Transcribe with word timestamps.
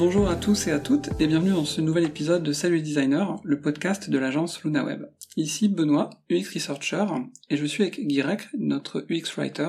Bonjour 0.00 0.30
à 0.30 0.34
tous 0.34 0.66
et 0.66 0.70
à 0.70 0.78
toutes 0.78 1.10
et 1.20 1.26
bienvenue 1.26 1.50
dans 1.50 1.66
ce 1.66 1.82
nouvel 1.82 2.04
épisode 2.04 2.42
de 2.42 2.54
Salut 2.54 2.80
Designer, 2.80 3.38
le 3.44 3.60
podcast 3.60 4.08
de 4.08 4.18
l'agence 4.18 4.62
LunaWeb. 4.62 5.02
Ici 5.36 5.68
Benoît, 5.68 6.08
UX 6.30 6.54
Researcher, 6.54 7.04
et 7.50 7.58
je 7.58 7.66
suis 7.66 7.82
avec 7.82 8.00
Guirec, 8.06 8.48
notre 8.58 9.04
UX 9.10 9.36
Writer, 9.36 9.68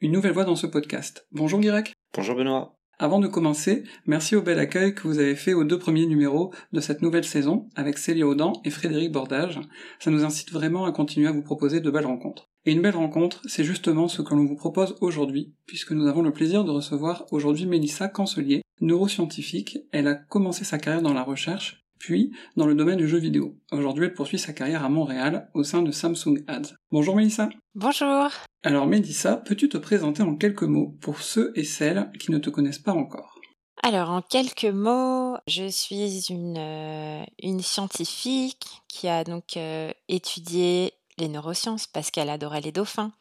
une 0.00 0.10
nouvelle 0.10 0.32
voix 0.32 0.42
dans 0.42 0.56
ce 0.56 0.66
podcast. 0.66 1.28
Bonjour 1.30 1.60
Guirec. 1.60 1.92
Bonjour 2.12 2.34
Benoît. 2.34 2.74
Avant 2.98 3.20
de 3.20 3.28
commencer, 3.28 3.84
merci 4.04 4.34
au 4.34 4.42
bel 4.42 4.58
accueil 4.58 4.96
que 4.96 5.06
vous 5.06 5.20
avez 5.20 5.36
fait 5.36 5.54
aux 5.54 5.62
deux 5.62 5.78
premiers 5.78 6.06
numéros 6.06 6.52
de 6.72 6.80
cette 6.80 7.00
nouvelle 7.00 7.22
saison 7.22 7.68
avec 7.76 7.98
Célia 7.98 8.26
Audan 8.26 8.54
et 8.64 8.70
Frédéric 8.70 9.12
Bordage. 9.12 9.60
Ça 10.00 10.10
nous 10.10 10.24
incite 10.24 10.50
vraiment 10.50 10.86
à 10.86 10.92
continuer 10.92 11.28
à 11.28 11.32
vous 11.32 11.44
proposer 11.44 11.78
de 11.78 11.90
belles 11.92 12.04
rencontres. 12.04 12.48
Et 12.66 12.72
une 12.72 12.82
belle 12.82 12.96
rencontre, 12.96 13.42
c'est 13.46 13.62
justement 13.62 14.08
ce 14.08 14.22
que 14.22 14.34
l'on 14.34 14.44
vous 14.44 14.56
propose 14.56 14.96
aujourd'hui, 15.00 15.54
puisque 15.66 15.92
nous 15.92 16.08
avons 16.08 16.22
le 16.22 16.32
plaisir 16.32 16.64
de 16.64 16.72
recevoir 16.72 17.26
aujourd'hui 17.30 17.66
Mélissa 17.66 18.08
Cancelier, 18.08 18.62
neuroscientifique. 18.80 19.78
Elle 19.92 20.08
a 20.08 20.14
commencé 20.14 20.64
sa 20.64 20.78
carrière 20.78 21.02
dans 21.02 21.14
la 21.14 21.22
recherche, 21.22 21.84
puis 21.98 22.32
dans 22.56 22.66
le 22.66 22.74
domaine 22.74 22.98
du 22.98 23.08
jeu 23.08 23.18
vidéo. 23.18 23.56
Aujourd'hui, 23.72 24.06
elle 24.06 24.14
poursuit 24.14 24.38
sa 24.38 24.52
carrière 24.52 24.84
à 24.84 24.88
Montréal 24.88 25.50
au 25.54 25.64
sein 25.64 25.82
de 25.82 25.90
Samsung 25.90 26.44
Ads. 26.46 26.74
Bonjour 26.90 27.16
Mélissa. 27.16 27.48
Bonjour. 27.74 28.30
Alors 28.62 28.86
Mélissa, 28.86 29.36
peux-tu 29.36 29.68
te 29.68 29.78
présenter 29.78 30.22
en 30.22 30.36
quelques 30.36 30.62
mots 30.62 30.96
pour 31.00 31.20
ceux 31.20 31.52
et 31.54 31.64
celles 31.64 32.10
qui 32.18 32.30
ne 32.30 32.38
te 32.38 32.50
connaissent 32.50 32.78
pas 32.78 32.92
encore? 32.92 33.38
Alors, 33.82 34.10
en 34.10 34.22
quelques 34.22 34.64
mots, 34.64 35.36
je 35.46 35.68
suis 35.68 36.26
une, 36.30 36.58
euh, 36.58 37.24
une 37.42 37.60
scientifique 37.60 38.66
qui 38.88 39.06
a 39.06 39.22
donc 39.22 39.56
euh, 39.56 39.92
étudié 40.08 40.92
les 41.16 41.28
neurosciences 41.28 41.86
parce 41.86 42.10
qu'elle 42.10 42.28
adorait 42.28 42.60
les 42.60 42.72
dauphins. 42.72 43.12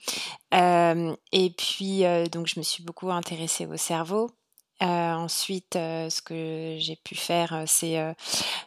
Euh, 0.53 1.15
et 1.31 1.51
puis, 1.51 2.03
donc, 2.31 2.47
je 2.47 2.59
me 2.59 2.63
suis 2.63 2.83
beaucoup 2.83 3.11
intéressée 3.11 3.65
au 3.65 3.77
cerveau 3.77 4.31
ensuite, 4.81 5.73
ce 5.73 6.21
que 6.21 6.75
j'ai 6.79 6.95
pu 6.95 7.15
faire, 7.15 7.63
c'est 7.65 7.97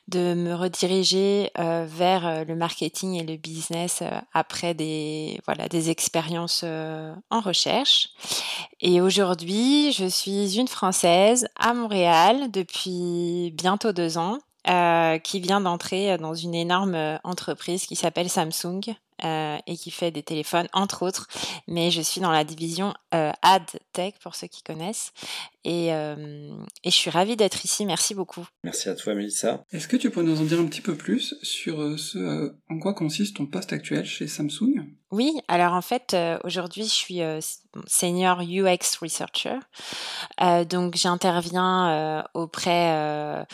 de 0.08 0.34
me 0.34 0.54
rediriger 0.54 1.50
vers 1.56 2.44
le 2.44 2.54
marketing 2.56 3.14
et 3.20 3.24
le 3.24 3.36
business 3.36 4.02
après 4.32 4.74
des, 4.74 5.40
voilà, 5.46 5.68
des 5.68 5.90
expériences 5.90 6.64
en 6.64 7.40
recherche. 7.40 8.08
Et 8.80 9.00
aujourd'hui, 9.00 9.92
je 9.92 10.06
suis 10.06 10.58
une 10.58 10.68
Française 10.68 11.48
à 11.56 11.74
Montréal 11.74 12.50
depuis 12.50 13.52
bientôt 13.54 13.92
deux 13.92 14.18
ans. 14.18 14.38
qui 15.22 15.40
vient 15.40 15.60
d'entrer 15.60 16.18
dans 16.18 16.34
une 16.34 16.54
énorme 16.54 17.18
entreprise 17.24 17.86
qui 17.86 17.96
s'appelle 17.96 18.28
Samsung, 18.28 18.94
euh, 19.22 19.58
et 19.66 19.76
qui 19.76 19.90
fait 19.90 20.10
des 20.10 20.22
téléphones, 20.22 20.68
entre 20.72 21.02
autres. 21.02 21.28
Mais 21.68 21.90
je 21.90 22.00
suis 22.00 22.22
dans 22.22 22.30
la 22.30 22.42
division 22.42 22.94
euh, 23.12 23.32
Ad 23.42 23.64
Tech, 23.92 24.14
pour 24.22 24.34
ceux 24.34 24.46
qui 24.46 24.62
connaissent. 24.62 25.12
Et, 25.64 25.92
euh, 25.92 26.54
et 26.84 26.90
je 26.90 26.96
suis 26.96 27.10
ravie 27.10 27.36
d'être 27.36 27.64
ici. 27.64 27.84
Merci 27.84 28.14
beaucoup. 28.14 28.46
Merci 28.64 28.88
à 28.88 28.94
toi, 28.94 29.14
Melissa. 29.14 29.64
Est-ce 29.72 29.88
que 29.88 29.96
tu 29.96 30.10
peux 30.10 30.22
nous 30.22 30.40
en 30.40 30.44
dire 30.44 30.60
un 30.60 30.66
petit 30.66 30.80
peu 30.80 30.96
plus 30.96 31.34
sur 31.42 31.98
ce 31.98 32.54
en 32.68 32.78
quoi 32.78 32.94
consiste 32.94 33.36
ton 33.36 33.46
poste 33.46 33.72
actuel 33.72 34.04
chez 34.04 34.26
Samsung? 34.26 34.86
Oui, 35.10 35.32
alors 35.48 35.72
en 35.72 35.82
fait, 35.82 36.16
aujourd'hui, 36.44 36.84
je 36.84 36.88
suis 36.88 37.20
senior 37.86 38.40
UX 38.42 38.96
researcher. 39.00 39.58
donc, 40.68 40.94
j'interviens 40.96 42.24
auprès 42.34 43.44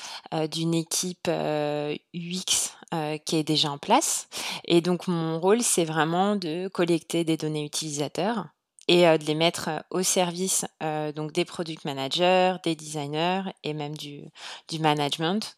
d'une 0.50 0.74
équipe 0.74 1.28
UX 1.28 2.72
qui 3.24 3.36
est 3.36 3.44
déjà 3.44 3.70
en 3.70 3.78
place. 3.78 4.28
Et 4.66 4.82
donc, 4.82 5.08
mon 5.08 5.40
rôle, 5.40 5.62
c'est 5.62 5.86
vraiment 5.86 6.36
de 6.36 6.68
collecter 6.68 7.24
des 7.24 7.38
données 7.38 7.64
utilisateurs 7.64 8.48
et 8.88 9.02
de 9.02 9.24
les 9.24 9.34
mettre 9.34 9.70
au 9.90 10.02
service 10.02 10.64
donc 11.14 11.32
des 11.32 11.44
product 11.44 11.84
managers, 11.84 12.54
des 12.64 12.74
designers 12.74 13.42
et 13.64 13.74
même 13.74 13.96
du, 13.96 14.22
du 14.68 14.78
management 14.78 15.56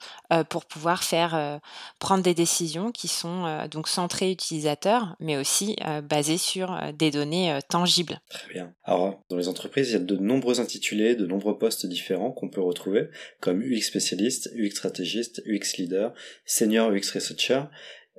pour 0.48 0.64
pouvoir 0.64 1.02
faire 1.02 1.60
prendre 1.98 2.22
des 2.22 2.34
décisions 2.34 2.90
qui 2.90 3.08
sont 3.08 3.66
donc 3.70 3.88
centrées 3.88 4.30
utilisateurs, 4.30 5.16
mais 5.20 5.36
aussi 5.36 5.76
basées 6.04 6.38
sur 6.38 6.78
des 6.94 7.10
données 7.10 7.58
tangibles. 7.68 8.20
Très 8.30 8.52
bien. 8.52 8.74
Alors 8.84 9.22
dans 9.28 9.36
les 9.36 9.48
entreprises, 9.48 9.90
il 9.90 9.92
y 9.92 9.96
a 9.96 10.00
de 10.00 10.16
nombreux 10.16 10.60
intitulés, 10.60 11.14
de 11.14 11.26
nombreux 11.26 11.58
postes 11.58 11.86
différents 11.86 12.30
qu'on 12.30 12.48
peut 12.48 12.62
retrouver, 12.62 13.08
comme 13.40 13.62
UX 13.62 13.82
spécialiste, 13.82 14.50
UX 14.56 14.70
stratégiste, 14.70 15.42
UX 15.46 15.76
leader, 15.78 16.12
senior 16.44 16.90
UX 16.90 17.10
researcher. 17.14 17.62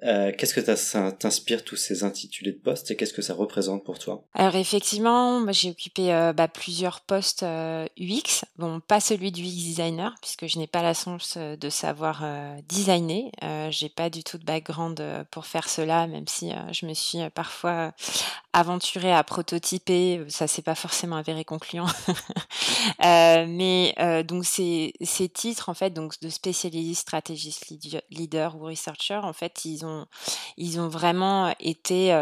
Euh, 0.04 0.32
qu'est-ce 0.38 0.54
que 0.54 0.76
ça 0.76 1.12
t'inspire 1.12 1.64
tous 1.64 1.76
ces 1.76 2.04
intitulés 2.04 2.52
de 2.52 2.58
postes 2.60 2.92
et 2.92 2.96
qu'est-ce 2.96 3.14
que 3.14 3.22
ça 3.22 3.34
représente 3.34 3.84
pour 3.84 4.00
toi? 4.00 4.24
Alors 4.34 4.56
effectivement, 4.56 5.52
j'ai 5.52 5.72
occupé 5.72 6.14
euh, 6.14 6.34
bah, 6.34 6.48
plusieurs 6.48 7.02
postes 7.02 7.44
euh, 7.44 7.86
UX. 8.00 8.46
Bon, 8.58 8.80
pas 8.80 9.00
celui 9.00 9.32
du 9.32 9.42
UX 9.42 9.56
designer 9.56 10.16
puisque 10.22 10.48
je 10.48 10.58
n'ai 10.58 10.68
pas 10.68 10.82
la 10.82 10.94
chance 10.94 11.38
de 11.38 11.70
savoir 11.70 12.24
designer. 12.68 13.32
j'ai 13.70 13.90
pas 13.90 14.10
du 14.10 14.24
tout 14.24 14.38
de 14.38 14.46
background 14.46 15.02
pour 15.32 15.46
faire 15.46 15.68
cela, 15.68 16.08
même 16.08 16.28
si 16.28 16.52
je 16.72 16.86
me 16.86 16.94
suis 16.94 17.20
parfois 17.34 17.94
aventurée 18.54 19.14
à 19.14 19.24
prototyper. 19.24 20.26
Ça 20.30 20.48
c'est 20.48 20.62
pas 20.62 20.76
forcément 20.76 21.16
avéré 21.16 21.46
concluant. 21.46 21.88
mais 23.00 23.96
donc 24.28 24.46
ces, 24.46 24.94
ces 25.02 25.30
titres 25.30 25.70
en 25.70 25.74
fait, 25.74 25.92
donc 25.92 26.20
de 26.22 26.30
spécialiste, 26.30 27.02
stratégiste, 27.02 27.68
leader 28.10 28.56
ou 28.56 28.66
researcher, 28.66 29.20
en 29.24 29.34
fait, 29.34 29.66
ils 29.66 29.86
ont 29.86 30.06
ils 30.58 30.80
ont 30.80 30.90
vraiment 30.90 31.54
été 31.60 32.14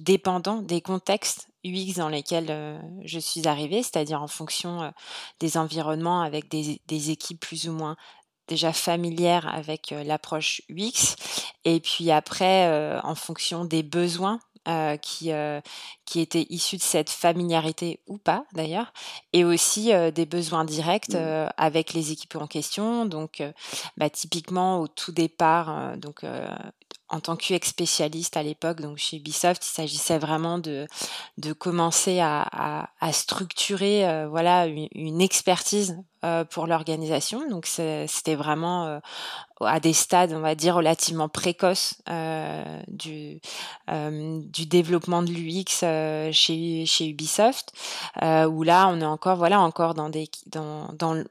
dépendants 0.00 0.62
des 0.62 0.80
contextes 0.80 1.48
UX 1.64 1.94
dans 1.96 2.08
lesquels 2.08 2.80
je 3.04 3.18
suis 3.18 3.46
arrivée, 3.46 3.82
c'est-à-dire 3.82 4.22
en 4.22 4.28
fonction 4.28 4.92
des 5.40 5.56
environnements 5.56 6.22
avec 6.22 6.48
des, 6.48 7.10
équipes 7.10 7.40
plus 7.40 7.68
ou 7.68 7.72
moins 7.72 7.96
déjà 8.48 8.72
familières 8.72 9.52
avec 9.52 9.90
l'approche 9.90 10.62
UX, 10.68 11.16
et 11.64 11.80
puis 11.80 12.10
après, 12.10 13.00
en 13.02 13.14
fonction 13.14 13.64
des 13.64 13.82
besoins 13.82 14.40
qui, 15.00 15.30
qui 16.04 16.20
étaient 16.20 16.46
issus 16.50 16.76
de 16.76 16.82
cette 16.82 17.10
familiarité 17.10 18.00
ou 18.06 18.18
pas 18.18 18.44
d'ailleurs, 18.52 18.92
et 19.32 19.44
aussi 19.44 19.92
des 20.14 20.26
besoins 20.26 20.64
directs 20.64 21.14
mmh. 21.14 21.50
avec 21.56 21.92
les 21.92 22.12
équipes 22.12 22.36
en 22.36 22.46
question. 22.46 23.06
Donc, 23.06 23.42
bah, 23.96 24.10
typiquement 24.10 24.80
au 24.80 24.88
tout 24.88 25.12
départ, 25.12 25.96
donc 25.96 26.24
en 27.08 27.20
tant 27.20 27.36
qu'UX 27.36 27.60
spécialiste 27.68 28.36
à 28.36 28.42
l'époque, 28.42 28.80
donc 28.80 28.98
chez 28.98 29.18
Ubisoft, 29.18 29.64
il 29.64 29.70
s'agissait 29.70 30.18
vraiment 30.18 30.58
de, 30.58 30.88
de 31.38 31.52
commencer 31.52 32.18
à, 32.20 32.88
à, 33.00 33.12
structurer 33.12 34.08
euh, 34.08 34.26
voilà 34.28 34.66
une, 34.66 35.20
expertise 35.20 35.96
euh, 36.24 36.44
pour 36.44 36.66
l'organisation. 36.66 37.48
Donc 37.48 37.66
c'était 37.66 38.34
vraiment 38.34 38.86
euh, 38.86 38.98
à 39.60 39.78
des 39.78 39.92
stades, 39.92 40.32
on 40.32 40.40
va 40.40 40.56
dire, 40.56 40.74
relativement 40.74 41.28
précoces 41.28 42.02
du, 42.88 43.40
du 43.88 44.66
développement 44.66 45.22
de 45.22 45.30
l'UX 45.30 46.32
chez, 46.32 46.86
chez 46.86 47.08
Ubisoft, 47.08 47.72
où 48.20 48.62
là 48.64 48.88
on 48.88 49.00
est 49.00 49.04
encore 49.04 49.36
voilà 49.36 49.60
encore 49.60 49.94
dans 49.94 50.10
des 50.10 50.28
dans, 50.46 50.92
dans 50.92 51.24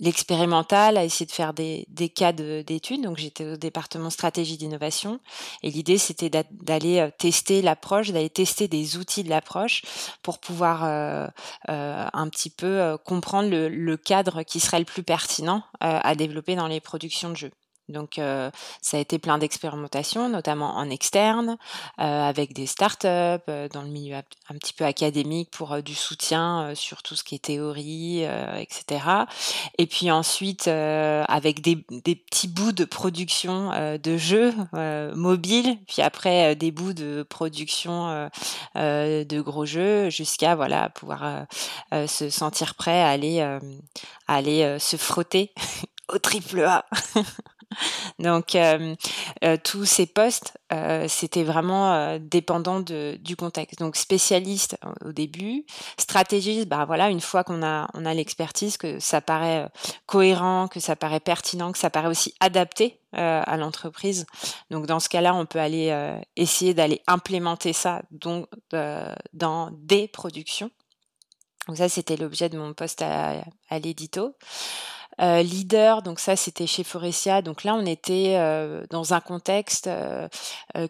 l'expérimental, 0.00 0.96
à 0.96 1.04
essayer 1.04 1.26
de 1.26 1.32
faire 1.32 1.54
des, 1.54 1.86
des 1.88 2.08
cas 2.08 2.32
d'études. 2.32 3.02
Donc 3.02 3.18
j'étais 3.18 3.44
au 3.44 3.56
département 3.56 4.10
stratégie 4.10 4.56
d'innovation 4.56 5.20
et 5.62 5.70
l'idée 5.70 5.98
c'était 5.98 6.30
d'aller 6.30 6.98
euh, 6.98 7.10
tester 7.18 7.62
l'approche, 7.62 8.10
d'aller 8.10 8.30
tester 8.30 8.68
des 8.68 8.96
outils 8.96 9.24
de 9.24 9.30
l'approche 9.30 9.82
pour 10.22 10.38
pouvoir 10.38 10.84
euh, 10.84 11.26
euh, 11.68 12.06
un 12.12 12.28
petit 12.28 12.50
peu 12.50 12.96
comprendre 13.04 13.48
le, 13.50 13.68
le, 13.68 13.96
cadre 13.96 14.42
qui 14.42 14.60
serait 14.60 14.78
le 14.78 14.84
plus 14.84 15.02
pertinent 15.02 15.62
à 15.80 16.14
développer 16.14 16.54
dans 16.54 16.68
les 16.68 16.80
productions 16.80 17.30
de 17.30 17.36
jeux. 17.36 17.50
Donc 17.88 18.18
euh, 18.18 18.50
ça 18.82 18.98
a 18.98 19.00
été 19.00 19.18
plein 19.18 19.38
d'expérimentations, 19.38 20.28
notamment 20.28 20.76
en 20.76 20.90
externe, 20.90 21.56
euh, 21.98 22.02
avec 22.02 22.52
des 22.52 22.66
startups, 22.66 23.06
euh, 23.06 23.68
dans 23.72 23.82
le 23.82 23.88
milieu 23.88 24.16
un 24.16 24.54
petit 24.54 24.74
peu 24.74 24.84
académique 24.84 25.50
pour 25.50 25.82
du 25.82 25.94
soutien 25.94 26.74
sur 26.74 27.02
tout 27.02 27.14
ce 27.14 27.24
qui 27.24 27.34
est 27.34 27.38
théorie, 27.38 28.24
etc. 28.24 29.04
Et 29.78 29.86
puis 29.86 30.10
ensuite 30.10 30.68
avec 30.68 31.60
des, 31.60 31.84
des, 31.90 32.16
petits 32.16 32.48
bouts 32.48 32.72
de 32.72 32.84
production 32.84 33.70
de 34.02 34.16
jeux 34.16 34.54
mobiles, 35.14 35.78
puis 35.86 36.02
après 36.02 36.56
des 36.56 36.70
bouts 36.70 36.94
de 36.94 37.22
production 37.28 38.30
de 38.74 39.40
gros 39.40 39.66
jeux, 39.66 40.08
jusqu'à 40.08 40.54
voilà 40.54 40.88
pouvoir 40.88 41.46
se 41.92 42.30
sentir 42.30 42.74
prêt 42.74 43.02
à 43.02 43.10
aller, 43.10 43.40
à 43.40 43.60
aller 44.26 44.78
se 44.78 44.96
frotter 44.96 45.52
au 46.12 46.18
triple 46.18 46.64
A. 46.64 46.86
Donc 48.18 48.54
euh, 48.54 48.94
euh, 49.44 49.56
tous 49.62 49.84
ces 49.84 50.06
postes, 50.06 50.56
euh, 50.72 51.06
c'était 51.08 51.44
vraiment 51.44 52.18
dépendant 52.18 52.80
du 52.80 53.36
contexte. 53.36 53.78
Donc 53.78 53.96
spécialiste 53.96 54.76
au 55.04 55.12
début, 55.12 55.64
stratégiste, 55.98 56.68
bah 56.68 56.84
voilà, 56.86 57.10
une 57.10 57.20
fois 57.20 57.44
qu'on 57.44 57.62
a 57.62 57.88
on 57.94 58.04
a 58.04 58.14
l'expertise, 58.14 58.76
que 58.76 58.98
ça 58.98 59.20
paraît 59.20 59.68
cohérent, 60.06 60.68
que 60.68 60.80
ça 60.80 60.96
paraît 60.96 61.20
pertinent, 61.20 61.72
que 61.72 61.78
ça 61.78 61.90
paraît 61.90 62.08
aussi 62.08 62.34
adapté 62.40 63.00
à 63.12 63.56
l'entreprise. 63.56 64.26
Donc 64.70 64.86
dans 64.86 65.00
ce 65.00 65.08
cas-là, 65.08 65.34
on 65.34 65.46
peut 65.46 65.60
aller 65.60 66.18
essayer 66.36 66.74
d'aller 66.74 67.02
implémenter 67.06 67.72
ça 67.72 68.02
donc 68.10 68.46
dans 69.32 69.70
des 69.72 70.08
productions. 70.08 70.70
Donc 71.66 71.76
ça, 71.76 71.88
c'était 71.88 72.16
l'objet 72.16 72.48
de 72.48 72.58
mon 72.58 72.72
poste 72.72 73.02
à 73.02 73.78
l'édito. 73.78 74.34
Leader, 75.18 76.02
donc 76.02 76.20
ça 76.20 76.36
c'était 76.36 76.66
chez 76.66 76.84
Forestia. 76.84 77.42
Donc 77.42 77.64
là 77.64 77.74
on 77.74 77.84
était 77.86 78.38
dans 78.90 79.14
un 79.14 79.20
contexte 79.20 79.90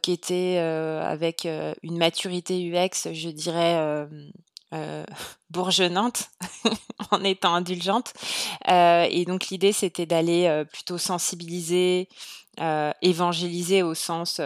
qui 0.02 0.12
était 0.12 0.58
avec 0.58 1.46
une 1.82 1.98
maturité 1.98 2.60
UX, 2.60 3.12
je 3.12 3.28
dirais 3.30 4.06
bourgeonnante 5.50 6.30
en 7.10 7.24
étant 7.24 7.54
indulgente. 7.54 8.12
et 8.68 9.24
donc 9.26 9.48
l'idée 9.48 9.72
c'était 9.72 10.06
d'aller 10.06 10.64
plutôt 10.72 10.98
sensibiliser, 10.98 12.08
évangéliser 13.02 13.82
au 13.82 13.94
sens 13.94 14.40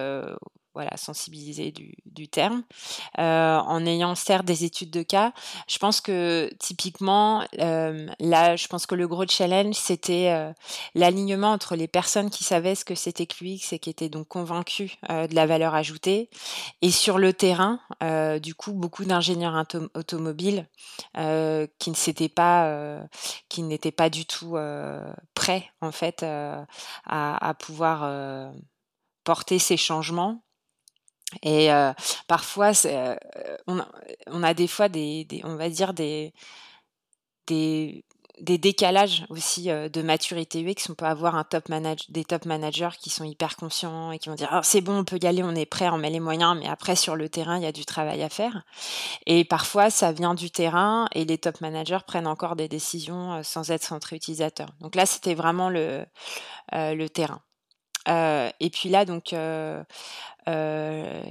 voilà, 0.75 0.97
sensibiliser 0.97 1.71
du, 1.71 1.95
du 2.07 2.29
terme, 2.29 2.65
euh, 3.19 3.59
en 3.59 3.85
ayant 3.85 4.15
certes 4.15 4.47
des 4.47 4.65
études 4.65 4.91
de 4.91 5.03
cas. 5.03 5.33
Je 5.69 5.79
pense 5.79 6.01
que 6.01 6.51
typiquement, 6.59 7.45
euh, 7.61 8.09
là, 8.21 8.57
je 8.57 8.67
pense 8.69 8.87
que 8.87 8.95
le 8.95 9.07
gros 9.07 9.27
challenge, 9.27 9.75
c'était 9.75 10.31
euh, 10.31 10.53
l'alignement 10.95 11.53
entre 11.53 11.77
les 11.77 11.89
personnes 11.89 12.31
qui 12.31 12.45
savaient 12.45 12.75
ce 12.75 12.85
que 12.85 12.95
c'était 12.95 13.27
que 13.27 13.45
l'UX 13.45 13.73
et 13.73 13.79
qui 13.79 13.91
étaient 13.91 14.09
donc 14.09 14.29
convaincus 14.29 14.97
de 15.09 15.35
la 15.35 15.47
valeur 15.47 15.75
ajoutée, 15.75 16.31
et 16.81 16.91
sur 16.91 17.19
le 17.19 17.33
terrain, 17.33 17.81
du 18.41 18.55
coup, 18.55 18.73
beaucoup 18.73 19.05
d'ingénieurs 19.05 19.65
automobiles 19.95 20.67
qui 21.15 21.91
ne 21.91 21.95
s'étaient 21.95 22.29
pas, 22.29 23.01
qui 23.49 23.63
n'étaient 23.63 23.93
pas 23.93 24.11
du 24.11 24.27
tout 24.27 24.57
prêts 25.35 25.71
en 25.81 25.93
fait 25.93 26.23
à, 26.23 26.67
à 27.07 27.55
pouvoir 27.55 28.53
porter 29.25 29.59
ces 29.59 29.77
changements 29.77 30.43
et 31.43 31.73
euh, 31.73 31.93
parfois, 32.27 32.73
euh, 32.85 33.17
on, 33.67 34.43
a, 34.43 34.55
des 34.55 34.67
fois 34.67 34.89
des, 34.89 35.27
on 35.45 35.57
va 35.57 35.69
dire 35.71 35.95
des, 35.95 36.33
des, 37.47 38.05
décalages 38.41 39.25
aussi 39.31 39.71
euh, 39.71 39.89
de 39.89 40.03
maturité 40.03 40.63
UX. 40.63 40.91
On 40.91 40.95
peut 40.95 41.07
avoir 41.07 41.37
un 41.37 41.45
top 41.45 41.71
des 42.09 42.25
top 42.25 42.45
managers 42.45 42.91
qui 43.01 43.11
sont 43.11 43.25
hyper 43.25 43.57
conscients 43.57 44.13
et 44.13 44.19
qui 44.19 44.29
vont 44.29 44.35
dire 44.35 44.49
ah, 44.51 44.63
c'est 44.63 44.81
bon, 44.81 44.99
on 44.99 45.05
peut 45.05 45.19
y 45.23 45.27
aller, 45.27 45.43
on 45.43 45.55
est 45.55 45.67
prêt, 45.67 45.89
on 45.89 45.99
met 45.99 46.11
les 46.11 46.21
moyens, 46.21 46.57
mais 46.59 46.69
après 46.69 46.97
sur 46.97 47.17
le 47.17 47.29
terrain, 47.29 47.57
il 47.57 47.63
y 47.63 47.67
a 47.67 47.73
du 47.73 47.85
travail 47.85 48.23
à 48.23 48.29
faire. 48.29 48.65
Et 49.27 49.45
parfois, 49.45 49.91
ça 49.91 50.13
vient 50.13 50.35
du 50.35 50.51
terrain 50.51 51.09
et 51.15 51.25
les 51.25 51.39
top 51.39 51.61
managers 51.61 51.99
prennent 52.07 52.27
encore 52.27 52.57
des 52.57 52.69
décisions 52.69 53.43
sans 53.43 53.71
être 53.71 53.85
centrés 53.85 54.17
utilisateurs. 54.17 54.71
Donc 54.81 54.95
là, 54.97 55.07
c'était 55.07 55.35
vraiment 55.35 55.71
le, 55.71 56.05
le 56.73 57.07
terrain. 57.09 57.41
Et 58.09 58.71
puis 58.73 58.89
là, 58.89 59.05
donc 59.05 59.35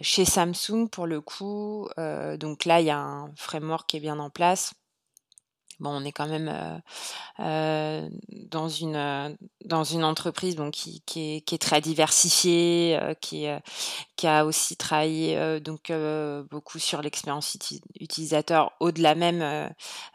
chez 0.01 0.25
Samsung, 0.25 0.87
pour 0.89 1.07
le 1.07 1.21
coup, 1.21 1.89
donc 2.37 2.65
là, 2.65 2.79
il 2.81 2.87
y 2.87 2.89
a 2.89 2.99
un 2.99 3.31
framework 3.35 3.87
qui 3.89 3.97
est 3.97 4.01
bien 4.01 4.19
en 4.19 4.29
place. 4.29 4.73
Bon, 5.81 5.89
on 5.89 6.05
est 6.05 6.11
quand 6.11 6.27
même 6.27 6.47
euh, 6.47 6.77
euh, 7.39 8.07
dans 8.29 8.69
une 8.69 8.95
euh, 8.95 9.29
dans 9.65 9.83
une 9.83 10.03
entreprise 10.03 10.55
qui, 10.71 11.01
qui, 11.07 11.37
est, 11.37 11.41
qui 11.41 11.55
est 11.55 11.57
très 11.57 11.81
diversifiée, 11.81 12.99
qui, 13.19 13.47
qui 14.15 14.27
a 14.27 14.45
aussi 14.45 14.75
travaillé 14.75 15.59
donc 15.59 15.91
beaucoup 16.49 16.77
sur 16.77 17.01
l'expérience 17.01 17.57
utilisateur 17.99 18.71
au-delà 18.79 19.15
même 19.15 19.39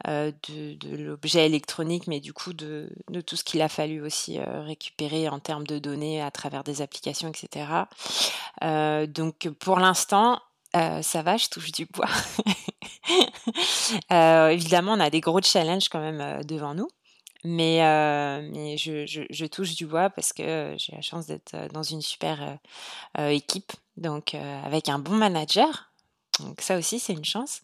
de, 0.06 0.74
de 0.74 0.96
l'objet 0.96 1.46
électronique, 1.46 2.06
mais 2.06 2.20
du 2.20 2.32
coup 2.32 2.52
de, 2.52 2.90
de 3.08 3.20
tout 3.20 3.36
ce 3.36 3.44
qu'il 3.44 3.62
a 3.62 3.68
fallu 3.68 4.02
aussi 4.02 4.38
récupérer 4.40 5.28
en 5.28 5.38
termes 5.38 5.66
de 5.66 5.78
données 5.78 6.20
à 6.22 6.30
travers 6.30 6.64
des 6.64 6.82
applications, 6.82 7.30
etc. 7.30 7.86
donc 9.08 9.48
pour 9.60 9.78
l'instant, 9.78 10.40
ça 11.02 11.22
va, 11.22 11.36
je 11.36 11.48
touche 11.48 11.72
du 11.72 11.86
bois. 11.86 12.08
Euh, 14.12 14.48
évidemment, 14.48 14.92
on 14.94 15.00
a 15.00 15.10
des 15.10 15.20
gros 15.20 15.40
challenges 15.40 15.88
quand 15.88 16.00
même 16.00 16.20
euh, 16.20 16.42
devant 16.42 16.74
nous. 16.74 16.88
Mais, 17.44 17.84
euh, 17.84 18.76
je, 18.76 19.46
touche 19.46 19.74
du 19.76 19.86
bois 19.86 20.10
parce 20.10 20.32
que 20.32 20.74
j'ai 20.76 20.92
la 20.92 21.02
chance 21.02 21.26
d'être 21.26 21.68
dans 21.72 21.84
une 21.84 22.02
super 22.02 22.58
équipe, 23.16 23.72
donc 23.96 24.34
avec 24.34 24.88
un 24.88 24.98
bon 24.98 25.14
manager. 25.14 25.92
Donc 26.40 26.60
ça 26.60 26.76
aussi, 26.76 26.98
c'est 26.98 27.12
une 27.12 27.24
chance. 27.24 27.62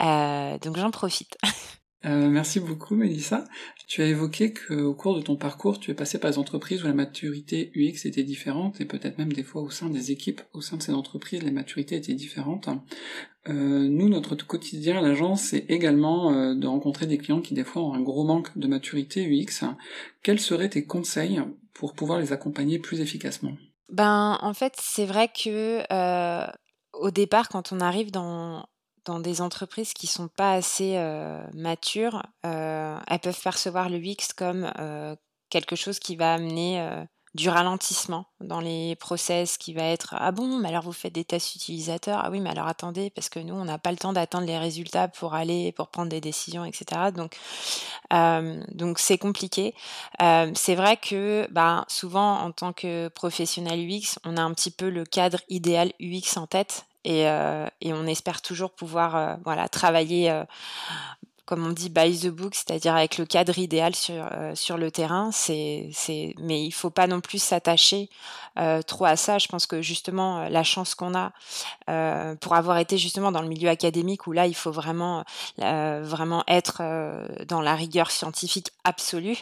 donc 0.00 0.76
j'en 0.76 0.90
profite. 0.90 1.38
Euh, 2.06 2.30
merci 2.30 2.60
beaucoup, 2.60 2.94
Mélissa. 2.94 3.44
Tu 3.86 4.00
as 4.00 4.06
évoqué 4.06 4.54
qu'au 4.54 4.94
cours 4.94 5.16
de 5.16 5.20
ton 5.20 5.36
parcours, 5.36 5.78
tu 5.78 5.90
es 5.90 5.94
passé 5.94 6.18
par 6.18 6.30
des 6.30 6.38
entreprises 6.38 6.82
où 6.82 6.86
la 6.86 6.94
maturité 6.94 7.70
UX 7.74 8.06
était 8.06 8.22
différente, 8.22 8.80
et 8.80 8.86
peut-être 8.86 9.18
même 9.18 9.32
des 9.32 9.42
fois 9.42 9.60
au 9.62 9.70
sein 9.70 9.90
des 9.90 10.10
équipes, 10.10 10.40
au 10.54 10.62
sein 10.62 10.78
de 10.78 10.82
ces 10.82 10.94
entreprises, 10.94 11.42
les 11.42 11.50
maturités 11.50 11.96
étaient 11.96 12.14
différentes. 12.14 12.70
Euh, 13.48 13.52
nous, 13.88 14.08
notre 14.08 14.34
quotidien 14.34 14.98
à 14.98 15.02
l'agence, 15.02 15.42
c'est 15.42 15.66
également 15.68 16.32
euh, 16.32 16.54
de 16.54 16.66
rencontrer 16.66 17.06
des 17.06 17.18
clients 17.18 17.42
qui 17.42 17.54
des 17.54 17.64
fois 17.64 17.82
ont 17.82 17.92
un 17.92 18.00
gros 18.00 18.24
manque 18.24 18.56
de 18.56 18.66
maturité 18.66 19.26
UX. 19.26 19.66
Quels 20.22 20.40
seraient 20.40 20.70
tes 20.70 20.84
conseils 20.84 21.42
pour 21.74 21.92
pouvoir 21.92 22.18
les 22.18 22.32
accompagner 22.32 22.78
plus 22.78 23.00
efficacement? 23.00 23.52
Ben, 23.90 24.38
en 24.40 24.54
fait, 24.54 24.74
c'est 24.78 25.06
vrai 25.06 25.28
que 25.28 25.82
au 26.92 27.10
départ, 27.10 27.48
quand 27.48 27.72
on 27.72 27.80
arrive 27.80 28.10
dans 28.10 28.66
dans 29.04 29.20
des 29.20 29.40
entreprises 29.40 29.92
qui 29.92 30.06
sont 30.06 30.28
pas 30.28 30.52
assez 30.52 30.96
matures, 31.54 32.22
elles 32.42 33.20
peuvent 33.22 33.40
percevoir 33.42 33.88
le 33.88 33.98
UX 33.98 34.32
comme 34.36 34.70
quelque 35.50 35.76
chose 35.76 35.98
qui 35.98 36.16
va 36.16 36.34
amener 36.34 37.06
du 37.34 37.48
ralentissement 37.48 38.26
dans 38.40 38.58
les 38.60 38.96
process 38.96 39.56
qui 39.56 39.72
va 39.72 39.84
être 39.84 40.16
ah 40.18 40.32
bon 40.32 40.58
mais 40.58 40.68
alors 40.68 40.82
vous 40.82 40.92
faites 40.92 41.12
des 41.12 41.24
tests 41.24 41.54
utilisateurs? 41.54 42.20
Ah 42.24 42.30
oui 42.30 42.40
mais 42.40 42.50
alors 42.50 42.66
attendez 42.66 43.10
parce 43.10 43.28
que 43.28 43.38
nous 43.38 43.54
on 43.54 43.64
n'a 43.64 43.78
pas 43.78 43.92
le 43.92 43.98
temps 43.98 44.12
d'attendre 44.12 44.46
les 44.46 44.58
résultats 44.58 45.06
pour 45.06 45.34
aller 45.34 45.70
pour 45.70 45.90
prendre 45.90 46.08
des 46.08 46.20
décisions 46.20 46.64
etc 46.64 47.12
donc 47.14 47.36
donc 48.10 48.98
c'est 48.98 49.18
compliqué. 49.18 49.74
C'est 50.18 50.74
vrai 50.74 50.96
que 50.96 51.46
bah, 51.52 51.84
souvent 51.86 52.40
en 52.40 52.50
tant 52.50 52.72
que 52.72 53.06
professionnel 53.08 53.78
UX 53.78 54.18
on 54.24 54.36
a 54.36 54.42
un 54.42 54.52
petit 54.52 54.72
peu 54.72 54.90
le 54.90 55.04
cadre 55.04 55.38
idéal 55.48 55.92
UX 56.00 56.36
en 56.36 56.48
tête 56.48 56.86
et, 57.04 57.28
euh, 57.28 57.66
et, 57.80 57.92
on 57.92 58.06
espère 58.06 58.42
toujours 58.42 58.72
pouvoir 58.72 59.16
euh, 59.16 59.34
voilà, 59.44 59.68
travailler 59.68 60.30
euh, 60.30 60.44
comme 61.50 61.66
on 61.66 61.72
dit, 61.72 61.88
by 61.90 62.16
the 62.16 62.28
book, 62.28 62.54
c'est-à-dire 62.54 62.94
avec 62.94 63.18
le 63.18 63.26
cadre 63.26 63.58
idéal 63.58 63.96
sur, 63.96 64.14
euh, 64.14 64.54
sur 64.54 64.78
le 64.78 64.92
terrain. 64.92 65.30
Mais 65.48 66.64
il 66.64 66.70
faut 66.70 66.90
pas 66.90 67.08
non 67.08 67.20
plus 67.20 67.42
s'attacher 67.42 68.08
euh, 68.56 68.82
trop 68.82 69.04
à 69.04 69.16
ça. 69.16 69.38
Je 69.38 69.48
pense 69.48 69.66
que 69.66 69.82
justement, 69.82 70.42
euh, 70.42 70.48
la 70.48 70.62
chance 70.62 70.94
qu'on 70.94 71.12
a 71.14 71.32
pour 72.40 72.54
avoir 72.54 72.78
été 72.78 72.98
justement 72.98 73.32
dans 73.32 73.42
le 73.42 73.48
milieu 73.48 73.68
académique 73.68 74.28
où 74.28 74.32
là, 74.32 74.46
il 74.46 74.54
faut 74.54 74.70
vraiment, 74.70 75.24
vraiment 75.58 76.44
être 76.46 76.82
dans 77.48 77.60
la 77.60 77.74
rigueur 77.74 78.12
scientifique 78.12 78.70
absolue. 78.84 79.36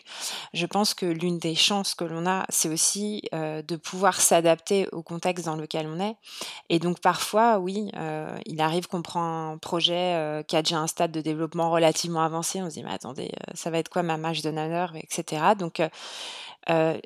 Je 0.54 0.64
pense 0.64 0.94
que 0.94 1.04
l'une 1.04 1.38
des 1.38 1.54
chances 1.54 1.94
que 1.94 2.04
l'on 2.04 2.26
a, 2.26 2.46
c'est 2.48 2.70
aussi 2.70 3.22
de 3.32 3.76
pouvoir 3.76 4.18
s'adapter 4.22 4.88
au 4.92 5.02
contexte 5.02 5.44
dans 5.44 5.56
lequel 5.56 5.86
on 5.88 6.00
est. 6.00 6.16
Et 6.70 6.78
donc 6.78 7.00
parfois, 7.00 7.58
oui, 7.58 7.90
il 8.46 8.60
arrive 8.62 8.88
qu'on 8.88 9.02
prend 9.02 9.52
un 9.52 9.58
projet 9.58 10.42
qui 10.48 10.56
a 10.56 10.62
déjà 10.62 10.78
un 10.78 10.86
stade 10.86 11.12
de 11.12 11.20
développement 11.20 11.70
relatif 11.70 11.97
avancé, 12.06 12.62
on 12.62 12.68
se 12.68 12.74
dit 12.74 12.82
mais 12.82 12.92
attendez, 12.92 13.30
euh, 13.32 13.52
ça 13.54 13.70
va 13.70 13.78
être 13.78 13.88
quoi 13.88 14.02
ma 14.02 14.16
marge 14.16 14.42
de 14.42 14.50
manœuvre, 14.50 14.96
etc. 14.96 15.42
Donc 15.58 15.80
euh, 15.80 15.88
euh, 16.70 16.98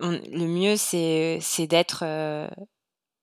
le 0.00 0.46
mieux 0.46 0.76
c'est 0.76 1.66
d'être 1.66 2.04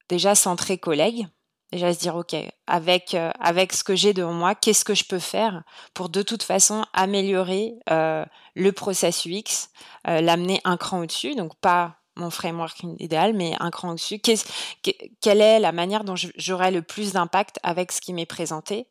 déjà 0.09 0.35
centré 0.35 0.77
collègue, 0.77 1.27
déjà 1.71 1.93
se 1.93 1.99
dire 1.99 2.15
ok 2.15 2.35
avec 2.67 3.15
avec 3.39 3.73
ce 3.73 3.83
que 3.83 3.95
j'ai 3.95 4.13
devant 4.13 4.33
moi 4.33 4.55
qu'est-ce 4.55 4.85
que 4.85 4.95
je 4.95 5.05
peux 5.05 5.19
faire 5.19 5.63
pour 5.93 6.09
de 6.09 6.21
toute 6.21 6.43
façon 6.43 6.85
améliorer 6.93 7.73
le 7.89 8.71
process 8.71 9.25
UX 9.25 9.69
l'amener 10.05 10.61
un 10.63 10.77
cran 10.77 10.99
au-dessus. 10.99 11.35
Donc 11.35 11.55
pas 11.59 11.97
mon 12.17 12.29
framework 12.29 12.83
idéal, 12.99 13.33
mais 13.33 13.53
un 13.59 13.71
cran 13.71 13.91
au-dessus. 13.91 14.19
quelle 14.19 15.41
est 15.41 15.59
la 15.59 15.71
manière 15.71 16.03
dont 16.03 16.15
j'aurai 16.15 16.71
le 16.71 16.81
plus 16.81 17.13
d'impact 17.13 17.59
avec 17.63 17.91
ce 17.91 18.01
qui 18.01 18.13
m'est 18.13 18.25
présenté 18.25 18.87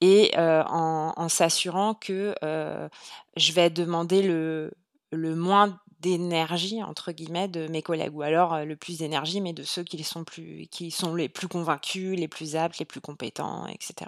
et 0.00 0.32
euh, 0.38 0.62
en, 0.64 1.28
s'assurant 1.28 1.94
que 1.94 2.34
euh, 2.44 2.88
je 3.36 3.52
vais 3.52 3.70
demander 3.70 4.22
le, 4.22 4.72
le 5.10 5.34
moins 5.34 5.78
d'énergie 6.00 6.82
entre 6.82 7.12
guillemets 7.12 7.48
de 7.48 7.68
mes 7.68 7.82
collègues 7.82 8.14
ou 8.14 8.22
alors 8.22 8.64
le 8.64 8.76
plus 8.76 8.98
d'énergie 8.98 9.40
mais 9.40 9.52
de 9.52 9.62
ceux 9.62 9.82
qui 9.82 10.02
sont 10.04 10.24
plus 10.24 10.66
qui 10.70 10.90
sont 10.90 11.14
les 11.14 11.28
plus 11.28 11.48
convaincus 11.48 12.18
les 12.18 12.28
plus 12.28 12.56
aptes 12.56 12.78
les 12.78 12.84
plus 12.84 13.00
compétents 13.00 13.66
etc 13.66 14.06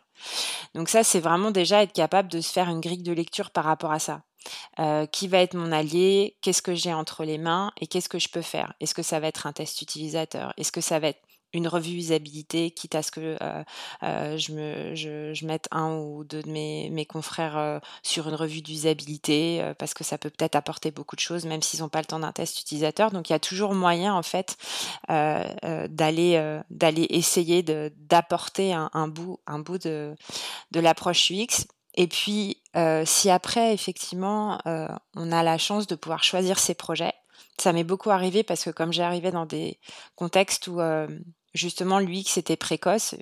donc 0.75 0.89
ça 0.89 1.05
c'est 1.05 1.21
vraiment 1.21 1.51
déjà 1.51 1.83
être 1.83 1.93
capable 1.93 2.29
de 2.29 2.41
se 2.41 2.53
faire 2.53 2.69
une 2.69 2.81
grille 2.81 3.03
de 3.03 3.13
lecture 3.13 3.51
par 3.51 3.65
rapport 3.65 3.93
à 3.93 3.99
ça. 3.99 4.23
Qui 5.13 5.29
va 5.29 5.39
être 5.39 5.55
mon 5.55 5.73
allié, 5.73 6.37
qu'est-ce 6.41 6.63
que 6.63 6.75
j'ai 6.75 6.95
entre 6.95 7.25
les 7.25 7.39
mains 7.39 7.73
et 7.81 7.87
qu'est-ce 7.87 8.09
que 8.09 8.19
je 8.19 8.29
peux 8.29 8.43
faire? 8.43 8.73
Est-ce 8.81 8.95
que 8.95 9.03
ça 9.03 9.21
va 9.21 9.27
être 9.27 9.47
un 9.47 9.53
test 9.53 9.83
utilisateur? 9.83 10.55
Est-ce 10.57 10.73
que 10.73 10.81
ça 10.81 10.99
va 10.99 11.09
être 11.09 11.21
une 11.53 11.69
revue 11.69 11.97
usabilité, 11.97 12.71
quitte 12.71 12.95
à 12.95 13.03
ce 13.03 13.11
que 13.11 13.37
euh, 13.41 13.65
euh, 14.03 14.37
je, 14.37 14.53
me, 14.53 14.95
je, 14.95 15.47
mette 15.47 15.69
un 15.71 15.97
ou 15.97 16.25
deux 16.25 16.43
de 16.43 16.51
mes, 16.51 16.91
mes 16.91 17.07
confrères 17.07 17.81
sur 18.03 18.29
une 18.29 18.35
revue 18.35 18.61
d'usabilité, 18.61 19.73
parce 19.79 19.95
que 19.95 20.05
ça 20.05 20.19
peut 20.19 20.31
peut-être 20.31 20.57
apporter 20.57 20.91
beaucoup 20.91 21.17
de 21.17 21.21
choses, 21.21 21.47
même 21.47 21.63
s'ils 21.63 21.81
n'ont 21.81 21.89
pas 21.89 22.01
le 22.01 22.07
temps 22.07 22.19
d'un 22.19 22.33
test 22.33 22.61
utilisateur. 22.61 23.11
Donc 23.11 23.31
il 23.31 23.33
y 23.33 23.37
a 23.37 23.41
toujours 23.41 23.75
moyen, 23.75 24.15
en 24.15 24.23
fait, 24.23 24.57
d'aller 25.09 26.61
d'aller 26.71 27.07
essayer 27.11 27.63
d'apporter 27.63 28.75
un, 28.75 28.91
un, 28.93 29.09
bout, 29.09 29.41
un 29.47 29.59
bout 29.59 29.79
de, 29.79 30.15
de 30.71 30.81
l'approche 30.81 31.31
UX 31.31 31.67
et 31.95 32.07
puis, 32.07 32.63
si 33.05 33.31
après, 33.31 33.75
effectivement, 33.75 34.61
on 34.65 35.33
a 35.33 35.43
la 35.43 35.59
chance 35.59 35.87
de 35.87 35.97
pouvoir 35.97 36.23
choisir 36.23 36.59
ses 36.59 36.75
projets, 36.75 37.15
ça 37.61 37.73
m'est 37.73 37.85
beaucoup 37.85 38.11
arrivé 38.11 38.43
parce 38.43 38.65
que 38.65 38.71
comme 38.71 38.93
j'ai 38.93 39.03
arrivé 39.03 39.31
dans 39.31 39.47
des 39.47 39.79
contextes 40.15 40.69
où 40.69 40.81
justement 41.55 41.99
l'UX 41.99 42.37
était 42.37 42.57
précoce, 42.57 43.15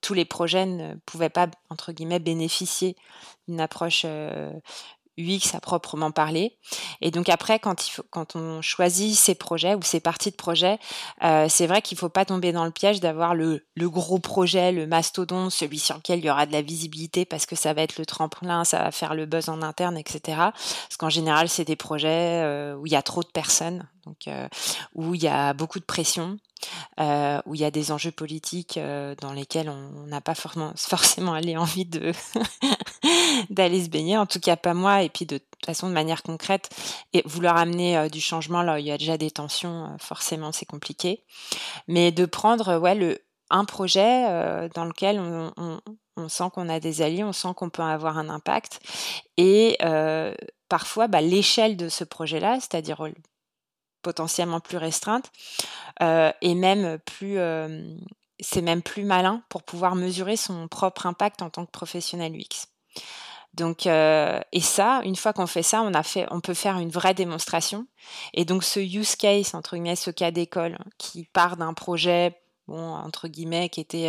tous 0.00 0.14
les 0.14 0.24
projets 0.24 0.66
ne 0.66 0.94
pouvaient 1.06 1.28
pas, 1.28 1.48
entre 1.70 1.92
guillemets, 1.92 2.18
bénéficier 2.18 2.96
d'une 3.48 3.60
approche 3.60 4.06
UX 5.18 5.54
à 5.54 5.60
proprement 5.60 6.10
parler. 6.10 6.56
Et 7.00 7.10
donc 7.10 7.28
après, 7.28 7.58
quand, 7.58 7.86
il 7.86 7.90
faut, 7.90 8.02
quand 8.10 8.36
on 8.36 8.62
choisit 8.62 9.14
ses 9.14 9.34
projets 9.34 9.74
ou 9.74 9.82
ses 9.82 10.00
parties 10.00 10.30
de 10.30 10.36
projet, 10.36 10.78
euh, 11.22 11.46
c'est 11.48 11.66
vrai 11.66 11.82
qu'il 11.82 11.96
ne 11.96 12.00
faut 12.00 12.08
pas 12.08 12.24
tomber 12.24 12.52
dans 12.52 12.64
le 12.64 12.70
piège 12.70 13.00
d'avoir 13.00 13.34
le, 13.34 13.64
le, 13.76 13.90
gros 13.90 14.18
projet, 14.18 14.72
le 14.72 14.86
mastodon, 14.86 15.50
celui 15.50 15.78
sur 15.78 15.96
lequel 15.96 16.18
il 16.18 16.24
y 16.24 16.30
aura 16.30 16.46
de 16.46 16.52
la 16.52 16.62
visibilité 16.62 17.24
parce 17.24 17.46
que 17.46 17.56
ça 17.56 17.72
va 17.74 17.82
être 17.82 17.98
le 17.98 18.06
tremplin, 18.06 18.64
ça 18.64 18.78
va 18.78 18.90
faire 18.90 19.14
le 19.14 19.26
buzz 19.26 19.48
en 19.48 19.62
interne, 19.62 19.96
etc. 19.96 20.20
Parce 20.36 20.96
qu'en 20.98 21.10
général, 21.10 21.48
c'est 21.48 21.64
des 21.64 21.76
projets 21.76 22.42
euh, 22.42 22.74
où 22.76 22.86
il 22.86 22.92
y 22.92 22.96
a 22.96 23.02
trop 23.02 23.22
de 23.22 23.28
personnes, 23.28 23.86
euh, 24.28 24.48
où 24.94 25.14
il 25.14 25.22
y 25.22 25.28
a 25.28 25.52
beaucoup 25.52 25.78
de 25.78 25.84
pression. 25.84 26.38
Euh, 26.98 27.42
où 27.44 27.54
il 27.54 27.60
y 27.60 27.64
a 27.64 27.70
des 27.70 27.92
enjeux 27.92 28.10
politiques 28.10 28.78
euh, 28.78 29.14
dans 29.20 29.34
lesquels 29.34 29.68
on 29.68 30.06
n'a 30.06 30.22
pas 30.22 30.34
forcément, 30.34 30.72
forcément 30.76 31.32
envie 31.32 31.84
d'aller 33.50 33.84
se 33.84 33.90
baigner, 33.90 34.16
en 34.16 34.24
tout 34.24 34.40
cas 34.40 34.56
pas 34.56 34.72
moi, 34.72 35.02
et 35.02 35.10
puis 35.10 35.26
de 35.26 35.36
toute 35.36 35.66
façon 35.66 35.88
de 35.88 35.92
manière 35.92 36.22
concrète, 36.22 36.70
et 37.12 37.22
vouloir 37.26 37.58
amener 37.58 38.08
du 38.08 38.20
changement 38.20 38.62
là 38.62 38.76
où 38.76 38.78
il 38.78 38.86
y 38.86 38.92
a 38.92 38.96
déjà 38.96 39.18
des 39.18 39.30
tensions, 39.30 39.94
forcément 39.98 40.52
c'est 40.52 40.64
compliqué. 40.64 41.24
Mais 41.86 42.12
de 42.12 42.24
prendre 42.24 42.78
ouais, 42.78 42.94
le, 42.94 43.18
un 43.50 43.66
projet 43.66 44.24
dans 44.74 44.86
lequel 44.86 45.20
on 45.20 46.28
sent 46.28 46.44
qu'on 46.54 46.70
a 46.70 46.80
des 46.80 47.02
alliés, 47.02 47.24
on 47.24 47.34
sent 47.34 47.48
qu'on 47.56 47.68
peut 47.68 47.82
avoir 47.82 48.16
un 48.16 48.30
impact, 48.30 48.80
et 49.36 49.76
parfois 50.68 51.08
bah, 51.08 51.20
l'échelle 51.20 51.76
de 51.76 51.88
ce 51.88 52.04
projet-là, 52.04 52.58
c'est-à-dire 52.60 53.06
potentiellement 54.04 54.60
plus 54.60 54.76
restreinte 54.76 55.32
euh, 56.02 56.30
et 56.40 56.54
même 56.54 56.98
plus 56.98 57.38
euh, 57.38 57.82
c'est 58.38 58.62
même 58.62 58.82
plus 58.82 59.04
malin 59.04 59.42
pour 59.48 59.62
pouvoir 59.62 59.94
mesurer 59.94 60.36
son 60.36 60.68
propre 60.68 61.06
impact 61.06 61.42
en 61.42 61.50
tant 61.50 61.66
que 61.66 61.70
professionnel 61.70 62.36
UX. 62.36 62.68
Donc, 63.54 63.86
euh, 63.86 64.40
et 64.50 64.60
ça, 64.60 65.00
une 65.04 65.14
fois 65.14 65.32
qu'on 65.32 65.46
fait 65.46 65.62
ça, 65.62 65.82
on 65.82 65.94
a 65.94 66.02
fait, 66.02 66.26
on 66.32 66.40
peut 66.40 66.54
faire 66.54 66.78
une 66.78 66.90
vraie 66.90 67.14
démonstration. 67.14 67.86
Et 68.32 68.44
donc, 68.44 68.64
ce 68.64 68.80
use 68.80 69.14
case 69.14 69.54
entre 69.54 69.76
guillemets, 69.76 69.94
ce 69.94 70.10
cas 70.10 70.32
d'école 70.32 70.76
qui 70.98 71.24
part 71.32 71.56
d'un 71.56 71.72
projet, 71.72 72.36
bon 72.66 72.94
entre 72.94 73.28
guillemets, 73.28 73.68
qui 73.68 73.80
était 73.80 74.08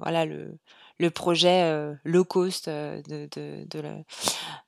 voilà 0.00 0.24
le, 0.24 0.56
le 0.98 1.10
projet 1.10 1.96
low 2.04 2.24
cost 2.24 2.68
de, 2.68 3.28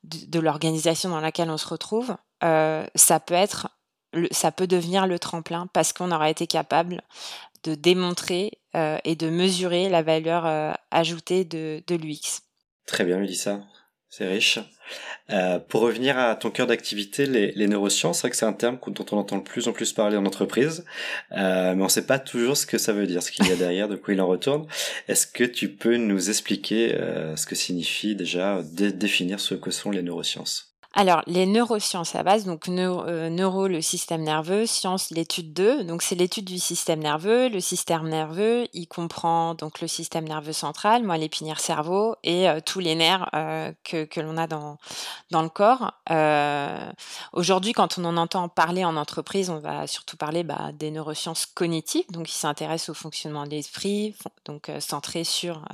de 0.03 0.41
l'organisation 0.41 1.11
dans 1.11 1.21
laquelle 1.21 1.51
on 1.51 1.59
se 1.59 1.69
retrouve, 1.69 2.17
ça 2.43 3.21
peut 3.25 3.35
être 3.35 3.69
ça 4.31 4.53
peut 4.53 4.67
devenir 4.67 5.07
le 5.07 5.19
tremplin 5.19 5.69
parce 5.73 5.93
qu'on 5.93 6.11
aura 6.11 6.31
été 6.31 6.47
capable 6.47 7.03
de 7.65 7.75
démontrer 7.75 8.59
euh, 8.77 8.99
et 9.05 9.17
de 9.17 9.31
mesurer 9.31 9.89
la 9.89 10.03
valeur 10.03 10.47
euh, 10.47 10.73
ajoutée 10.91 11.45
de, 11.45 11.83
l'UX. 11.91 12.43
Très 12.87 13.05
bien, 13.05 13.19
Mélissa. 13.19 13.61
C'est 14.11 14.27
riche. 14.27 14.59
Euh, 15.29 15.59
pour 15.59 15.83
revenir 15.83 16.19
à 16.19 16.35
ton 16.35 16.51
cœur 16.51 16.67
d'activité, 16.67 17.27
les, 17.27 17.67
neurosciences, 17.67 18.19
c'est 18.19 18.23
vrai 18.23 18.31
que 18.31 18.37
c'est 18.39 18.47
un 18.47 18.55
terme 18.55 18.79
dont 18.87 19.05
on 19.13 19.19
entend 19.19 19.37
de 19.37 19.43
plus 19.43 19.69
en 19.69 19.73
plus 19.73 19.93
parler 19.93 20.17
en 20.17 20.25
entreprise, 20.25 20.87
mais 21.31 21.73
on 21.73 21.85
ne 21.85 21.89
sait 21.89 22.07
pas 22.07 22.19
toujours 22.19 22.57
ce 22.57 22.65
que 22.65 22.79
ça 22.79 22.95
veut 22.95 23.07
dire, 23.07 23.23
ce 23.23 23.31
qu'il 23.31 23.47
y 23.47 23.53
a 23.53 23.57
derrière, 23.57 23.89
de 23.89 23.97
quoi 23.97 24.15
il 24.15 24.21
en 24.23 24.27
retourne. 24.27 24.67
Est-ce 25.09 25.27
que 25.27 25.45
tu 25.45 25.69
peux 25.69 25.99
nous 25.99 26.31
expliquer 26.31 26.97
ce 27.37 27.45
que 27.45 27.55
signifie 27.55 28.17
déjà 28.17 28.63
définir 28.63 29.41
ce 29.41 29.55
que 29.55 29.71
sont 29.71 29.91
les 29.91 30.01
neurosciences? 30.01 30.68
Alors, 31.01 31.23
les 31.29 31.47
neurosciences 31.47 32.17
à 32.17 32.25
base, 32.25 32.45
donc 32.45 32.69
euh, 32.69 33.31
neuro, 33.31 33.69
le 33.69 33.81
système 33.81 34.25
nerveux, 34.25 34.67
science, 34.67 35.13
l'étude 35.13 35.53
2. 35.53 35.85
Donc, 35.85 36.03
c'est 36.03 36.17
l'étude 36.17 36.45
du 36.45 36.59
système 36.59 36.99
nerveux. 36.99 37.49
Le 37.49 37.61
système 37.61 38.09
nerveux, 38.09 38.67
il 38.73 38.89
comprend 38.89 39.55
donc 39.55 39.81
le 39.81 39.87
système 39.87 40.27
nerveux 40.27 40.53
central, 40.53 41.05
moi 41.05 41.17
l'épinière 41.17 41.61
cerveau 41.61 42.17
et 42.25 42.49
euh, 42.49 42.59
tous 42.59 42.81
les 42.81 42.97
nerfs 42.97 43.31
euh, 43.37 43.71
que, 43.85 44.21
l'on 44.21 44.37
a 44.37 44.49
dans, 44.49 44.79
dans 45.31 45.43
le 45.43 45.49
corps. 45.49 45.93
Aujourd'hui, 47.33 47.75
quand 47.75 47.97
on 47.99 48.05
en 48.05 48.17
entend 48.17 48.49
parler 48.49 48.85
en 48.85 48.97
entreprise, 48.97 49.51
on 49.51 49.61
va 49.61 49.87
surtout 49.87 50.17
parler 50.17 50.43
bah, 50.43 50.73
des 50.75 50.91
neurosciences 50.91 51.47
cognitives, 51.47 52.11
donc 52.11 52.27
qui 52.27 52.35
s'intéressent 52.35 52.89
au 52.89 52.95
fonctionnement 52.95 53.45
de 53.45 53.51
l'esprit, 53.51 54.17
donc 54.47 54.69
centré 54.81 55.23
sur 55.23 55.65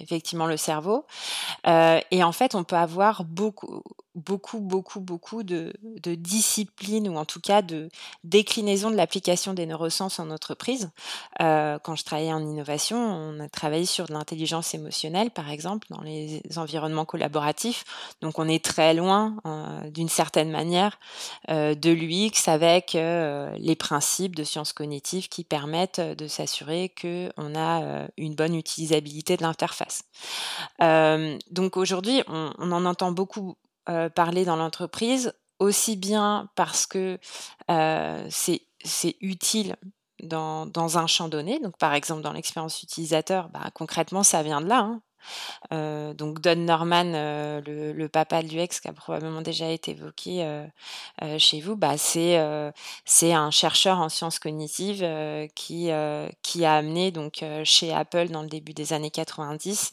effectivement 0.00 0.46
le 0.46 0.56
cerveau. 0.56 1.04
et 1.66 2.24
en 2.24 2.32
fait, 2.32 2.54
on 2.54 2.64
peut 2.64 2.76
avoir 2.76 3.24
beaucoup 3.24 3.82
beaucoup, 4.14 4.60
beaucoup, 4.70 5.00
beaucoup 5.00 5.42
de, 5.42 5.72
de, 5.82 6.14
disciplines 6.14 7.08
ou 7.08 7.16
en 7.16 7.24
tout 7.24 7.40
cas 7.40 7.60
de 7.60 7.88
déclinaisons 8.22 8.90
de 8.90 8.96
l'application 8.96 9.52
des 9.52 9.66
neurosciences 9.66 10.20
en 10.20 10.30
entreprise. 10.30 10.90
Euh, 11.42 11.78
quand 11.82 11.96
je 11.96 12.04
travaillais 12.04 12.32
en 12.32 12.40
innovation, 12.40 12.96
on 12.96 13.40
a 13.40 13.48
travaillé 13.48 13.84
sur 13.84 14.06
de 14.06 14.12
l'intelligence 14.12 14.72
émotionnelle, 14.72 15.30
par 15.30 15.50
exemple, 15.50 15.88
dans 15.90 16.02
les 16.02 16.40
environnements 16.56 17.04
collaboratifs. 17.04 17.84
Donc 18.20 18.38
on 18.38 18.48
est 18.48 18.64
très 18.64 18.94
loin, 18.94 19.36
euh, 19.44 19.90
d'une 19.90 20.08
certaine 20.08 20.50
manière, 20.50 20.98
euh, 21.50 21.74
de 21.74 21.90
l'UX 21.90 22.46
avec 22.48 22.92
les 22.92 23.76
principes 23.76 24.36
de 24.36 24.44
sciences 24.44 24.72
cognitives 24.72 25.28
qui 25.28 25.42
permettent 25.42 26.00
de 26.00 26.28
s'assurer 26.28 26.92
qu'on 27.00 27.54
a 27.56 28.06
une 28.16 28.34
bonne 28.34 28.54
utilisabilité 28.54 29.36
de 29.36 29.42
l'interface. 29.42 30.04
donc 31.50 31.76
aujourd'hui, 31.76 32.22
on, 32.28 32.72
en 32.72 32.84
entend 32.84 33.10
beaucoup 33.10 33.56
parler 34.14 34.44
dans 34.44 34.56
l'entreprise, 34.56 35.32
aussi 35.60 35.96
bien 35.96 36.48
parce 36.56 36.86
que 36.86 37.18
euh, 37.70 38.26
c'est 38.30 39.16
utile 39.20 39.76
dans, 40.22 40.66
dans, 40.66 40.98
un 40.98 41.06
champ 41.06 41.28
donné. 41.28 41.60
Donc, 41.60 41.76
par 41.78 41.94
exemple, 41.94 42.22
dans 42.22 42.32
l'expérience 42.32 42.82
utilisateur, 42.82 43.48
bah, 43.50 43.70
concrètement, 43.74 44.22
ça 44.22 44.42
vient 44.42 44.60
de 44.60 44.68
là. 44.68 44.80
Hein. 44.80 45.02
Donc 45.70 46.40
Don 46.40 46.56
Norman, 46.56 47.12
le, 47.64 48.06
papa 48.08 48.42
de 48.42 48.48
l'UX 48.48 48.80
qui 48.80 48.88
a 48.88 48.92
probablement 48.92 49.42
déjà 49.42 49.68
été 49.70 49.92
évoqué 49.92 50.64
chez 51.38 51.60
vous, 51.60 51.76
bah, 51.76 51.96
c'est 51.96 52.36
un 53.32 53.50
chercheur 53.50 53.98
en 53.98 54.08
sciences 54.08 54.38
cognitives 54.38 55.06
qui 55.54 55.90
a 55.90 56.30
amené 56.64 57.10
donc 57.10 57.44
chez 57.64 57.92
Apple 57.92 58.28
dans 58.28 58.42
le 58.42 58.48
début 58.48 58.72
des 58.72 58.92
années 58.92 59.10
90, 59.10 59.92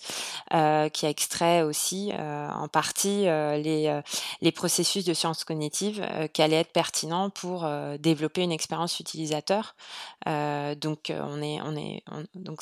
qui 0.49 1.05
a 1.05 1.09
extrait 1.09 1.61
aussi 1.61 2.11
en 2.17 2.67
partie 2.67 3.23
les 3.23 4.01
les 4.41 4.51
processus 4.51 5.05
de 5.05 5.13
sciences 5.13 5.43
cognitives 5.43 6.05
qui 6.33 6.41
allaient 6.41 6.57
être 6.57 6.73
pertinents 6.73 7.29
pour 7.29 7.67
développer 7.99 8.41
une 8.41 8.51
expérience 8.51 8.99
utilisateur. 8.99 9.75
donc 10.25 11.11
on 11.11 11.41
est 11.41 11.61
on 11.61 11.75
est 11.75 12.03
donc 12.35 12.61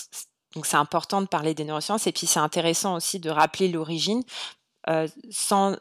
donc 0.55 0.65
c'est 0.65 0.77
important 0.77 1.21
de 1.21 1.27
parler 1.27 1.53
des 1.53 1.65
neurosciences. 1.65 2.07
Et 2.07 2.11
puis 2.11 2.27
c'est 2.27 2.39
intéressant 2.39 2.95
aussi 2.95 3.19
de 3.19 3.29
rappeler 3.29 3.67
l'origine 3.67 4.23
euh, 4.87 5.07
sans, 5.31 5.77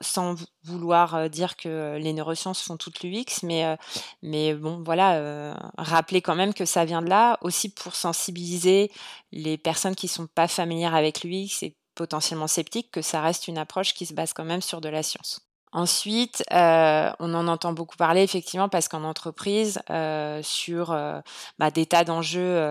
vouloir 0.63 1.15
euh, 1.15 1.29
dire 1.29 1.57
que 1.57 1.99
les 1.99 2.15
neurosciences 2.15 2.63
font 2.63 2.79
toute 2.79 3.03
l'UX, 3.03 3.43
mais, 3.43 3.67
euh, 3.67 3.77
mais 4.23 4.55
bon, 4.55 4.83
voilà, 4.83 5.55
rappeler 5.77 6.23
quand 6.23 6.35
même 6.35 6.55
que 6.55 6.65
ça 6.65 6.85
vient 6.87 7.03
de 7.03 7.09
là, 7.09 7.39
aussi 7.43 7.69
pour 7.69 7.95
sensibiliser 7.95 8.91
les 9.31 9.59
personnes 9.59 9.95
qui 9.95 10.09
sont 10.09 10.27
pas 10.27 10.49
familières 10.49 10.95
avec 10.95 11.23
l'UX 11.23 11.63
et 11.63 11.77
potentiellement 11.95 12.47
sceptiques, 12.47 12.91
que 12.91 13.03
ça 13.03 13.21
reste 13.21 13.47
une 13.47 13.59
approche 13.59 13.93
qui 13.95 14.07
se 14.07 14.15
base 14.15 14.33
quand 14.33 14.45
même 14.45 14.63
sur 14.63 14.81
de 14.81 14.89
la 14.89 15.03
science. 15.03 15.54
Ensuite, 15.75 16.45
euh, 16.53 17.11
on 17.19 17.35
en 17.35 17.49
entend 17.49 17.73
beaucoup 17.73 17.97
parler 17.97 18.23
effectivement 18.23 18.69
parce 18.69 18.87
qu'en 18.87 19.03
entreprise, 19.03 19.81
euh, 19.91 20.41
sur 20.41 20.93
euh, 20.93 21.21
bah, 21.59 21.73
des 21.73 21.85
tas 21.85 22.05
d'enjeux 22.05 22.63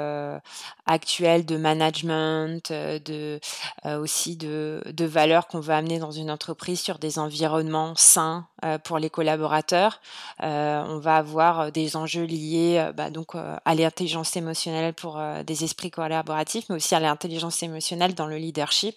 actuels 0.85 1.45
de 1.45 1.57
management, 1.57 2.71
de 2.71 3.41
aussi 3.85 4.37
de, 4.37 4.81
valeurs 4.99 5.47
qu'on 5.47 5.59
veut 5.59 5.73
amener 5.73 5.99
dans 5.99 6.11
une 6.11 6.31
entreprise 6.31 6.79
sur 6.79 6.97
des 6.97 7.19
environnements 7.19 7.93
sains 7.97 8.47
pour 8.85 8.99
les 8.99 9.09
collaborateurs. 9.09 9.99
on 10.39 10.99
va 10.99 11.17
avoir 11.17 11.73
des 11.73 11.97
enjeux 11.97 12.23
liés 12.23 12.89
bah, 12.95 13.09
donc 13.09 13.35
à 13.35 13.75
l'intelligence 13.75 14.37
émotionnelle 14.37 14.93
pour 14.93 15.21
des 15.45 15.63
esprits 15.65 15.91
collaboratifs, 15.91 16.65
mais 16.69 16.75
aussi 16.75 16.95
à 16.95 17.01
l'intelligence 17.01 17.61
émotionnelle 17.63 18.15
dans 18.15 18.27
le 18.27 18.37
leadership, 18.37 18.95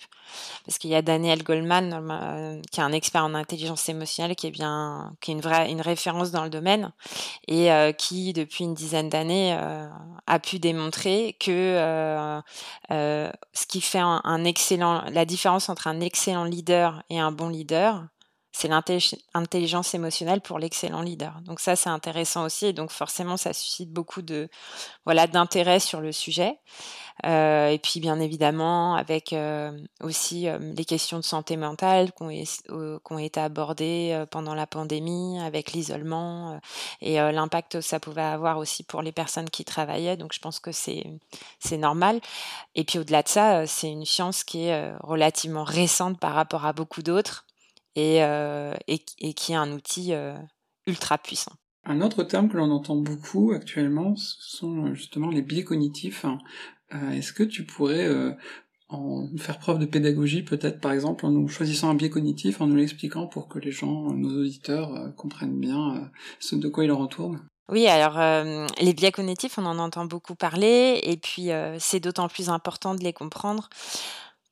parce 0.64 0.78
qu'il 0.78 0.90
y 0.90 0.94
a 0.94 1.02
Daniel 1.02 1.42
Goldman 1.42 2.62
qui 2.70 2.80
est 2.80 2.84
un 2.84 2.92
expert 2.92 3.24
en 3.24 3.34
intelligence 3.34 3.88
émotionnelle 3.88 3.95
émotionnel 3.96 4.36
qui 4.36 4.46
est 4.46 4.50
bien, 4.50 5.14
qui 5.20 5.30
est 5.30 5.34
une 5.34 5.40
vraie, 5.40 5.70
une 5.70 5.80
référence 5.80 6.30
dans 6.30 6.44
le 6.44 6.50
domaine 6.50 6.92
et 7.48 7.72
euh, 7.72 7.92
qui 7.92 8.32
depuis 8.32 8.64
une 8.64 8.74
dizaine 8.74 9.08
d'années 9.08 9.56
euh, 9.58 9.88
a 10.26 10.38
pu 10.38 10.58
démontrer 10.58 11.36
que 11.40 11.50
euh, 11.50 12.40
ce 12.90 13.66
qui 13.66 13.80
fait 13.80 14.00
un, 14.00 14.44
excellent, 14.44 15.04
la 15.10 15.24
différence 15.24 15.68
entre 15.68 15.86
un 15.86 16.00
excellent 16.00 16.44
leader 16.44 17.02
et 17.10 17.18
un 17.18 17.32
bon 17.32 17.48
leader, 17.48 18.06
c'est 18.56 18.68
l'intelligence 18.68 19.92
émotionnelle 19.92 20.40
pour 20.40 20.58
l'excellent 20.58 21.02
leader. 21.02 21.42
Donc 21.42 21.60
ça, 21.60 21.76
c'est 21.76 21.90
intéressant 21.90 22.46
aussi. 22.46 22.64
Et 22.64 22.72
donc 22.72 22.90
forcément, 22.90 23.36
ça 23.36 23.52
suscite 23.52 23.92
beaucoup 23.92 24.22
de 24.22 24.48
voilà 25.04 25.26
d'intérêt 25.26 25.78
sur 25.78 26.00
le 26.00 26.10
sujet. 26.10 26.58
Euh, 27.26 27.68
et 27.68 27.78
puis 27.78 28.00
bien 28.00 28.18
évidemment, 28.18 28.94
avec 28.94 29.34
euh, 29.34 29.78
aussi 30.02 30.48
euh, 30.48 30.58
les 30.58 30.86
questions 30.86 31.18
de 31.18 31.24
santé 31.24 31.58
mentale 31.58 32.12
qui 32.12 32.22
ont, 32.22 33.18
été 33.18 33.40
abordées 33.40 34.24
pendant 34.30 34.54
la 34.54 34.66
pandémie, 34.66 35.38
avec 35.38 35.72
l'isolement 35.72 36.58
et 37.02 37.16
l'impact 37.16 37.72
que 37.72 37.80
ça 37.82 38.00
pouvait 38.00 38.22
avoir 38.22 38.56
aussi 38.56 38.84
pour 38.84 39.02
les 39.02 39.12
personnes 39.12 39.50
qui 39.50 39.66
travaillaient. 39.66 40.16
Donc 40.16 40.32
je 40.32 40.40
pense 40.40 40.60
que 40.60 40.72
c'est 40.72 41.04
c'est 41.58 41.76
normal. 41.76 42.20
Et 42.74 42.84
puis 42.84 42.98
au-delà 42.98 43.22
de 43.22 43.28
ça, 43.28 43.66
c'est 43.66 43.90
une 43.90 44.06
science 44.06 44.44
qui 44.44 44.64
est 44.64 44.94
relativement 45.00 45.64
récente 45.64 46.18
par 46.18 46.32
rapport 46.32 46.64
à 46.64 46.72
beaucoup 46.72 47.02
d'autres 47.02 47.45
et, 47.96 48.18
et, 48.86 49.32
qui 49.34 49.52
est 49.52 49.56
un 49.56 49.72
outil 49.72 50.12
ultra 50.86 51.18
puissant. 51.18 51.52
Un 51.84 52.00
autre 52.00 52.22
terme 52.22 52.48
que 52.48 52.56
l'on 52.56 52.70
entend 52.70 52.96
beaucoup 52.96 53.52
actuellement, 53.52 54.14
ce 54.16 54.56
sont 54.56 54.94
justement 54.94 55.30
les 55.30 55.42
biais 55.42 55.64
cognitifs. 55.64 56.24
Est-ce 57.12 57.32
que 57.32 57.42
tu 57.42 57.64
pourrais 57.64 58.08
en 58.88 59.28
faire 59.36 59.58
preuve 59.58 59.80
de 59.80 59.86
pédagogie, 59.86 60.42
peut-être 60.42 60.80
par 60.80 60.92
exemple 60.92 61.26
en 61.26 61.30
nous 61.30 61.48
choisissant 61.48 61.90
un 61.90 61.94
biais 61.94 62.10
cognitif, 62.10 62.60
en 62.60 62.66
nous 62.68 62.76
l'expliquant 62.76 63.26
pour 63.26 63.48
que 63.48 63.58
les 63.58 63.72
gens, 63.72 64.12
nos 64.12 64.40
auditeurs, 64.40 65.12
comprennent 65.16 65.58
bien 65.58 66.10
ce 66.38 66.54
de 66.54 66.68
quoi 66.68 66.84
il 66.84 66.92
en 66.92 66.98
retourne? 66.98 67.40
Oui, 67.68 67.88
alors 67.88 68.18
les 68.80 68.92
biais 68.92 69.10
cognitifs, 69.10 69.58
on 69.58 69.66
en 69.66 69.78
entend 69.80 70.06
beaucoup 70.06 70.36
parler, 70.36 71.00
et 71.02 71.16
puis 71.16 71.50
c'est 71.78 72.00
d'autant 72.00 72.28
plus 72.28 72.48
important 72.48 72.94
de 72.94 73.02
les 73.02 73.12
comprendre 73.12 73.68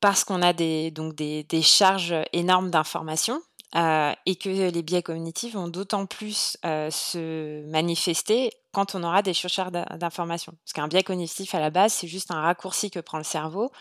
parce 0.05 0.23
qu'on 0.23 0.43
a 0.43 0.53
des, 0.53 0.91
donc 0.91 1.15
des, 1.15 1.61
charges 1.63 2.13
énormes 2.31 2.69
d'informations 2.69 3.41
euh, 3.75 4.13
et 4.27 4.35
que 4.35 4.49
les 4.49 4.83
biais 4.83 5.01
cognitifs 5.01 5.55
vont 5.55 5.67
d'autant 5.67 6.05
plus 6.05 6.57
euh, 6.63 6.91
se 6.91 7.65
manifester 7.71 8.51
quand 8.71 8.93
on 8.93 9.01
aura 9.01 9.23
des 9.23 9.33
surcharges 9.33 9.71
d'informations. 9.71 10.53
Parce 10.63 10.73
qu'un 10.73 10.87
biais 10.87 11.01
cognitif 11.01 11.55
à 11.55 11.59
la 11.59 11.71
base, 11.71 11.91
c'est 11.91 12.07
juste 12.07 12.29
un 12.29 12.39
raccourci 12.39 12.91
que 12.91 12.99
prend 12.99 13.17
le 13.17 13.23
cerveau 13.23 13.71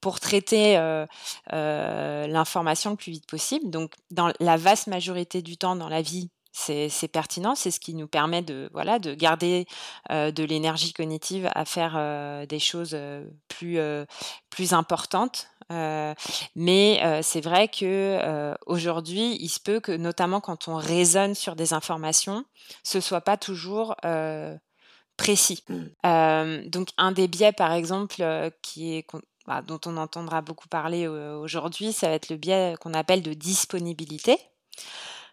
pour 0.00 0.18
traiter 0.18 0.76
euh, 0.76 1.06
l'information 2.26 2.90
le 2.90 2.96
plus 2.96 3.12
vite 3.12 3.28
possible. 3.28 3.70
Donc, 3.70 3.92
dans 4.10 4.32
la 4.40 4.56
vaste 4.56 4.88
majorité 4.88 5.40
du 5.40 5.56
temps 5.56 5.76
dans 5.76 5.88
la 5.88 6.02
vie, 6.02 6.30
c'est 6.50 6.90
pertinent, 7.12 7.54
c'est 7.54 7.70
ce 7.70 7.78
qui 7.78 7.94
nous 7.94 8.08
permet 8.08 8.42
de, 8.42 8.68
voilà, 8.72 8.98
de 8.98 9.14
garder 9.14 9.66
de 10.10 10.42
l'énergie 10.42 10.92
cognitive 10.92 11.48
à 11.54 11.64
faire 11.64 12.44
des 12.48 12.58
choses 12.58 12.98
plus, 13.46 13.78
plus 14.50 14.72
importantes 14.72 15.49
mais 15.70 17.00
euh, 17.02 17.20
c'est 17.22 17.40
vrai 17.40 17.68
que 17.68 17.84
euh, 17.84 18.54
aujourd'hui, 18.66 19.36
il 19.40 19.48
se 19.48 19.60
peut 19.60 19.80
que, 19.80 19.92
notamment 19.92 20.40
quand 20.40 20.68
on 20.68 20.74
raisonne 20.76 21.34
sur 21.34 21.54
des 21.56 21.72
informations, 21.72 22.44
ce 22.82 23.00
soit 23.00 23.20
pas 23.20 23.36
toujours 23.36 23.94
précis. 25.16 25.64
Mmh. 25.68 26.68
donc, 26.68 26.88
un 26.96 27.12
des 27.12 27.28
biais, 27.28 27.52
par 27.52 27.72
exemple, 27.72 28.24
qui 28.62 28.96
est 28.96 29.06
bah, 29.46 29.62
dont 29.62 29.80
on 29.86 29.96
entendra 29.96 30.42
beaucoup 30.42 30.68
parler 30.68 31.06
aujourd'hui, 31.08 31.92
ça 31.92 32.08
va 32.08 32.14
être 32.14 32.30
le 32.30 32.36
biais 32.36 32.74
qu'on 32.80 32.94
appelle 32.94 33.22
de 33.22 33.34
disponibilité. 33.34 34.38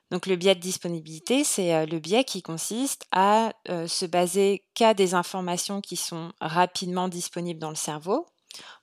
Donc 0.09 0.25
le 0.25 0.37
biais 0.37 0.55
de 0.55 0.61
disponibilité, 0.61 1.43
c'est 1.43 1.85
le 1.85 1.99
biais 1.99 2.23
qui 2.23 2.41
consiste 2.41 3.05
à 3.11 3.51
se 3.65 4.05
baser 4.05 4.63
qu'à 4.73 4.93
des 4.93 5.13
informations 5.13 5.81
qui 5.81 5.97
sont 5.97 6.31
rapidement 6.39 7.09
disponibles 7.09 7.59
dans 7.59 7.69
le 7.69 7.75
cerveau, 7.75 8.25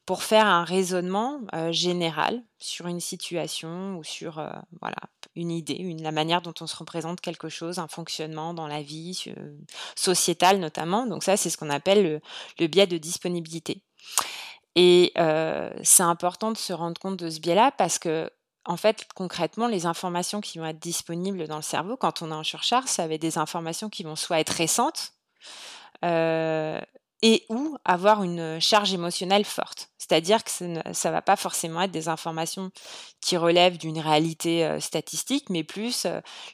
pour 0.07 0.23
faire 0.23 0.47
un 0.47 0.65
raisonnement 0.65 1.41
général 1.71 2.43
sur 2.59 2.87
une 2.87 3.01
situation 3.01 3.97
ou 3.97 4.05
sur 4.05 4.35
voilà, 4.81 4.97
une 5.35 5.51
idée, 5.51 5.97
la 6.01 6.13
manière 6.13 6.43
dont 6.43 6.55
on 6.61 6.67
se 6.67 6.77
représente 6.77 7.21
quelque 7.21 7.49
chose, 7.49 7.79
un 7.79 7.89
fonctionnement 7.89 8.55
dans 8.55 8.67
la 8.67 8.83
vie 8.83 9.25
sociétale 9.97 10.59
notamment. 10.59 11.07
Donc 11.07 11.25
ça, 11.25 11.37
c'est 11.37 11.51
ce 11.51 11.57
qu'on 11.57 11.71
appelle 11.71 12.21
le, 12.59 12.67
biais 12.67 12.87
de 12.87 12.99
disponibilité. 12.99 13.83
Et 14.75 15.13
c'est 15.83 16.03
important 16.03 16.53
de 16.53 16.59
se 16.59 16.73
rendre 16.73 17.01
compte 17.01 17.17
de 17.17 17.31
ce 17.31 17.41
biais-là 17.41 17.73
parce 17.73 17.99
que 17.99 18.31
en 18.67 18.77
fait, 18.77 19.07
concrètement, 19.15 19.67
les 19.67 19.87
informations 19.87 20.41
qui 20.41 20.59
vont 20.59 20.65
être 20.65 20.79
disponibles 20.79 21.47
dans 21.47 21.57
le 21.57 21.63
cerveau, 21.63 21.97
quand 21.97 22.23
on 22.23 22.31
est 22.31 22.35
en 22.35 22.45
surcharge, 22.45 22.87
ça 22.87 23.07
va 23.07 23.15
être 23.15 23.21
des 23.21 23.39
informations 23.39 23.91
qui 23.91 24.05
vont 24.05 24.17
soit 24.17 24.41
être 24.41 24.51
récentes, 24.51 25.13
et 27.25 27.47
ou 27.49 27.79
avoir 27.87 28.23
une 28.23 28.61
charge 28.61 28.93
émotionnelle 28.93 29.47
forte. 29.47 29.89
C'est-à-dire 29.97 30.45
que 30.45 30.51
ça 30.51 30.67
ne 30.67 31.15
va 31.15 31.23
pas 31.23 31.37
forcément 31.37 31.81
être 31.81 31.91
des 31.91 32.09
informations 32.11 32.71
qui 33.23 33.39
relèvent 33.39 33.79
d'une 33.79 33.99
réalité 33.99 34.79
statistique, 34.79 35.49
mais 35.49 35.65
plus 35.65 36.07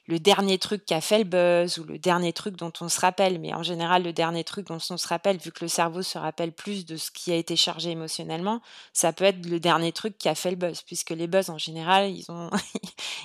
le 0.07 0.21
dernier 0.21 0.59
truc 0.59 0.85
qui 0.85 0.95
a 0.95 1.01
fait 1.01 1.19
le 1.19 1.25
buzz 1.25 1.79
ou 1.79 1.85
le 1.85 1.99
dernier 1.99 2.33
truc 2.33 2.55
dont 2.55 2.73
on 2.81 2.89
se 2.89 3.01
rappelle. 3.01 3.41
Mais 3.41 3.53
en 3.53 3.65
général, 3.65 4.05
le 4.05 4.13
dernier 4.13 4.45
truc 4.45 4.69
dont 4.69 4.79
on 4.91 4.97
se 4.97 5.09
rappelle, 5.09 5.39
vu 5.39 5.51
que 5.51 5.65
le 5.65 5.69
cerveau 5.69 6.03
se 6.03 6.19
rappelle 6.19 6.53
plus 6.53 6.87
de 6.87 6.97
ce 6.97 7.11
qui 7.11 7.33
a 7.33 7.35
été 7.35 7.57
chargé 7.57 7.91
émotionnellement, 7.91 8.63
ça 8.93 9.13
peut 9.13 9.25
être 9.25 9.45
le 9.47 9.59
dernier 9.59 9.91
truc 9.91 10.19
qui 10.19 10.29
a 10.29 10.37
fait 10.37 10.51
le 10.51 10.57
buzz, 10.57 10.83
puisque 10.83 11.11
les 11.11 11.27
buzz 11.27 11.51
en 11.51 11.59
général, 11.59 12.09
ils, 12.11 12.27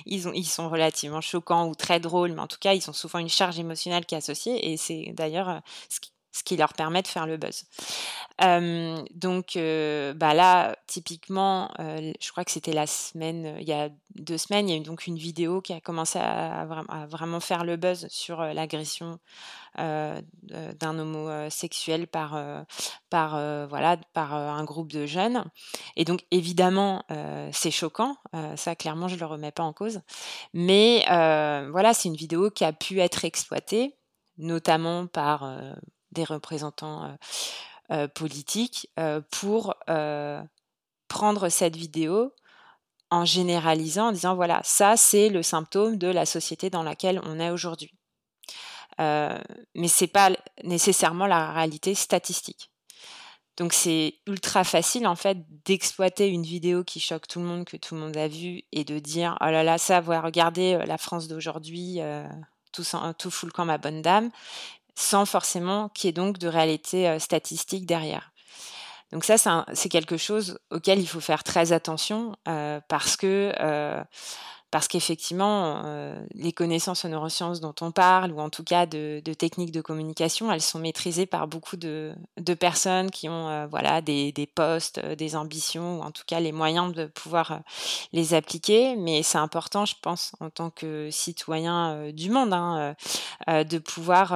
ils 0.34 0.46
sont 0.46 0.68
relativement 0.68 1.20
choquants 1.20 1.68
ou 1.68 1.76
très 1.76 2.00
drôles, 2.00 2.32
mais 2.32 2.42
en 2.42 2.48
tout 2.48 2.58
cas, 2.60 2.74
ils 2.74 2.90
ont 2.90 2.92
souvent 2.92 3.20
une 3.20 3.28
charge 3.28 3.60
émotionnelle 3.60 4.04
qui 4.04 4.16
est 4.16 4.18
associée, 4.18 4.72
et 4.72 4.76
c'est 4.76 5.12
d'ailleurs 5.14 5.60
ce 5.88 6.00
qui 6.00 6.10
ce 6.36 6.42
qui 6.42 6.56
leur 6.56 6.74
permet 6.74 7.02
de 7.02 7.08
faire 7.08 7.26
le 7.26 7.38
buzz. 7.38 7.64
donc 9.14 9.58
bah 10.16 10.34
là, 10.34 10.76
typiquement, 10.86 11.70
je 11.78 12.30
crois 12.30 12.44
que 12.44 12.50
c'était 12.50 12.72
la 12.72 12.86
semaine, 12.86 13.56
il 13.58 13.66
y 13.66 13.72
a 13.72 13.88
deux 14.14 14.38
semaines, 14.38 14.68
il 14.68 14.72
y 14.72 14.74
a 14.74 14.78
eu 14.78 14.84
donc 14.84 15.06
une 15.06 15.16
vidéo 15.16 15.60
qui 15.62 15.72
a 15.72 15.80
commencé 15.80 16.18
à, 16.18 16.66
vraiment 17.08 17.40
faire 17.40 17.64
le 17.64 17.76
buzz 17.76 18.06
sur 18.10 18.42
l'agression 18.42 19.18
d'un 19.78 20.98
homosexuel 20.98 22.06
par, 22.06 22.38
par, 23.08 23.30
voilà, 23.68 23.96
par 24.12 24.34
un 24.34 24.64
groupe 24.64 24.92
de 24.92 25.06
jeunes. 25.06 25.44
Et 25.96 26.04
donc 26.04 26.20
évidemment, 26.30 27.04
c'est 27.52 27.70
choquant, 27.70 28.16
ça 28.56 28.76
clairement 28.76 29.08
je 29.08 29.14
ne 29.14 29.20
le 29.20 29.26
remets 29.26 29.52
pas 29.52 29.62
en 29.62 29.72
cause. 29.72 30.00
Mais 30.52 31.04
voilà, 31.06 31.94
c'est 31.94 32.08
une 32.08 32.16
vidéo 32.16 32.50
qui 32.50 32.64
a 32.64 32.74
pu 32.74 33.00
être 33.00 33.24
exploitée 33.24 33.96
notamment 34.38 35.06
par 35.06 35.44
des 36.12 36.24
représentants 36.24 37.16
politiques 38.14 38.90
pour 39.30 39.74
prendre 41.08 41.48
cette 41.48 41.76
vidéo 41.76 42.32
en 43.10 43.24
généralisant, 43.24 44.08
en 44.08 44.12
disant 44.12 44.34
voilà, 44.34 44.60
ça 44.64 44.96
c'est 44.96 45.28
le 45.28 45.42
symptôme 45.42 45.96
de 45.96 46.08
la 46.08 46.26
société 46.26 46.70
dans 46.70 46.82
laquelle 46.82 47.20
on 47.24 47.38
est 47.38 47.50
aujourd'hui. 47.50 47.92
mais 48.98 49.88
ce 49.88 50.04
n'est 50.04 50.08
pas 50.08 50.30
nécessairement 50.64 51.26
la 51.26 51.52
réalité 51.52 51.94
statistique. 51.94 52.70
Donc 53.56 53.72
c'est 53.72 54.14
ultra 54.26 54.64
facile 54.64 55.06
en 55.06 55.16
fait 55.16 55.38
d'exploiter 55.64 56.28
une 56.28 56.42
vidéo 56.42 56.84
qui 56.84 57.00
choque 57.00 57.26
tout 57.26 57.38
le 57.38 57.46
monde, 57.46 57.64
que 57.64 57.78
tout 57.78 57.94
le 57.94 58.00
monde 58.00 58.16
a 58.16 58.28
vu, 58.28 58.62
et 58.72 58.84
de 58.84 58.98
dire 58.98 59.36
oh 59.40 59.46
là 59.46 59.62
là, 59.62 59.78
ça, 59.78 60.00
va 60.00 60.20
regarder 60.20 60.78
la 60.86 60.98
France 60.98 61.26
d'aujourd'hui, 61.28 62.00
tout, 62.72 62.84
tout 63.18 63.30
fout 63.30 63.48
le 63.48 63.52
camp 63.52 63.64
ma 63.64 63.78
bonne 63.78 64.02
dame 64.02 64.30
sans 64.96 65.26
forcément 65.26 65.88
qu'il 65.90 66.08
y 66.08 66.10
ait 66.10 66.12
donc 66.12 66.38
de 66.38 66.48
réalité 66.48 67.18
statistique 67.20 67.86
derrière. 67.86 68.32
Donc 69.12 69.24
ça, 69.24 69.64
c'est 69.72 69.88
quelque 69.88 70.16
chose 70.16 70.58
auquel 70.70 70.98
il 70.98 71.06
faut 71.06 71.20
faire 71.20 71.44
très 71.44 71.70
attention 71.72 72.34
parce 72.88 73.16
que 73.16 73.52
parce 74.70 74.88
qu'effectivement, 74.88 75.82
les 76.34 76.52
connaissances 76.52 77.04
en 77.04 77.08
neurosciences 77.08 77.60
dont 77.60 77.74
on 77.80 77.92
parle, 77.92 78.32
ou 78.32 78.40
en 78.40 78.50
tout 78.50 78.64
cas 78.64 78.86
de, 78.86 79.20
techniques 79.38 79.72
de 79.72 79.80
communication, 79.80 80.50
elles 80.50 80.60
sont 80.60 80.78
maîtrisées 80.78 81.26
par 81.26 81.46
beaucoup 81.46 81.76
de, 81.76 82.14
personnes 82.58 83.10
qui 83.10 83.28
ont 83.28 83.66
voilà, 83.68 84.00
des, 84.00 84.48
postes, 84.54 85.00
des 85.00 85.36
ambitions, 85.36 86.00
ou 86.00 86.02
en 86.02 86.10
tout 86.10 86.24
cas 86.26 86.40
les 86.40 86.52
moyens 86.52 86.92
de 86.92 87.06
pouvoir 87.06 87.60
les 88.12 88.34
appliquer. 88.34 88.96
Mais 88.96 89.22
c'est 89.22 89.38
important, 89.38 89.84
je 89.86 89.94
pense, 90.00 90.32
en 90.40 90.50
tant 90.50 90.70
que 90.70 91.08
citoyen 91.10 92.10
du 92.12 92.30
monde, 92.30 92.52
hein, 92.52 92.94
de 93.46 93.78
pouvoir 93.78 94.34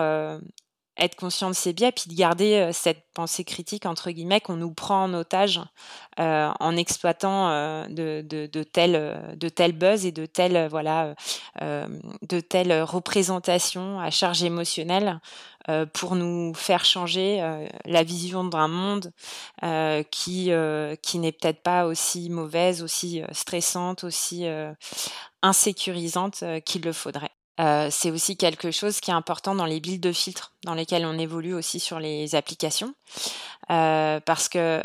être 0.99 1.17
conscient 1.17 1.49
de 1.49 1.55
ses 1.55 1.73
biais, 1.73 1.93
puis 1.93 2.11
de 2.11 2.15
garder 2.15 2.71
cette 2.73 3.05
pensée 3.15 3.45
critique, 3.45 3.87
entre 3.87 4.11
guillemets, 4.11 4.41
qu'on 4.41 4.57
nous 4.57 4.73
prend 4.73 5.05
en 5.05 5.15
otage 5.15 5.61
en 6.19 6.77
exploitant 6.77 7.49
de, 7.89 8.23
de, 8.23 8.47
de 8.47 8.63
tels 8.63 9.37
de 9.37 9.73
buzz 9.73 10.05
et 10.05 10.13
de 10.13 10.27
telles 10.27 10.69
voilà, 10.69 11.15
de 11.61 12.41
telles 12.41 12.83
représentations 12.83 13.99
à 13.99 14.11
charge 14.11 14.43
émotionnelle 14.43 15.21
pour 15.95 16.17
nous 16.17 16.53
faire 16.55 16.85
changer 16.85 17.41
la 17.85 18.03
vision 18.03 18.45
d'un 18.45 18.69
monde 18.69 19.13
qui, 20.11 20.53
qui 21.03 21.19
n'est 21.19 21.33
peut-être 21.33 21.63
pas 21.63 21.87
aussi 21.87 22.29
mauvaise, 22.31 22.83
aussi 22.83 23.23
stressante, 23.33 24.05
aussi 24.05 24.47
insécurisante 25.43 26.45
qu'il 26.65 26.83
le 26.83 26.93
faudrait. 26.93 27.31
Euh, 27.61 27.89
c'est 27.91 28.11
aussi 28.11 28.37
quelque 28.37 28.71
chose 28.71 29.01
qui 29.01 29.11
est 29.11 29.15
important 29.15 29.55
dans 29.55 29.67
les 29.67 29.81
builds 29.81 30.01
de 30.01 30.13
filtres 30.13 30.53
dans 30.65 30.75
lesquels 30.75 31.05
on 31.05 31.19
évolue 31.19 31.55
aussi 31.55 31.79
sur 31.79 32.01
les 32.01 32.35
applications. 32.35 32.95
Euh, 33.71 34.21
parce 34.21 34.49
que 34.49 34.83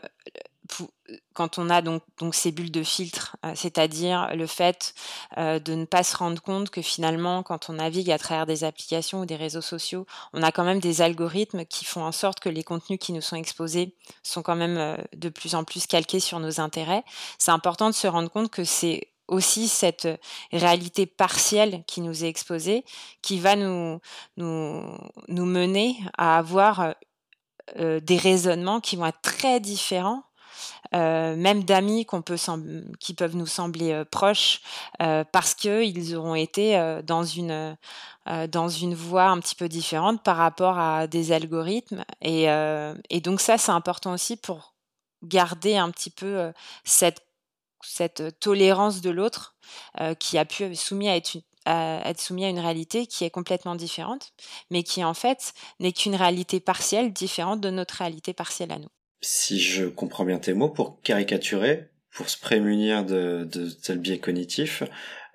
quand 1.33 1.57
on 1.57 1.69
a 1.69 1.81
donc, 1.81 2.01
ces 2.31 2.51
bulles 2.51 2.71
de 2.71 2.83
filtre, 2.83 3.37
euh, 3.45 3.51
c'est-à-dire 3.55 4.35
le 4.35 4.47
fait 4.47 4.93
euh, 5.37 5.59
de 5.59 5.73
ne 5.75 5.85
pas 5.85 6.03
se 6.03 6.15
rendre 6.15 6.41
compte 6.41 6.69
que 6.69 6.81
finalement, 6.81 7.43
quand 7.43 7.69
on 7.69 7.73
navigue 7.73 8.11
à 8.11 8.17
travers 8.17 8.45
des 8.45 8.63
applications 8.63 9.21
ou 9.21 9.25
des 9.25 9.35
réseaux 9.35 9.61
sociaux, 9.61 10.05
on 10.33 10.41
a 10.41 10.51
quand 10.51 10.63
même 10.63 10.79
des 10.79 11.01
algorithmes 11.01 11.65
qui 11.65 11.85
font 11.85 12.03
en 12.03 12.11
sorte 12.11 12.39
que 12.39 12.49
les 12.49 12.63
contenus 12.63 12.99
qui 12.99 13.13
nous 13.13 13.21
sont 13.21 13.35
exposés 13.35 13.95
sont 14.23 14.41
quand 14.41 14.55
même 14.55 14.77
euh, 14.77 14.97
de 15.15 15.29
plus 15.29 15.55
en 15.55 15.63
plus 15.63 15.87
calqués 15.87 16.19
sur 16.19 16.39
nos 16.39 16.59
intérêts. 16.59 17.03
C'est 17.37 17.51
important 17.51 17.89
de 17.89 17.95
se 17.95 18.07
rendre 18.07 18.29
compte 18.29 18.49
que 18.49 18.63
c'est 18.63 19.09
aussi 19.27 19.67
cette 19.67 20.07
réalité 20.51 21.05
partielle 21.05 21.83
qui 21.87 22.01
nous 22.01 22.23
est 22.23 22.27
exposée 22.27 22.85
qui 23.21 23.39
va 23.39 23.55
nous, 23.55 23.99
nous, 24.37 24.83
nous 25.27 25.45
mener 25.45 25.97
à 26.17 26.37
avoir 26.37 26.95
des 27.75 28.17
raisonnements 28.17 28.79
qui 28.79 28.95
vont 28.95 29.07
être 29.07 29.21
très 29.21 29.59
différents 29.59 30.23
euh, 30.93 31.35
même 31.35 31.63
d'amis 31.63 32.05
qu'on 32.05 32.21
peut 32.21 32.37
qui 32.99 33.13
peuvent 33.13 33.35
nous 33.35 33.47
sembler 33.47 33.91
euh, 33.91 34.05
proches, 34.05 34.61
euh, 35.01 35.23
parce 35.31 35.53
qu'ils 35.53 36.15
auront 36.15 36.35
été 36.35 37.01
dans 37.03 37.23
une 37.23 37.77
dans 38.49 38.69
une 38.69 38.95
voie 38.95 39.25
un 39.25 39.39
petit 39.39 39.55
peu 39.55 39.69
différente 39.69 40.23
par 40.23 40.37
rapport 40.37 40.79
à 40.79 41.05
des 41.05 41.31
algorithmes. 41.31 42.03
Et, 42.21 42.45
et 42.45 43.21
donc 43.21 43.39
ça, 43.39 43.59
c'est 43.59 43.71
important 43.71 44.13
aussi 44.13 44.35
pour 44.35 44.73
garder 45.21 45.77
un 45.77 45.91
petit 45.91 46.09
peu 46.09 46.51
cette 46.83 47.21
cette 47.87 48.39
tolérance 48.39 49.01
de 49.01 49.09
l'autre 49.09 49.55
qui 50.19 50.37
a 50.37 50.45
pu 50.45 50.75
soumis 50.75 51.09
à 51.09 51.15
être 51.15 51.37
à 51.65 52.09
être 52.09 52.21
soumis 52.21 52.45
à 52.45 52.49
une 52.49 52.59
réalité 52.59 53.07
qui 53.07 53.23
est 53.23 53.31
complètement 53.31 53.75
différente, 53.75 54.33
mais 54.69 54.83
qui 54.83 55.03
en 55.03 55.15
fait 55.15 55.53
n'est 55.79 55.93
qu'une 55.93 56.15
réalité 56.15 56.59
partielle 56.59 57.11
différente 57.11 57.59
de 57.59 57.71
notre 57.71 57.95
réalité 57.95 58.33
partielle 58.33 58.71
à 58.71 58.77
nous 58.77 58.89
si 59.25 59.59
je 59.59 59.85
comprends 59.85 60.23
bien 60.23 60.37
tes 60.37 60.53
mots, 60.53 60.69
pour 60.69 61.01
caricaturer, 61.01 61.89
pour 62.11 62.29
se 62.29 62.37
prémunir 62.37 63.03
de, 63.03 63.47
de 63.51 63.69
tel 63.69 63.97
biais 63.97 64.19
cognitif, 64.19 64.83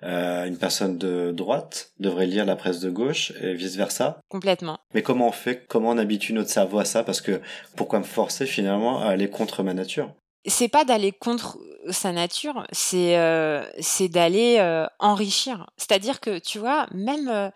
euh, 0.03 0.45
une 0.45 0.57
personne 0.57 0.97
de 0.97 1.31
droite 1.31 1.91
devrait 1.99 2.25
lire 2.25 2.45
la 2.45 2.55
presse 2.55 2.79
de 2.79 2.89
gauche 2.89 3.33
et 3.41 3.53
vice 3.53 3.75
versa. 3.75 4.19
Complètement. 4.29 4.79
Mais 4.95 5.03
comment 5.03 5.27
on 5.27 5.31
fait, 5.31 5.65
comment 5.67 5.89
on 5.89 5.97
habitue 5.97 6.33
notre 6.33 6.49
cerveau 6.49 6.79
à 6.79 6.85
ça? 6.85 7.03
Parce 7.03 7.21
que 7.21 7.39
pourquoi 7.75 7.99
me 7.99 8.03
forcer 8.03 8.47
finalement 8.47 8.99
à 9.01 9.09
aller 9.09 9.29
contre 9.29 9.61
ma 9.61 9.75
nature? 9.75 10.11
C'est 10.45 10.69
pas 10.69 10.85
d'aller 10.85 11.11
contre 11.11 11.59
sa 11.89 12.11
nature, 12.11 12.65
c'est 12.71 13.17
euh, 13.17 13.63
d'aller 14.09 14.57
euh, 14.59 14.87
enrichir. 14.99 15.69
C'est-à-dire 15.77 16.19
que 16.19 16.39
tu 16.39 16.57
vois, 16.59 16.87
même 16.91 17.27
euh, 17.27 17.49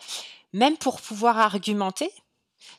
même 0.54 0.78
pour 0.78 1.02
pouvoir 1.02 1.39
argumenter, 1.39 2.12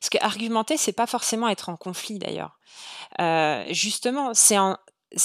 parce 0.01 0.11
que 0.11 0.19
argumenter, 0.21 0.77
c'est 0.77 0.93
pas 0.93 1.07
forcément 1.07 1.49
être 1.49 1.69
en 1.69 1.77
conflit 1.77 2.19
d'ailleurs. 2.19 2.59
Euh, 3.21 3.65
justement, 3.71 4.33
c'est 4.35 4.59
en, 4.59 4.77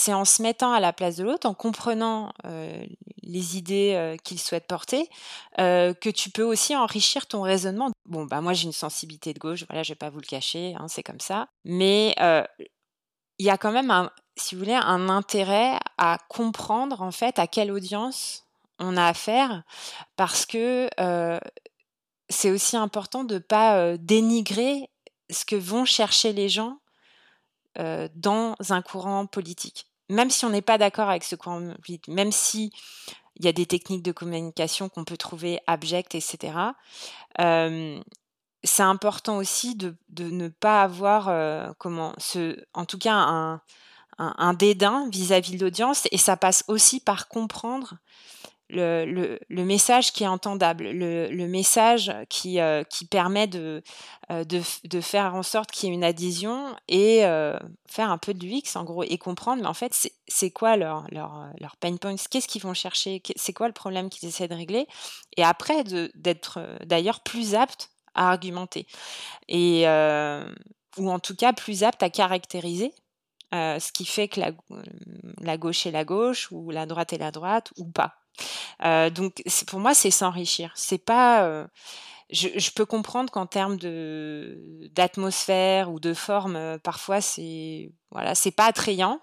en 0.08 0.26
se 0.26 0.42
mettant 0.42 0.74
à 0.74 0.80
la 0.80 0.94
place 0.94 1.16
de 1.16 1.24
l'autre, 1.24 1.48
en 1.48 1.54
comprenant 1.54 2.34
euh, 2.46 2.84
les 3.22 3.58
idées 3.58 3.94
euh, 3.96 4.18
qu'il 4.18 4.40
souhaite 4.40 4.68
porter, 4.68 5.10
que 5.58 6.10
tu 6.10 6.30
peux 6.30 6.44
aussi 6.44 6.76
enrichir 6.76 7.28
ton 7.28 7.42
raisonnement. 7.42 7.92
Bon, 8.06 8.26
bah 8.26 8.42
moi 8.42 8.54
j'ai 8.54 8.66
une 8.66 8.72
sensibilité 8.72 9.34
de 9.34 9.40
gauche, 9.40 9.64
voilà, 9.70 9.84
je 9.84 9.92
vais 9.92 9.98
pas 9.98 10.10
vous 10.10 10.20
le 10.20 10.26
cacher, 10.26 10.76
hein, 10.78 10.88
c'est 10.88 11.04
comme 11.04 11.20
ça. 11.20 11.48
Mais 11.66 12.16
il 13.40 13.46
y 13.46 13.50
a 13.50 13.58
quand 13.58 13.72
même, 13.72 13.90
un, 13.90 14.12
si 14.36 14.56
vous 14.56 14.62
voulez, 14.62 14.74
un 14.74 15.10
intérêt 15.10 15.78
à 15.98 16.18
comprendre 16.30 17.02
en 17.02 17.12
fait 17.12 17.40
à 17.40 17.48
quelle 17.48 17.72
audience 17.72 18.46
on 18.80 18.98
a 18.98 19.06
affaire, 19.06 19.64
parce 20.16 20.46
que 20.46 20.90
c'est 22.30 22.50
aussi 22.50 22.78
important 22.78 23.24
de 23.24 23.36
ne 23.36 23.40
pas 23.40 23.98
dénigrer 23.98 24.90
ce 25.30 25.46
que 25.46 25.56
vont 25.56 25.86
chercher 25.86 26.34
les 26.34 26.50
gens 26.50 26.80
dans 27.76 28.56
un 28.70 28.82
courant 28.82 29.28
politique. 29.28 29.86
Même 30.10 30.30
si 30.30 30.46
on 30.46 30.50
n'est 30.50 30.62
pas 30.62 30.78
d'accord 30.78 31.10
avec 31.10 31.24
ce 31.24 31.36
courant 31.36 31.74
politique, 31.76 32.08
même 32.08 32.32
si 32.32 32.72
il 33.36 33.46
y 33.46 33.48
a 33.48 33.54
des 33.54 33.66
techniques 33.66 34.04
de 34.04 34.12
communication 34.12 34.90
qu'on 34.90 35.06
peut 35.06 35.18
trouver 35.18 35.60
abjectes, 35.68 36.16
etc. 36.16 36.54
c'est 38.64 38.84
important 38.84 39.38
aussi 39.38 39.76
de, 39.76 39.96
ne 40.20 40.48
pas 40.48 40.82
avoir 40.82 41.76
comment 41.78 42.14
en 42.74 42.86
tout 42.86 42.98
cas 42.98 43.14
un, 43.14 43.62
un, 44.38 44.54
dédain 44.54 45.08
vis-à-vis 45.12 45.58
de 45.58 45.64
l'audience 45.64 46.08
et 46.12 46.18
ça 46.18 46.38
passe 46.38 46.64
aussi 46.68 47.00
par 47.00 47.28
comprendre 47.28 47.96
le, 48.70 49.64
message 49.64 50.14
qui 50.14 50.24
est 50.24 50.28
entendable, 50.28 50.90
le, 50.90 51.48
message 51.48 52.14
qui, 52.30 52.60
euh, 52.60 52.84
permet 53.10 53.48
de, 53.48 53.84
euh, 54.32 54.44
de, 54.44 55.02
faire 55.02 55.36
en 55.36 55.44
sorte 55.44 55.72
qu'il 55.72 55.90
y 55.90 55.92
ait 55.92 55.96
une 55.96 56.04
adhésion 56.04 56.76
et 56.88 57.26
euh, 57.26 57.58
faire 57.88 58.10
un 58.10 58.18
peu 58.18 58.34
de 58.34 58.46
l'UX 58.46 58.76
en 58.76 58.84
gros 58.84 59.04
et 59.04 59.18
comprendre, 59.18 59.62
mais 59.62 59.68
en 59.68 59.74
fait, 59.74 60.10
c'est 60.28 60.52
quoi 60.52 60.78
leur, 60.78 61.06
leur, 61.12 61.48
leur, 61.60 61.76
pain 61.78 61.96
points, 61.98 62.16
qu'est-ce 62.30 62.48
qu'ils 62.48 62.62
vont 62.62 62.74
chercher, 62.74 63.22
c'est 63.36 63.54
quoi 63.54 63.68
le 63.68 63.74
problème 63.74 64.10
qu'ils 64.10 64.30
essaient 64.30 64.48
de 64.48 64.56
régler, 64.56 64.88
et 65.38 65.44
après 65.44 65.84
d'être 66.16 66.60
d'ailleurs 66.86 67.22
plus 67.22 67.56
apte 67.56 67.90
à 68.14 68.30
argumenter, 68.30 68.88
et, 69.48 69.86
ou 70.98 71.10
en 71.10 71.20
tout 71.20 71.36
cas 71.36 71.54
plus 71.54 71.84
apte 71.84 72.04
à 72.04 72.10
caractériser 72.10 72.94
ce 73.52 73.92
qui 73.92 74.06
fait 74.06 74.28
que 74.28 74.40
la, 74.40 74.52
la, 75.42 75.58
gauche 75.58 75.86
est 75.86 75.92
la 75.92 76.06
gauche 76.06 76.50
ou 76.52 76.72
la 76.72 76.86
droite 76.86 77.14
est 77.14 77.18
la 77.18 77.32
droite 77.32 77.72
ou 77.78 77.86
pas. 77.86 78.22
Euh, 78.84 79.10
donc 79.10 79.44
pour 79.68 79.80
moi, 79.80 79.94
c'est 79.94 80.12
s'enrichir. 80.12 80.72
C'est 80.76 80.98
pas. 80.98 81.46
Euh, 81.46 81.68
je, 82.32 82.48
je, 82.56 82.72
peux 82.72 82.86
comprendre 82.86 83.32
qu'en 83.32 83.46
termes 83.46 83.78
de 83.78 84.88
d'atmosphère 84.94 85.92
ou 85.92 86.00
de 86.00 86.14
forme, 86.14 86.56
euh, 86.56 86.78
parfois 86.78 87.20
c'est 87.20 87.92
voilà, 88.10 88.36
c'est 88.36 88.52
pas 88.52 88.66
attrayant, 88.66 89.20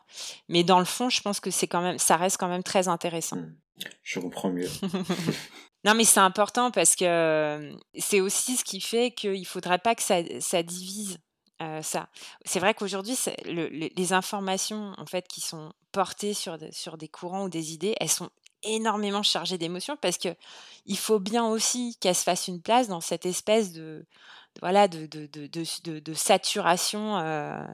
mais 0.48 0.62
dans 0.62 0.78
le 0.78 0.84
fond, 0.84 1.08
je 1.08 1.22
pense 1.22 1.40
que 1.40 1.50
c'est 1.50 1.66
quand 1.66 1.80
même, 1.80 1.98
ça 1.98 2.16
reste 2.16 2.36
quand 2.36 2.48
même 2.48 2.62
très 2.62 2.88
intéressant. 2.88 3.36
Mmh. 3.36 3.56
Je 4.02 4.20
comprends 4.20 4.50
mieux. 4.50 4.68
non, 5.84 5.94
mais 5.94 6.04
c'est 6.04 6.20
important 6.20 6.70
parce 6.70 6.96
que 6.96 7.74
c'est 7.96 8.20
aussi 8.20 8.56
ce 8.56 8.64
qui 8.64 8.80
fait 8.80 9.10
qu'il 9.12 9.46
faudrait 9.46 9.78
pas 9.78 9.94
que 9.94 10.02
ça, 10.02 10.16
ça 10.40 10.62
divise. 10.62 11.18
Ça. 11.82 12.08
C'est 12.44 12.60
vrai 12.60 12.72
qu'aujourd'hui, 12.74 13.16
le, 13.44 13.66
les 13.68 14.12
informations 14.12 14.92
en 14.96 15.06
fait 15.06 15.26
qui 15.26 15.40
sont 15.40 15.72
portées 15.90 16.34
sur, 16.34 16.56
sur 16.70 16.96
des 16.96 17.08
courants 17.08 17.44
ou 17.44 17.48
des 17.48 17.72
idées, 17.72 17.94
elles 18.00 18.08
sont 18.08 18.30
énormément 18.62 19.22
chargée 19.22 19.58
d'émotions 19.58 19.96
parce 20.00 20.18
que 20.18 20.28
il 20.86 20.96
faut 20.96 21.18
bien 21.18 21.46
aussi 21.46 21.96
qu'elle 22.00 22.14
se 22.14 22.22
fasse 22.22 22.48
une 22.48 22.60
place 22.60 22.88
dans 22.88 23.00
cette 23.00 23.26
espèce 23.26 23.72
de 23.72 24.06
voilà 24.60 24.88
de, 24.88 25.06
de, 25.06 25.26
de, 25.26 25.98
de 26.00 26.14
saturation 26.14 27.18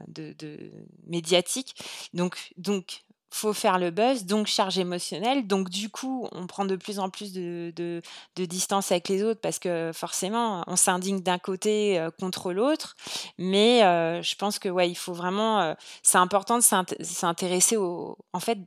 de, 0.07 0.71
médiatique 1.07 1.75
donc 2.13 2.53
donc 2.57 3.04
faut 3.35 3.53
faire 3.53 3.79
le 3.79 3.91
buzz, 3.91 4.25
donc 4.25 4.47
charge 4.47 4.77
émotionnelle. 4.77 5.47
Donc 5.47 5.69
du 5.69 5.89
coup, 5.89 6.27
on 6.31 6.47
prend 6.47 6.65
de 6.65 6.75
plus 6.75 6.99
en 6.99 7.09
plus 7.09 7.33
de, 7.33 7.73
de, 7.75 8.45
distance 8.45 8.91
avec 8.91 9.09
les 9.09 9.23
autres 9.23 9.41
parce 9.41 9.59
que 9.59 9.91
forcément, 9.93 10.63
on 10.67 10.75
s'indigne 10.75 11.21
d'un 11.21 11.37
côté 11.37 11.99
euh, 11.99 12.09
contre 12.11 12.53
l'autre. 12.53 12.95
Mais 13.37 13.83
euh, 13.83 14.21
je 14.21 14.35
pense 14.35 14.59
que 14.59 14.69
ouais, 14.69 14.89
il 14.89 14.95
faut 14.95 15.13
vraiment, 15.13 15.75
c'est 16.01 16.17
important 16.17 16.57
de 16.57 16.63
s'intéresser 16.63 17.77
au, 17.77 18.17
en 18.33 18.39
fait, 18.39 18.59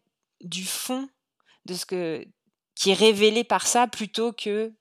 du 0.43 0.65
fond 0.65 1.09
de 1.67 1.75
ce 1.75 1.87
que 1.87 2.25
qui 2.75 2.91
est 2.91 2.95
révélé 2.95 3.43
par 3.43 3.67
ça 3.67 3.89
plutôt 3.89 4.33
que 4.33 4.73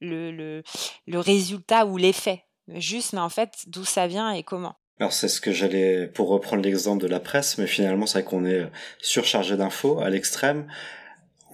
le, 0.00 0.30
le, 0.30 0.62
le 1.06 1.18
résultat 1.18 1.84
ou 1.84 1.96
l'effet. 1.96 2.44
Juste, 2.68 3.12
mais 3.12 3.20
en 3.20 3.28
fait, 3.28 3.64
d'où 3.66 3.84
ça 3.84 4.06
vient 4.06 4.30
et 4.30 4.42
comment. 4.42 4.76
Alors 5.00 5.12
c'est 5.12 5.28
ce 5.28 5.40
que 5.40 5.52
j'allais, 5.52 6.06
pour 6.06 6.28
reprendre 6.28 6.62
l'exemple 6.62 7.02
de 7.02 7.08
la 7.08 7.20
presse, 7.20 7.58
mais 7.58 7.66
finalement 7.66 8.06
c'est 8.06 8.20
vrai 8.20 8.28
qu'on 8.28 8.44
est 8.44 8.66
surchargé 9.00 9.56
d'infos 9.56 10.00
à 10.00 10.08
l'extrême 10.10 10.66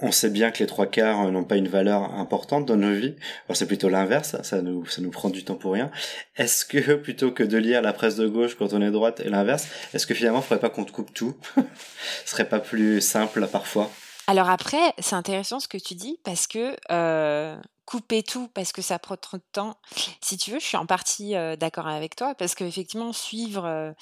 on 0.02 0.12
sait 0.12 0.30
bien 0.30 0.50
que 0.50 0.58
les 0.60 0.66
trois 0.66 0.86
quarts 0.86 1.26
euh, 1.26 1.30
n'ont 1.30 1.44
pas 1.44 1.56
une 1.56 1.68
valeur 1.68 2.14
importante 2.14 2.66
dans 2.66 2.76
nos 2.76 2.92
vies. 2.92 3.14
Alors 3.46 3.56
c'est 3.56 3.66
plutôt 3.66 3.88
l'inverse, 3.88 4.36
ça 4.42 4.62
nous, 4.62 4.86
ça 4.86 5.02
nous 5.02 5.10
prend 5.10 5.30
du 5.30 5.44
temps 5.44 5.54
pour 5.54 5.72
rien. 5.72 5.90
Est-ce 6.36 6.64
que 6.64 6.94
plutôt 6.96 7.32
que 7.32 7.42
de 7.42 7.58
lire 7.58 7.82
la 7.82 7.92
presse 7.92 8.16
de 8.16 8.26
gauche 8.26 8.56
quand 8.56 8.72
on 8.72 8.82
est 8.82 8.90
droite 8.90 9.20
et 9.20 9.28
l'inverse, 9.28 9.68
est-ce 9.94 10.06
que 10.06 10.14
finalement 10.14 10.38
il 10.40 10.42
faudrait 10.42 10.60
pas 10.60 10.70
qu'on 10.70 10.84
te 10.84 10.92
coupe 10.92 11.12
tout? 11.12 11.36
Ce 12.24 12.32
serait 12.32 12.48
pas 12.48 12.60
plus 12.60 13.00
simple 13.00 13.46
parfois 13.46 13.90
alors 14.26 14.48
après, 14.48 14.94
c'est 15.00 15.16
intéressant 15.16 15.58
ce 15.58 15.66
que 15.66 15.76
tu 15.76 15.96
dis 15.96 16.20
parce 16.22 16.46
que 16.46 16.76
euh, 16.92 17.56
couper 17.90 18.22
tout 18.22 18.46
parce 18.54 18.70
que 18.70 18.82
ça 18.82 19.00
prend 19.00 19.16
trop 19.16 19.36
de 19.36 19.42
temps. 19.50 19.76
Si 20.20 20.36
tu 20.36 20.52
veux, 20.52 20.60
je 20.60 20.64
suis 20.64 20.76
en 20.76 20.86
partie 20.86 21.34
euh, 21.34 21.56
d'accord 21.56 21.88
avec 21.88 22.14
toi 22.14 22.36
parce 22.36 22.54
qu'effectivement, 22.54 23.12
suivre 23.12 23.92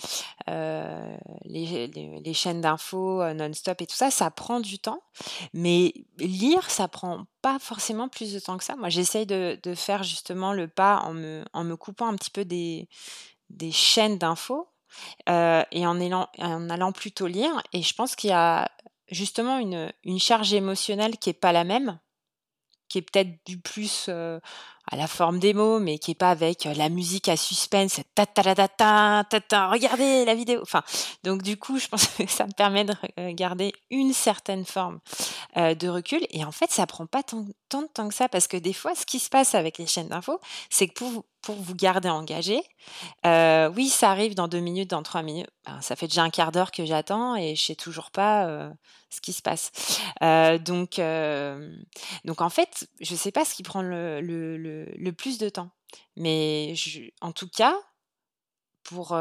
euh, 0.50 1.16
les, 1.46 2.34
chaînes 2.34 2.60
d'infos 2.60 3.24
non-stop 3.32 3.80
et 3.80 3.86
tout 3.86 3.96
ça, 3.96 4.10
ça 4.10 4.30
prend 4.30 4.60
du 4.60 4.78
temps. 4.78 5.00
Mais 5.54 5.94
lire, 6.18 6.68
ça 6.70 6.86
prend 6.86 7.24
pas 7.40 7.58
forcément 7.58 8.08
plus 8.10 8.34
de 8.34 8.38
temps 8.38 8.58
que 8.58 8.64
ça. 8.64 8.76
Moi, 8.76 8.90
j'essaye 8.90 9.24
de, 9.24 9.58
faire 9.74 10.02
justement 10.02 10.52
le 10.52 10.68
pas 10.68 10.98
en 11.04 11.14
me, 11.14 11.76
coupant 11.76 12.08
un 12.08 12.16
petit 12.16 12.30
peu 12.30 12.44
des, 12.44 12.88
chaînes 13.72 14.18
d'infos. 14.18 14.68
et 15.26 15.86
en, 15.86 16.00
allant 16.68 16.92
plutôt 16.92 17.26
lire. 17.26 17.62
Et 17.72 17.80
je 17.80 17.94
pense 17.94 18.16
qu'il 18.16 18.28
y 18.28 18.34
a 18.34 18.70
justement 19.10 19.56
une, 19.56 19.90
une 20.04 20.18
charge 20.18 20.52
émotionnelle 20.52 21.16
qui 21.16 21.30
est 21.30 21.40
pas 21.40 21.52
la 21.52 21.64
même, 21.64 21.98
qui 22.88 22.98
est 22.98 23.02
peut-être 23.02 23.30
du 23.46 23.58
plus, 23.58 24.06
euh, 24.08 24.40
à 24.90 24.96
la 24.96 25.06
forme 25.06 25.38
des 25.38 25.54
mots, 25.54 25.78
mais 25.78 25.98
qui 25.98 26.12
est 26.12 26.14
pas 26.14 26.30
avec 26.30 26.64
la 26.64 26.88
musique 26.88 27.28
à 27.28 27.36
suspense, 27.36 28.00
ta 28.14 28.26
ta 28.26 28.66
ta 28.66 29.68
regardez 29.68 30.24
la 30.24 30.34
vidéo. 30.34 30.60
Enfin, 30.62 30.82
donc 31.24 31.42
du 31.42 31.56
coup, 31.58 31.78
je 31.78 31.88
pense 31.88 32.06
que 32.18 32.26
ça 32.26 32.46
me 32.46 32.52
permet 32.52 32.84
de 32.84 32.94
garder 33.32 33.72
une 33.90 34.14
certaine 34.14 34.64
forme 34.64 35.00
de 35.56 35.88
recul. 35.88 36.26
Et 36.30 36.44
en 36.44 36.52
fait, 36.52 36.70
ça 36.70 36.86
prend 36.86 37.04
pas 37.04 37.22
tant, 37.22 37.44
tant 37.68 37.82
de 37.82 37.88
temps 37.88 38.08
que 38.08 38.14
ça, 38.14 38.30
parce 38.30 38.46
que 38.46 38.56
des 38.56 38.72
fois, 38.72 38.94
ce 38.94 39.04
qui 39.04 39.18
se 39.18 39.28
passe 39.28 39.54
avec 39.54 39.76
les 39.76 39.86
chaînes 39.86 40.08
d'infos, 40.08 40.40
c'est 40.70 40.88
que 40.88 40.94
pour, 40.94 41.24
pour 41.48 41.56
vous 41.56 41.74
garder 41.74 42.10
engagé. 42.10 42.60
Euh, 43.24 43.72
oui, 43.74 43.88
ça 43.88 44.10
arrive 44.10 44.34
dans 44.34 44.48
deux 44.48 44.60
minutes, 44.60 44.90
dans 44.90 45.02
trois 45.02 45.22
minutes. 45.22 45.48
Ben, 45.64 45.80
ça 45.80 45.96
fait 45.96 46.06
déjà 46.06 46.22
un 46.22 46.28
quart 46.28 46.52
d'heure 46.52 46.70
que 46.70 46.84
j'attends 46.84 47.36
et 47.36 47.56
je 47.56 47.64
sais 47.64 47.74
toujours 47.74 48.10
pas 48.10 48.46
euh, 48.46 48.70
ce 49.08 49.22
qui 49.22 49.32
se 49.32 49.40
passe. 49.40 49.72
Euh, 50.20 50.58
donc, 50.58 51.00
donc 52.26 52.42
en 52.42 52.50
fait, 52.50 52.86
je 53.00 53.14
sais 53.14 53.32
pas 53.32 53.46
ce 53.46 53.54
qui 53.54 53.62
prend 53.62 53.80
le, 53.80 54.20
le, 54.20 54.58
le, 54.58 55.12
plus 55.14 55.38
de 55.38 55.48
temps. 55.48 55.70
Mais 56.16 56.74
en 57.22 57.32
tout 57.32 57.48
cas, 57.48 57.74
pour 58.82 59.18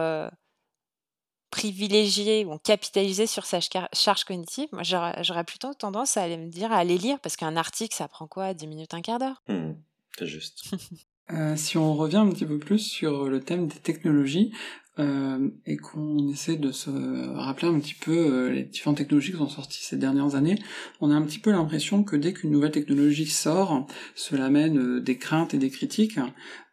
privilégier 1.49 2.43
ou 2.43 2.57
capitaliser 2.57 3.25
sur 3.25 3.45
sa 3.45 3.59
charge 3.93 4.25
cognitive, 4.25 4.67
moi 4.73 4.83
j'aurais 4.83 5.45
plutôt 5.45 5.73
tendance 5.73 6.17
à 6.17 6.23
aller 6.23 6.35
me 6.35 6.49
dire 6.49 6.73
à 6.73 6.77
aller 6.79 6.97
lire 6.97 7.21
parce 7.21 7.37
qu'un 7.37 7.55
article 7.55 7.95
ça 7.95 8.09
prend 8.09 8.27
quoi? 8.27 8.53
10 8.53 8.67
minutes, 8.67 8.93
un 8.93 9.01
quart 9.01 9.17
d'heure? 9.17 9.41
Mmh, 9.47 9.75
C'est 10.19 10.27
juste. 10.27 10.75
Euh, 11.33 11.55
si 11.57 11.77
on 11.77 11.93
revient 11.93 12.17
un 12.17 12.29
petit 12.29 12.45
peu 12.45 12.57
plus 12.57 12.79
sur 12.79 13.27
le 13.27 13.41
thème 13.41 13.67
des 13.67 13.79
technologies 13.79 14.53
euh, 14.97 15.49
et 15.65 15.75
qu'on 15.75 16.29
essaie 16.29 16.55
de 16.55 16.71
se 16.71 16.89
rappeler 17.35 17.67
un 17.67 17.79
petit 17.79 17.95
peu 17.95 18.17
euh, 18.17 18.49
les 18.49 18.63
différentes 18.63 18.97
technologies 18.97 19.31
qui 19.31 19.37
sont 19.37 19.49
sorties 19.49 19.83
ces 19.83 19.97
dernières 19.97 20.35
années, 20.35 20.57
on 21.01 21.11
a 21.11 21.15
un 21.15 21.21
petit 21.23 21.39
peu 21.39 21.51
l'impression 21.51 22.03
que 22.03 22.15
dès 22.15 22.31
qu'une 22.31 22.51
nouvelle 22.51 22.71
technologie 22.71 23.27
sort, 23.27 23.87
cela 24.15 24.49
mène 24.49 25.01
des 25.01 25.17
craintes 25.17 25.53
et 25.53 25.57
des 25.57 25.69
critiques. 25.69 26.19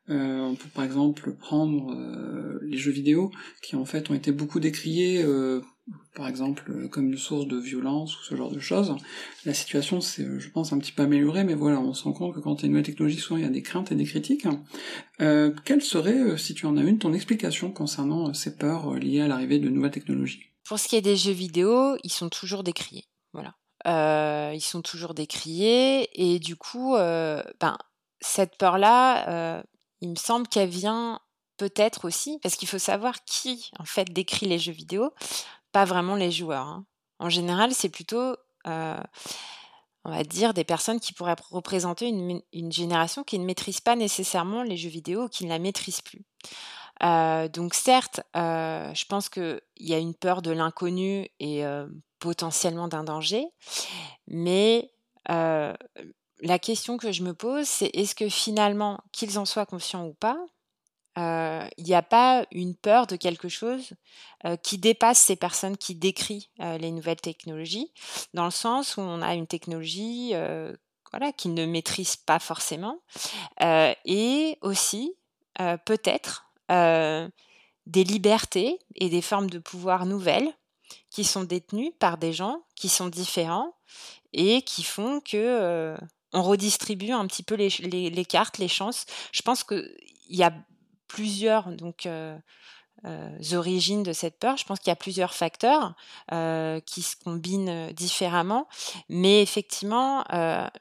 on 0.08 0.54
peut 0.54 0.68
par 0.72 0.84
exemple 0.84 1.32
prendre 1.34 1.96
les 2.62 2.76
jeux 2.76 2.92
vidéo 2.92 3.32
qui 3.62 3.74
en 3.74 3.84
fait 3.84 4.08
ont 4.10 4.14
été 4.14 4.30
beaucoup 4.30 4.60
décriés 4.60 5.24
par 6.14 6.28
exemple 6.28 6.70
euh, 6.70 6.88
comme 6.88 7.10
une 7.10 7.18
source 7.18 7.46
de 7.46 7.58
violence 7.58 8.18
ou 8.18 8.24
ce 8.24 8.36
genre 8.36 8.50
de 8.50 8.60
choses. 8.60 8.94
La 9.44 9.52
situation 9.52 10.00
s'est, 10.00 10.22
euh, 10.22 10.38
je 10.38 10.48
pense, 10.48 10.72
un 10.72 10.78
petit 10.78 10.92
peu 10.92 11.02
améliorée, 11.02 11.44
mais 11.44 11.54
voilà, 11.54 11.80
on 11.80 11.92
se 11.92 12.04
rend 12.04 12.12
compte 12.12 12.34
que 12.34 12.40
quand 12.40 12.56
il 12.56 12.62
y 12.62 12.64
a 12.64 12.66
une 12.66 12.72
nouvelle 12.72 12.86
technologie, 12.86 13.18
souvent 13.18 13.38
il 13.38 13.42
y 13.42 13.46
a 13.46 13.50
des 13.50 13.62
craintes 13.62 13.92
et 13.92 13.94
des 13.94 14.04
critiques. 14.04 14.46
Euh, 15.20 15.52
quelle 15.64 15.82
serait, 15.82 16.38
si 16.38 16.54
tu 16.54 16.66
en 16.66 16.76
as 16.76 16.82
une, 16.82 16.98
ton 16.98 17.12
explication 17.12 17.70
concernant 17.70 18.32
ces 18.32 18.56
peurs 18.56 18.94
liées 18.94 19.20
à 19.20 19.28
l'arrivée 19.28 19.58
de 19.58 19.68
nouvelles 19.68 19.90
technologies? 19.90 20.42
Pour 20.64 20.78
ce 20.78 20.88
qui 20.88 20.96
est 20.96 21.02
des 21.02 21.16
jeux 21.16 21.32
vidéo, 21.32 21.96
ils 22.02 22.12
sont 22.12 22.30
toujours 22.30 22.62
décriés. 22.62 23.04
Voilà. 23.32 23.54
Ils 24.54 24.62
sont 24.62 24.80
toujours 24.80 25.12
décriés, 25.12 26.08
et 26.14 26.38
du 26.38 26.56
coup, 26.56 26.94
ben, 26.94 27.76
cette 28.20 28.56
peur-là, 28.56 29.62
il 30.00 30.08
me 30.08 30.16
semble 30.16 30.48
qu'elle 30.48 30.70
vient 30.70 31.20
peut-être 31.58 32.06
aussi, 32.06 32.38
parce 32.42 32.56
qu'il 32.56 32.66
faut 32.66 32.78
savoir 32.78 33.24
qui 33.24 33.70
en 33.78 33.84
fait 33.84 34.10
décrit 34.10 34.46
les 34.46 34.58
jeux 34.58 34.72
vidéo 34.72 35.12
pas 35.74 35.84
vraiment 35.84 36.14
les 36.14 36.30
joueurs. 36.30 36.68
Hein. 36.68 36.86
En 37.18 37.28
général, 37.28 37.74
c'est 37.74 37.88
plutôt, 37.88 38.36
euh, 38.68 39.02
on 40.04 40.10
va 40.10 40.22
dire, 40.22 40.54
des 40.54 40.62
personnes 40.62 41.00
qui 41.00 41.12
pourraient 41.12 41.34
représenter 41.50 42.06
une, 42.06 42.72
génération 42.72 43.24
qui 43.24 43.40
ne 43.40 43.44
maîtrise 43.44 43.80
pas 43.80 43.96
nécessairement 43.96 44.62
les 44.62 44.76
jeux 44.76 44.88
vidéo 44.88 45.28
qui 45.28 45.44
ne 45.44 45.48
la 45.48 45.58
maîtrise 45.58 46.00
plus. 46.00 46.24
Euh, 47.02 47.48
donc 47.48 47.74
certes, 47.74 48.20
euh, 48.36 48.94
je 48.94 49.04
pense 49.06 49.28
qu'il 49.28 49.60
y 49.80 49.94
a 49.94 49.98
une 49.98 50.14
peur 50.14 50.42
de 50.42 50.52
l'inconnu 50.52 51.28
et 51.40 51.64
potentiellement 52.20 52.86
d'un 52.86 53.02
danger, 53.02 53.44
mais 54.28 54.92
la 55.28 56.58
question 56.60 56.98
que 56.98 57.10
je 57.10 57.24
me 57.24 57.34
pose, 57.34 57.66
c'est 57.66 57.90
est-ce 57.94 58.14
que 58.14 58.28
finalement, 58.28 59.00
qu'ils 59.10 59.40
en 59.40 59.44
soient 59.44 59.66
conscients 59.66 60.06
ou 60.06 60.14
pas, 60.14 60.38
il 61.16 61.84
n'y 61.84 61.94
a 61.94 62.02
pas 62.02 62.46
une 62.50 62.74
peur 62.74 63.06
de 63.06 63.16
quelque 63.16 63.48
chose 63.48 63.94
qui 64.62 64.78
dépasse 64.78 65.20
ces 65.20 65.36
personnes 65.36 65.76
qui 65.76 65.94
décrivent 65.94 66.46
les 66.58 66.90
nouvelles 66.90 67.20
technologies, 67.20 67.92
dans 68.34 68.44
le 68.44 68.50
sens 68.50 68.96
où 68.96 69.00
on 69.00 69.22
a 69.22 69.34
une 69.34 69.46
technologie 69.46 70.32
voilà, 71.12 71.32
qu'ils 71.32 71.54
ne 71.54 71.66
maîtrisent 71.66 72.16
pas 72.16 72.38
forcément, 72.40 73.00
et 73.60 74.58
aussi 74.60 75.14
peut-être 75.84 76.50
des 76.68 78.04
libertés 78.04 78.78
et 78.96 79.08
des 79.08 79.22
formes 79.22 79.50
de 79.50 79.58
pouvoir 79.58 80.06
nouvelles 80.06 80.52
qui 81.10 81.24
sont 81.24 81.44
détenues 81.44 81.92
par 81.98 82.18
des 82.18 82.32
gens 82.32 82.64
qui 82.74 82.88
sont 82.88 83.08
différents 83.08 83.74
et 84.32 84.62
qui 84.62 84.82
font 84.82 85.20
que 85.20 85.96
on 86.32 86.42
redistribue 86.42 87.12
un 87.12 87.26
petit 87.28 87.44
peu 87.44 87.54
les, 87.54 87.68
les, 87.68 88.10
les 88.10 88.24
cartes, 88.24 88.58
les 88.58 88.66
chances. 88.66 89.06
Je 89.30 89.42
pense 89.42 89.62
qu'il 89.62 89.94
y 90.28 90.42
a 90.42 90.52
plusieurs 91.08 91.70
donc, 91.70 92.08
origines 93.52 94.02
de 94.02 94.12
cette 94.12 94.38
peur. 94.38 94.56
Je 94.56 94.64
pense 94.64 94.78
qu'il 94.78 94.88
y 94.88 94.92
a 94.92 94.96
plusieurs 94.96 95.34
facteurs 95.34 95.94
qui 96.86 97.02
se 97.02 97.16
combinent 97.22 97.92
différemment, 97.92 98.66
mais 99.08 99.42
effectivement, 99.42 100.24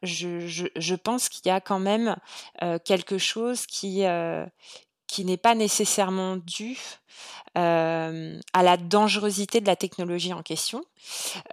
je, 0.01 0.95
pense 0.95 1.29
qu'il 1.29 1.47
y 1.47 1.51
a 1.51 1.59
quand 1.59 1.79
même 1.79 2.15
quelque 2.85 3.17
chose 3.17 3.65
qui, 3.65 4.03
qui 5.07 5.25
n'est 5.25 5.37
pas 5.37 5.55
nécessairement 5.55 6.37
dû 6.37 6.77
à 7.55 8.63
la 8.63 8.77
dangerosité 8.77 9.61
de 9.61 9.67
la 9.67 9.75
technologie 9.75 10.33
en 10.33 10.41
question 10.41 10.83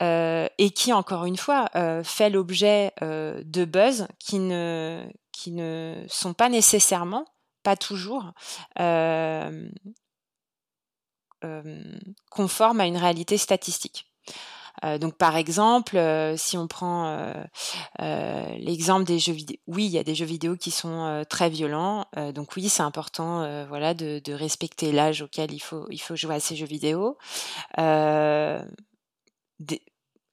et 0.00 0.70
qui, 0.74 0.92
encore 0.92 1.24
une 1.24 1.37
fois, 1.37 1.68
fait 2.04 2.30
l'objet 2.30 2.92
de 3.00 3.64
buzz 3.64 4.06
qui 4.18 4.38
ne, 4.38 5.04
qui 5.33 5.52
ne 5.52 6.04
sont 6.09 6.35
pas 6.35 6.48
nécessairement 6.48 7.26
pas 7.62 7.76
toujours 7.76 8.32
conforme 12.30 12.80
à 12.80 12.86
une 12.86 12.96
réalité 12.96 13.38
statistique. 13.38 14.06
Donc 15.00 15.16
par 15.16 15.36
exemple, 15.36 15.98
si 16.36 16.56
on 16.56 16.66
prend 16.66 17.34
l'exemple 17.98 19.04
des 19.04 19.18
jeux 19.18 19.32
vidéo, 19.32 19.56
oui, 19.66 19.86
il 19.86 19.92
y 19.92 19.98
a 19.98 20.04
des 20.04 20.14
jeux 20.14 20.24
vidéo 20.24 20.56
qui 20.56 20.70
sont 20.70 21.24
très 21.28 21.50
violents. 21.50 22.06
donc 22.34 22.56
oui, 22.56 22.68
c'est 22.68 22.82
important, 22.82 23.66
voilà, 23.66 23.94
de, 23.94 24.32
respecter 24.32 24.92
l'âge 24.92 25.22
auquel 25.22 25.52
il 25.52 25.60
faut 25.60 25.86
il 25.90 26.00
faut 26.00 26.16
jouer 26.16 26.36
à 26.36 26.40
ces 26.40 26.56
jeux 26.56 26.66
vidéo. 26.66 27.18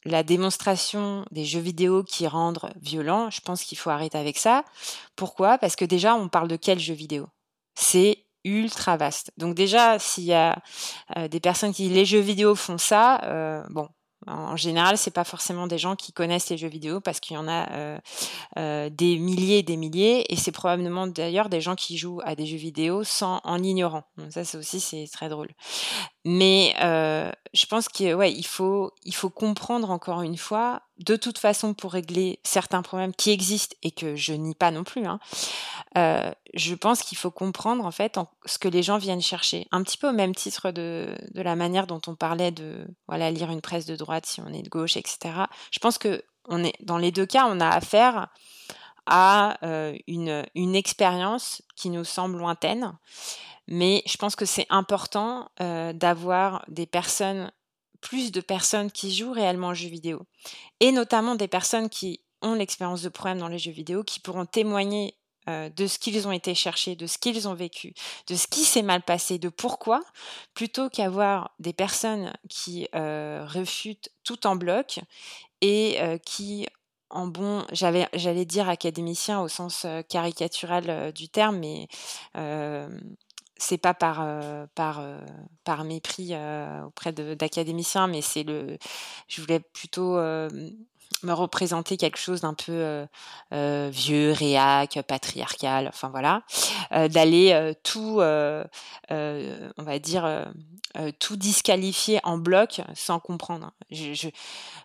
La 0.08 0.24
démonstration 0.24 1.26
des 1.32 1.46
jeux 1.46 1.60
vidéo 1.60 2.04
qui 2.04 2.28
rendent 2.28 2.72
violents, 2.82 3.30
je 3.30 3.42
pense 3.42 3.64
qu'il 3.64 3.78
faut 3.78 3.90
arrêter 3.90 4.18
avec 4.18 4.38
ça. 4.38 4.64
Pourquoi? 5.16 5.58
Parce 5.58 5.76
que 5.76 5.86
déjà, 5.86 6.16
on 6.16 6.30
parle 6.30 6.48
de 6.48 6.56
quel 6.56 6.80
jeu 6.80 6.94
vidéo? 6.94 7.28
C'est 7.76 8.24
ultra 8.44 8.98
vaste. 8.98 9.32
Donc 9.38 9.56
déjà, 9.56 10.00
s'il 10.00 10.24
y 10.24 10.34
a 10.34 10.58
euh, 11.18 11.28
des 11.28 11.40
personnes 11.40 11.74
qui 11.74 11.90
les 11.90 12.06
jeux 12.06 12.20
vidéo 12.20 12.56
font 12.56 12.78
ça, 12.78 13.22
euh, 13.24 13.62
bon, 13.70 13.90
en 14.26 14.58
général, 14.58 14.98
c'est 14.98 15.12
pas 15.12 15.24
forcément 15.24 15.68
des 15.68 15.78
gens 15.78 15.96
qui 15.96 16.12
connaissent 16.12 16.50
les 16.50 16.58
jeux 16.58 16.68
vidéo 16.68 17.00
parce 17.00 17.20
qu'il 17.20 17.36
y 17.36 17.38
en 17.38 17.48
a 17.48 18.00
euh, 18.58 18.90
des 18.90 19.20
milliers 19.20 19.60
et 19.60 19.64
des 19.64 19.78
milliers, 19.78 20.26
et 20.32 20.36
c'est 20.36 20.52
probablement 20.52 21.08
d'ailleurs 21.08 21.50
des 21.50 21.62
gens 21.62 21.76
qui 21.76 21.98
jouent 21.98 22.22
à 22.26 22.36
des 22.36 22.46
jeux 22.46 22.58
vidéo 22.58 23.04
sans 23.04 23.40
en 23.44 23.62
ignorant. 23.62 24.04
Ça, 24.30 24.44
c'est 24.44 24.58
aussi 24.58 24.80
c'est 24.80 25.08
très 25.12 25.30
drôle. 25.30 25.50
Mais 26.30 26.76
euh, 26.82 27.32
je 27.54 27.66
pense 27.68 27.88
qu'il 27.88 28.14
ouais, 28.14 28.34
il 28.34 28.46
faut 28.46 28.92
il 29.06 29.16
faut 29.16 29.30
comprendre 29.30 29.92
encore 29.92 30.24
une 30.24 30.36
fois, 30.36 30.82
de 31.00 31.16
toute 31.16 31.38
façon, 31.38 31.74
pour 31.74 31.94
régler 31.94 32.42
certains 32.44 32.82
problèmes 32.82 33.14
qui 33.14 33.32
existent 33.32 33.78
et 33.82 33.92
que 33.92 34.18
je 34.18 34.34
nie 34.34 34.54
pas 34.54 34.70
non 34.70 34.84
plus. 34.84 35.06
Hein, 35.06 35.22
euh, 35.98 36.30
je 36.54 36.76
pense 36.76 37.02
qu'il 37.02 37.18
faut 37.18 37.32
comprendre 37.32 37.86
en 37.86 37.92
fait 37.92 38.20
ce 38.44 38.60
que 38.60 38.68
les 38.68 38.84
gens 38.84 38.98
viennent 38.98 39.22
chercher. 39.22 39.70
Un 39.72 39.82
petit 39.84 39.98
peu 39.98 40.10
au 40.10 40.14
même 40.14 40.36
titre 40.36 40.72
de, 40.72 41.16
de 41.34 41.42
la 41.42 41.56
manière 41.56 41.88
dont 41.88 42.02
on 42.08 42.16
parlait 42.16 42.52
de 42.52 42.86
voilà 43.08 43.32
lire 43.32 43.50
une 43.50 43.62
presse 43.62 43.86
de 43.86 43.96
droite 43.96 44.26
si 44.26 44.42
on 44.42 44.48
est 44.48 44.64
de 44.64 44.70
gauche, 44.70 44.98
etc. 44.98 45.46
Je 45.72 45.80
pense 45.80 45.98
que 45.98 46.26
on 46.50 46.62
est 46.62 46.76
dans 46.82 46.98
les 46.98 47.14
deux 47.14 47.26
cas, 47.26 47.48
on 47.50 47.62
a 47.62 47.70
affaire 47.70 48.28
à 49.06 49.66
euh, 49.66 49.98
une, 50.08 50.46
une 50.56 50.76
expérience 50.76 51.62
qui 51.78 51.90
nous 51.90 52.04
semble 52.04 52.38
lointaine, 52.38 52.98
mais 53.68 54.02
je 54.06 54.18
pense 54.18 54.36
que 54.36 54.46
c'est 54.46 54.66
important 54.70 55.50
euh, 55.62 55.94
d'avoir 55.94 56.64
des 56.68 56.86
personnes, 56.86 57.52
plus 58.02 58.32
de 58.32 58.42
personnes 58.42 58.92
qui 58.92 59.14
jouent 59.14 59.34
réellement 59.34 59.70
aux 59.70 59.74
jeux 59.74 59.90
vidéo, 59.90 60.24
et 60.80 60.92
notamment 60.92 61.36
des 61.36 61.48
personnes 61.48 61.90
qui 61.90 62.22
ont 62.42 62.54
l'expérience 62.54 63.02
de 63.02 63.10
problème 63.10 63.40
dans 63.40 63.48
les 63.48 63.60
jeux 63.60 63.72
vidéo, 63.72 64.04
qui 64.04 64.20
pourront 64.20 64.46
témoigner 64.46 65.16
euh, 65.50 65.70
de 65.70 65.88
ce 65.88 66.00
qu'ils 66.00 66.28
ont 66.28 66.32
été 66.32 66.56
chercher, 66.56 66.96
de 66.96 67.08
ce 67.08 67.18
qu'ils 67.18 67.48
ont 67.48 67.56
vécu, 67.56 67.94
de 68.28 68.36
ce 68.36 68.48
qui 68.48 68.64
s'est 68.64 68.84
mal 68.84 69.02
passé, 69.02 69.38
de 69.38 69.50
pourquoi, 69.50 70.02
plutôt 70.54 70.90
qu'avoir 70.90 71.52
des 71.60 71.74
personnes 71.74 72.34
qui 72.50 72.88
euh, 72.96 73.46
refutent 73.48 74.10
tout 74.24 74.48
en 74.48 74.56
bloc 74.56 75.00
et 75.62 75.98
qui 76.24 76.68
en 77.10 77.26
bon, 77.26 77.66
j'allais 77.72 78.46
dire 78.46 78.70
académicien 78.70 79.42
au 79.42 79.48
sens 79.48 79.88
caricatural 80.08 81.12
du 81.14 81.30
terme, 81.30 81.58
mais 81.58 81.88
c'est 83.60 83.78
pas 83.78 83.94
par 83.94 84.26
par 84.76 85.02
par 85.64 85.84
mépris 85.84 86.34
auprès 86.86 87.12
d'académiciens, 87.14 88.08
mais 88.08 88.22
c'est 88.22 88.44
le, 88.44 88.78
je 89.28 89.42
voulais 89.42 89.60
plutôt 89.60 90.18
me 91.24 91.34
représenter 91.34 91.98
quelque 91.98 92.18
chose 92.18 92.42
d'un 92.42 92.54
peu 92.54 93.06
vieux, 93.52 94.32
réac, 94.32 95.00
patriarcal, 95.08 95.88
enfin 95.88 96.10
voilà, 96.10 96.44
d'aller 96.92 97.74
tout, 97.84 98.20
on 98.20 99.84
va 99.84 100.00
dire, 100.00 100.52
tout 101.20 101.36
disqualifier 101.36 102.20
en 102.24 102.38
bloc 102.38 102.82
sans 102.96 103.20
comprendre. 103.20 103.72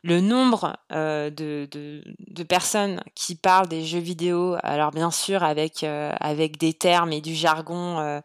le 0.03 0.21
nombre 0.21 0.77
de, 0.91 1.69
de, 1.71 2.43
personnes 2.43 3.03
qui 3.15 3.35
parlent 3.35 3.69
des 3.69 3.85
jeux 3.85 3.99
vidéo, 3.99 4.57
alors 4.63 4.91
bien 4.91 5.11
sûr 5.11 5.43
avec, 5.43 5.85
avec 5.85 6.59
des 6.59 6.75
termes 6.75 7.13
et 7.13 7.21
du 7.21 7.35
jargon 7.35 8.23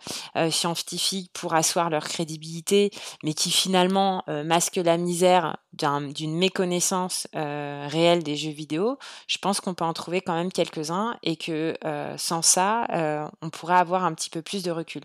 scientifique 0.50 1.32
pour 1.34 1.54
asseoir 1.54 1.90
leur 1.90 2.04
crédibilité, 2.04 2.92
mais 3.24 3.34
qui 3.34 3.52
finalement 3.52 4.24
masquent 4.28 4.82
la 4.84 4.98
misère 4.98 5.58
d'une 5.74 6.38
méconnaissance 6.38 7.28
réelle 7.34 7.97
des 8.24 8.36
jeux 8.36 8.52
vidéo, 8.52 8.98
je 9.28 9.38
pense 9.38 9.62
qu'on 9.62 9.74
peut 9.74 9.86
en 9.86 9.94
trouver 9.94 10.22
quand 10.22 10.34
même 10.34 10.52
quelques-uns 10.52 11.18
et 11.24 11.36
que 11.36 11.78
sans 12.18 12.42
ça, 12.42 13.30
on 13.42 13.50
pourrait 13.50 13.78
avoir 13.78 14.04
un 14.04 14.14
petit 14.14 14.30
peu 14.30 14.42
plus 14.42 14.64
de 14.64 14.72
recul. 14.72 15.02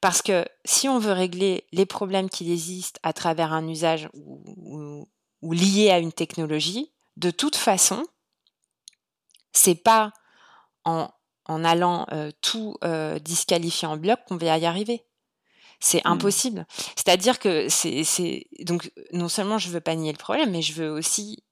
Parce 0.00 0.22
que 0.22 0.44
si 0.64 0.88
on 0.88 0.98
veut 0.98 1.12
régler 1.12 1.64
les 1.72 1.86
problèmes 1.86 2.30
qui 2.30 2.52
existent 2.52 3.00
à 3.02 3.12
travers 3.12 3.52
un 3.52 3.66
usage 3.66 4.08
ou, 4.14 5.06
ou, 5.42 5.52
lié 5.52 5.90
à 5.90 5.98
une 5.98 6.12
technologie, 6.12 6.92
de 7.16 7.30
toute 7.30 7.56
façon, 7.56 8.04
c'est 9.52 9.74
pas 9.74 10.12
en, 10.84 11.10
en 11.46 11.64
allant 11.64 12.06
tout 12.40 12.76
disqualifier 13.22 13.88
en 13.88 13.96
bloc 13.96 14.20
qu'on 14.26 14.36
va 14.36 14.58
y 14.58 14.66
arriver. 14.66 15.04
C'est 15.80 16.04
mmh. 16.04 16.10
impossible. 16.10 16.66
C'est-à-dire 16.96 17.38
que 17.38 17.68
c'est 17.68 18.46
donc 18.60 18.90
non 19.12 19.28
seulement 19.28 19.58
je 19.58 19.70
veux 19.70 19.80
pas 19.80 19.94
nier 19.94 20.12
le 20.12 20.18
problème, 20.18 20.50
mais 20.50 20.62
je 20.62 20.72
veux 20.72 20.90
aussi 20.90 21.44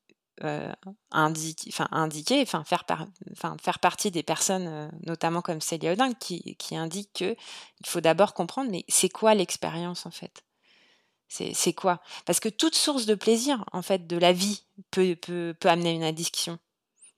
indiquer, 1.11 1.71
enfin 1.73 1.89
indiquer, 1.91 2.43
enfin 2.43 2.65
faire, 2.65 2.85
enfin 3.33 3.57
faire 3.61 3.79
partie 3.79 4.11
des 4.11 4.23
personnes, 4.23 4.91
notamment 5.07 5.43
comme 5.43 5.61
Célia 5.61 5.93
Odin, 5.93 6.13
qui, 6.15 6.57
qui 6.57 6.77
indiquent 6.77 7.13
que 7.15 7.37
il 7.81 7.87
faut 7.87 8.01
d'abord 8.01 8.35
comprendre, 8.35 8.71
mais 8.71 8.85
c'est 8.89 9.09
quoi 9.09 9.35
l'expérience 9.35 10.07
en 10.07 10.11
fait? 10.11 10.43
C'est 11.29 11.73
quoi? 11.73 12.01
Parce 12.25 12.39
que 12.39 12.49
toute 12.49 12.77
source 12.77 13.07
de 13.07 13.15
plaisir 13.15 13.65
en 13.73 13.83
fait 13.83 14.07
de 14.07 14.17
la 14.17 14.33
vie 14.33 14.65
peut, 14.91 15.17
peut, 15.17 15.55
peut 15.59 15.69
amener 15.69 15.93
une 15.93 16.05
addiction. 16.05 16.59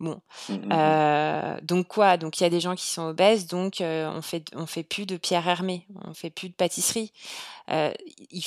Bon, 0.01 0.21
mmh, 0.49 0.55
mmh, 0.55 0.69
mmh. 0.69 1.61
donc 1.63 1.89
quoi? 1.89 2.17
Donc 2.17 2.39
il 2.39 2.45
y 2.45 2.47
a 2.47 2.51
des 2.51 2.61
gens 2.61 2.77
qui 2.77 2.87
sont 2.87 3.03
obèses, 3.03 3.49
donc 3.49 3.79
on 3.81 4.23
fait 4.23 4.45
on 4.55 4.67
fait 4.67 4.85
plus 4.85 5.07
de 5.07 5.17
pierre 5.17 5.49
hermée, 5.49 5.87
on 6.05 6.15
fait 6.15 6.31
plus 6.31 6.49
de 6.49 6.55
pâtisserie. 6.55 7.13
il, 7.69 8.45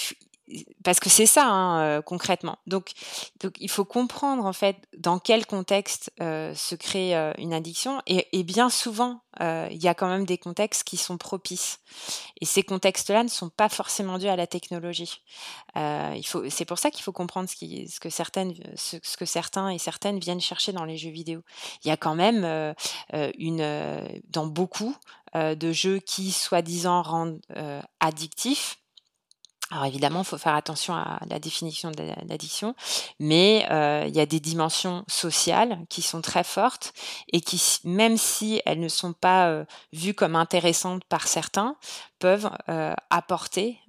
parce 0.84 1.00
que 1.00 1.10
c'est 1.10 1.26
ça 1.26 1.46
hein, 1.46 1.82
euh, 1.82 2.02
concrètement. 2.02 2.58
Donc, 2.68 2.92
il 3.60 3.70
faut 3.70 3.86
comprendre 3.86 4.46
en 4.46 4.54
fait 4.54 4.78
dans 4.98 5.20
quel 5.20 5.46
contexte 5.46 6.12
euh, 6.22 6.54
se 6.56 6.76
crée 6.76 7.16
euh, 7.16 7.34
une 7.38 7.54
addiction 7.54 8.02
et, 8.08 8.44
bien 8.44 8.70
souvent 8.70 9.22
il 9.40 9.82
y 9.82 9.88
a 9.88 9.94
quand 9.94 10.10
même 10.10 10.26
des 10.26 10.38
contextes 10.38 10.84
qui 10.84 10.98
sont 10.98 11.18
propices 11.18 11.80
et 12.42 12.46
ces 12.46 12.64
contextes-là 12.64 13.24
ne 13.24 13.30
sont 13.30 13.50
pas 13.50 13.70
forcément 13.70 14.18
dus 14.18 14.28
à 14.28 14.36
la 14.36 14.46
technologie. 14.46 15.22
c'est 15.74 16.66
pour 16.66 16.78
ça 16.78 16.92
qu'il 16.92 17.02
faut 17.02 17.14
comprendre 17.14 17.48
ce, 17.48 17.56
que 17.56 18.10
ce, 18.10 19.18
que 19.18 19.26
certains 19.26 19.70
et 19.70 19.78
certaines 19.78 20.20
viennent 20.20 20.42
chercher 20.42 20.74
dans 20.74 20.84
les 20.84 20.98
jeux 20.98 21.12
vidéo. 21.12 21.44
Il 21.84 21.88
y 21.88 21.92
a 21.92 21.98
quand 21.98 22.14
même 22.14 22.76
une, 23.38 24.04
dans 24.30 24.48
beaucoup 24.48 24.98
de 25.34 25.72
jeux 25.72 26.00
qui 26.00 26.32
soi-disant 26.32 27.02
rendent 27.02 27.42
addictifs 28.02 28.81
alors 29.72 29.86
évidemment, 29.86 30.20
il 30.20 30.26
faut 30.26 30.38
faire 30.38 30.56
attention 30.56 30.94
à 30.94 31.20
la 31.30 31.40
définition 31.40 31.92
de 31.92 32.04
l'addiction, 32.28 32.76
mais 33.20 33.66
euh, 33.72 34.04
il 34.06 34.14
y 34.14 34.20
a 34.20 34.26
des 34.26 34.42
dimensions 34.42 35.06
sociales 35.08 35.80
qui 35.90 36.02
sont 36.02 36.22
très 36.22 36.44
fortes 36.44 36.92
et 37.32 37.40
qui, 37.40 37.80
même 37.86 38.18
si 38.18 38.62
elles 38.66 38.82
ne 38.82 38.90
sont 38.90 39.14
pas 39.14 39.48
euh, 39.48 39.64
vues 39.94 40.14
comme 40.14 40.36
intéressantes 40.36 41.06
par 41.06 41.26
certains, 41.26 41.78
peuvent 42.20 42.52
euh, 42.70 42.94
apporter 43.10 43.80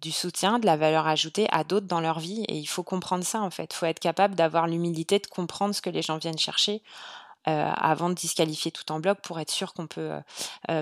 du 0.00 0.12
soutien, 0.12 0.58
de 0.58 0.64
la 0.64 0.78
valeur 0.78 1.06
ajoutée 1.06 1.46
à 1.52 1.62
d'autres 1.62 1.86
dans 1.86 2.00
leur 2.00 2.20
vie. 2.20 2.42
Et 2.48 2.56
il 2.56 2.64
faut 2.64 2.82
comprendre 2.82 3.22
ça 3.22 3.42
en 3.42 3.50
fait. 3.50 3.70
Il 3.70 3.76
faut 3.76 3.84
être 3.84 4.00
capable 4.00 4.34
d'avoir 4.34 4.66
l'humilité 4.66 5.18
de 5.18 5.26
comprendre 5.26 5.74
ce 5.74 5.82
que 5.82 5.90
les 5.90 6.00
gens 6.00 6.16
viennent 6.16 6.38
chercher 6.38 6.82
avant 7.44 8.08
de 8.08 8.14
disqualifier 8.14 8.70
tout 8.70 8.90
en 8.90 8.98
bloc 8.98 9.18
pour 9.20 9.38
être 9.40 9.50
sûr 9.50 9.74
qu'on 9.74 9.86
peut 9.86 10.12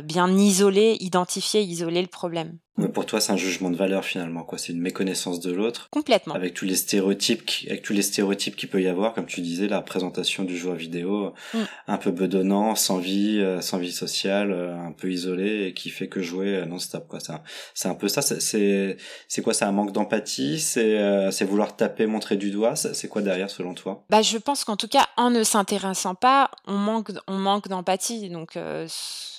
bien 0.05 0.29
isoler, 0.29 0.99
identifier, 1.01 1.63
isoler 1.63 2.01
le 2.01 2.07
problème. 2.07 2.59
Mais 2.77 2.89
pour 2.89 3.05
toi, 3.05 3.21
c'est 3.21 3.33
un 3.33 3.37
jugement 3.37 3.69
de 3.69 3.77
valeur 3.77 4.05
finalement, 4.05 4.43
quoi. 4.43 4.57
C'est 4.57 4.73
une 4.73 4.81
méconnaissance 4.81 5.41
de 5.41 5.53
l'autre. 5.53 5.89
Complètement. 5.91 6.35
Avec 6.35 6.55
tous 6.55 6.65
les 6.65 6.77
stéréotypes, 6.77 7.45
qui, 7.45 7.69
avec 7.69 7.83
tous 7.83 7.93
les 7.93 8.01
stéréotypes 8.01 8.57
qu'il 8.57 8.71
peut 8.71 8.81
y 8.81 8.87
avoir, 8.87 9.13
comme 9.13 9.27
tu 9.27 9.43
disais, 9.43 9.69
la 9.69 9.83
présentation 9.83 10.45
du 10.45 10.57
joueur 10.57 10.77
vidéo, 10.77 11.35
mm. 11.53 11.59
un 11.89 11.97
peu 11.99 12.11
bedonnant, 12.11 12.75
sans 12.77 12.97
vie, 12.97 13.39
euh, 13.39 13.61
sans 13.61 13.79
vie 13.79 13.93
sociale, 13.93 14.53
euh, 14.53 14.79
un 14.79 14.93
peu 14.93 15.11
isolé, 15.11 15.67
et 15.67 15.75
qui 15.75 15.91
fait 15.91 16.09
que 16.09 16.23
jouer 16.23 16.57
euh, 16.57 16.65
non-stop, 16.65 17.07
quoi. 17.09 17.21
C'est 17.21 17.33
un, 17.33 17.43
c'est 17.75 17.89
un 17.89 17.95
peu 17.95 18.09
ça. 18.09 18.23
C'est, 18.23 18.97
c'est 19.29 19.43
quoi? 19.43 19.53
C'est 19.53 19.67
un 19.67 19.73
manque 19.73 19.93
d'empathie? 19.93 20.59
C'est, 20.59 21.31
c'est 21.33 21.45
vouloir 21.45 21.77
taper, 21.77 22.07
montrer 22.07 22.37
du 22.37 22.51
doigt? 22.51 22.77
C'est 22.77 23.09
quoi 23.09 23.21
derrière, 23.21 23.51
selon 23.51 23.75
toi? 23.75 24.05
Bah, 24.09 24.23
je 24.23 24.39
pense 24.39 24.65
qu'en 24.65 24.77
tout 24.77 24.89
cas, 24.89 25.07
en 25.17 25.31
ne 25.31 25.43
s'intéressant 25.43 26.15
pas, 26.15 26.51
on 26.67 26.79
manque, 26.79 27.11
on 27.27 27.37
manque 27.37 27.69
d'empathie. 27.69 28.31
Donc, 28.31 28.57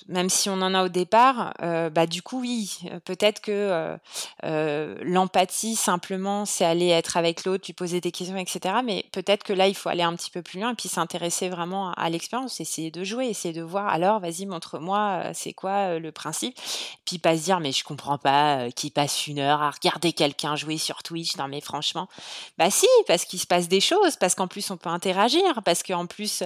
même 0.08 0.28
si 0.28 0.48
on 0.48 0.60
en 0.60 0.74
a 0.74 0.84
au 0.84 0.88
départ, 0.88 1.54
bah, 1.60 2.06
du 2.06 2.22
coup, 2.22 2.40
oui, 2.40 2.78
peut-être 3.04 3.21
que 3.40 3.96
l'empathie, 5.02 5.76
simplement, 5.76 6.44
c'est 6.44 6.64
aller 6.64 6.88
être 6.88 7.16
avec 7.16 7.44
l'autre, 7.44 7.64
lui 7.66 7.72
poser 7.72 8.00
des 8.00 8.12
questions, 8.12 8.36
etc. 8.36 8.76
Mais 8.84 9.04
peut-être 9.12 9.44
que 9.44 9.52
là, 9.52 9.68
il 9.68 9.74
faut 9.74 9.88
aller 9.88 10.02
un 10.02 10.14
petit 10.16 10.30
peu 10.30 10.42
plus 10.42 10.60
loin 10.60 10.72
et 10.72 10.74
puis 10.74 10.88
s'intéresser 10.88 11.48
vraiment 11.48 11.92
à, 11.92 12.10
l'expérience, 12.10 12.60
essayer 12.60 12.90
de 12.90 13.04
jouer, 13.04 13.26
essayer 13.26 13.54
de 13.54 13.62
voir, 13.62 13.88
alors, 13.88 14.20
vas-y, 14.20 14.46
montre-moi, 14.46 15.22
c'est 15.34 15.52
quoi 15.52 15.98
le 15.98 16.12
principe. 16.12 16.56
Puis 17.04 17.18
pas 17.18 17.36
se 17.36 17.42
dire, 17.42 17.60
mais 17.60 17.72
je 17.72 17.84
comprends 17.84 18.18
pas 18.18 18.70
qui 18.70 18.90
passe 18.90 19.26
une 19.26 19.38
heure 19.38 19.62
à 19.62 19.70
regarder 19.70 20.12
quelqu'un 20.12 20.56
jouer 20.56 20.78
sur 20.78 21.02
Twitch. 21.02 21.36
Non, 21.36 21.48
mais 21.48 21.60
franchement, 21.60 22.08
bah 22.58 22.70
si, 22.70 22.86
parce 23.06 23.24
qu'il 23.24 23.38
se 23.38 23.46
passe 23.46 23.68
des 23.68 23.80
choses, 23.80 24.16
parce 24.16 24.34
qu'en 24.34 24.48
plus, 24.48 24.70
on 24.70 24.76
peut 24.76 24.90
interagir, 24.90 25.62
parce 25.64 25.82
qu'en 25.82 26.06
plus, 26.06 26.42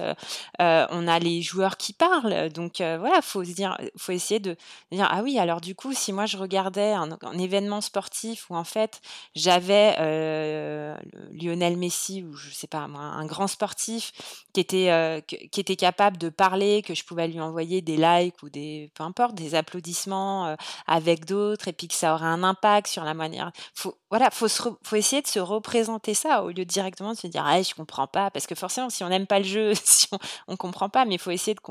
on 0.59 1.07
a 1.07 1.19
les 1.19 1.41
joueurs 1.41 1.77
qui 1.77 1.93
parlent. 1.93 2.49
Donc 2.49 2.75
voilà, 2.77 3.21
faut 3.21 3.43
se 3.43 3.51
dire, 3.51 3.77
faut 3.97 4.11
essayer 4.11 4.39
de 4.39 4.55
dire, 4.91 5.07
ah 5.09 5.21
oui, 5.23 5.39
alors 5.39 5.61
du 5.61 5.75
coup, 5.75 5.93
si 5.93 6.13
moi 6.13 6.25
je 6.25 6.37
regarde 6.37 6.66
un, 6.75 7.37
événement 7.37 7.81
sportif 7.81 8.49
où 8.49 8.55
en 8.55 8.63
fait 8.63 9.01
j'avais 9.35 9.95
euh, 9.99 10.95
Lionel 11.31 11.77
Messi 11.77 12.23
ou 12.23 12.33
je 12.33 12.49
sais 12.49 12.67
pas 12.67 12.87
moi 12.87 13.01
un 13.01 13.25
grand 13.25 13.47
sportif 13.47 14.11
qui 14.53 14.59
était 14.59 14.89
euh, 14.89 15.21
qui 15.21 15.59
était 15.59 15.75
capable 15.75 16.17
de 16.17 16.29
parler 16.29 16.81
que 16.81 16.93
je 16.93 17.03
pouvais 17.03 17.27
lui 17.27 17.39
envoyer 17.39 17.81
des 17.81 17.97
likes 17.97 18.41
ou 18.43 18.49
des 18.49 18.91
peu 18.95 19.03
importe 19.03 19.35
des 19.35 19.55
applaudissements 19.55 20.47
euh, 20.47 20.55
avec 20.87 21.25
d'autres 21.25 21.67
et 21.67 21.73
puis 21.73 21.87
que 21.87 21.95
ça 21.95 22.13
aurait 22.13 22.25
un 22.25 22.43
impact 22.43 22.87
sur 22.87 23.03
la 23.03 23.13
manière 23.13 23.51
faut 23.73 23.97
voilà 24.09 24.29
faut 24.31 24.47
faut 24.49 24.95
essayer 24.95 25.21
de 25.21 25.27
se 25.27 25.39
représenter 25.39 26.13
ça 26.13 26.43
au 26.43 26.47
lieu 26.47 26.53
de 26.53 26.63
directement 26.63 27.13
de 27.13 27.17
se 27.17 27.27
dire 27.27 27.43
ah 27.45 27.61
je 27.61 27.73
comprends 27.73 28.07
pas 28.07 28.31
parce 28.31 28.47
que 28.47 28.55
forcément 28.55 28.89
si 28.89 29.03
on 29.03 29.09
n'aime 29.09 29.27
pas 29.27 29.39
le 29.39 29.45
jeu 29.45 29.73
si 29.83 30.07
on, 30.11 30.19
on 30.47 30.57
comprend 30.57 30.89
pas 30.89 31.05
mais 31.05 31.15
il 31.15 31.19
faut 31.19 31.31
essayer 31.31 31.55
de 31.55 31.61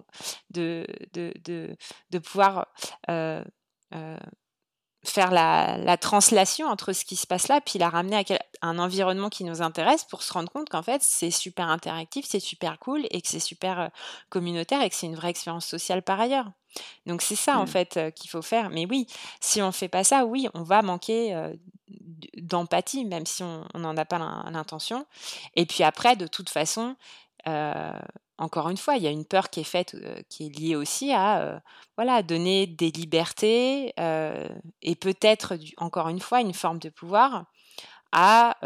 de, 0.51 0.87
de, 1.45 1.77
de, 2.11 2.19
pouvoir 2.19 2.67
faire 5.09 5.31
la, 5.31 5.97
translation 5.97 6.67
entre 6.67 6.93
ce 6.93 7.05
qui 7.05 7.17
se 7.17 7.27
passe 7.27 7.49
là, 7.49 7.61
puis 7.61 7.79
la 7.79 7.89
ramener 7.89 8.17
à 8.17 8.23
un 8.63 8.79
environnement 8.79 9.29
qui 9.29 9.45
nous 9.45 9.63
intéresse 9.63 10.05
pour 10.05 10.23
se 10.23 10.33
rendre 10.33 10.51
compte 10.51 10.69
qu'en 10.69 10.83
fait 10.83 11.03
c'est 11.03 11.31
super 11.31 11.69
interactif, 11.69 12.27
c'est 12.29 12.41
super 12.41 12.79
cool 12.79 13.07
et 13.11 13.21
que 13.23 13.29
c'est 13.29 13.41
super 13.41 13.81
euh, 13.81 13.89
communautaire 14.29 14.83
et 14.83 14.89
que 14.89 14.95
c'est 14.95 15.07
une 15.07 15.17
vraie 15.17 15.31
expérience 15.31 15.67
sociale 15.67 16.03
par 16.03 16.21
ailleurs. 16.21 16.51
Donc 17.07 17.23
c'est 17.23 17.37
ça 17.37 17.59
en 17.59 17.65
mmh. 17.65 17.69
fait 17.69 17.97
euh, 17.97 18.11
qu'il 18.11 18.31
faut 18.31 18.43
faire. 18.43 18.71
Mais 18.71 18.87
oui, 18.87 19.07
si 19.41 19.63
on 19.63 19.69
ne 19.69 19.73
fait 19.73 19.89
pas 19.89 20.05
ça, 20.05 20.27
oui, 20.27 20.49
on 20.55 20.63
va 20.63 20.83
manquer 20.83 21.35
euh, 21.35 21.53
d'empathie, 22.37 23.05
même 23.05 23.27
si 23.27 23.43
on 23.43 23.67
n'en 23.75 23.97
a 23.97 24.05
pas 24.05 24.19
l'intention. 24.51 25.07
Et 25.55 25.67
puis 25.67 25.85
après, 25.85 26.17
de 26.17 26.27
toute 26.27 26.51
façon, 26.51 26.97
encore 28.39 28.69
une 28.69 28.77
fois, 28.77 28.97
il 28.97 29.03
y 29.03 29.07
a 29.07 29.11
une 29.11 29.25
peur 29.25 29.51
qui 29.51 29.61
est 29.61 29.65
faite, 29.65 29.97
qui 30.29 30.47
est 30.47 30.59
liée 30.59 30.77
aussi 30.77 31.13
à 31.13 31.63
voilà, 31.97 32.23
donner 32.23 32.67
des 32.67 32.91
libertés 32.91 33.95
et 33.97 34.95
peut-être, 34.97 35.55
encore 35.79 36.09
une 36.09 36.21
fois, 36.21 36.41
une 36.41 36.55
forme 36.55 36.79
de 36.79 36.91
pouvoir 36.91 37.47
à 38.13 38.57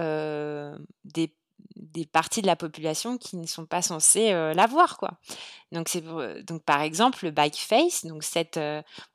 des 1.04 1.34
des 1.80 2.06
parties 2.06 2.42
de 2.42 2.46
la 2.46 2.56
population 2.56 3.18
qui 3.18 3.36
ne 3.36 3.46
sont 3.46 3.66
pas 3.66 3.82
censées 3.82 4.32
l'avoir 4.54 4.96
quoi. 4.98 5.12
Donc 5.72 5.88
c'est 5.88 6.02
donc 6.44 6.62
par 6.64 6.82
exemple 6.82 7.24
le 7.24 7.30
bike 7.30 7.58
face, 7.58 8.04
donc 8.04 8.22
cette 8.22 8.58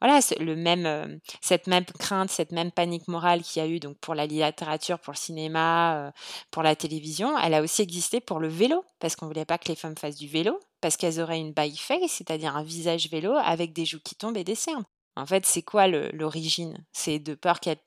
voilà 0.02 0.20
le 0.40 0.56
même 0.56 1.20
cette 1.42 1.68
même 1.68 1.86
crainte, 1.86 2.30
cette 2.30 2.52
même 2.52 2.72
panique 2.72 3.08
morale 3.08 3.42
qu'il 3.42 3.62
y 3.62 3.66
a 3.66 3.68
eu 3.68 3.80
donc 3.80 3.98
pour 4.00 4.16
la 4.16 4.26
littérature, 4.26 5.00
pour 5.00 5.14
le 5.14 5.18
cinéma, 5.18 6.14
pour 6.52 6.64
la 6.64 6.76
télévision, 6.76 7.38
elle 7.38 7.54
a 7.54 7.62
aussi 7.62 7.82
existé 7.82 8.22
pour 8.22 8.40
le 8.40 8.48
vélo 8.48 8.84
parce 9.00 9.16
qu'on 9.16 9.28
voulait 9.28 9.46
pas 9.46 9.58
que 9.58 9.68
les 9.68 9.76
femmes 9.76 9.98
fassent 9.98 10.18
du 10.18 10.28
vélo 10.28 10.60
parce 10.82 10.98
qu'elles 10.98 11.20
auraient 11.20 11.40
une 11.40 11.54
bike 11.54 11.82
face, 11.82 12.12
c'est-à-dire 12.12 12.56
un 12.56 12.64
visage 12.64 13.10
vélo 13.10 13.34
avec 13.34 13.74
des 13.74 13.86
joues 13.86 14.02
qui 14.04 14.16
tombent 14.16 14.38
et 14.38 14.44
des 14.44 14.56
cernes. 14.56 14.86
En 15.16 15.26
fait, 15.26 15.46
c'est 15.46 15.62
quoi 15.62 15.88
l'origine? 15.88 16.86
C'est 16.92 17.20
de 17.20 17.36
peur 17.36 17.60
qu'elle. 17.60 17.78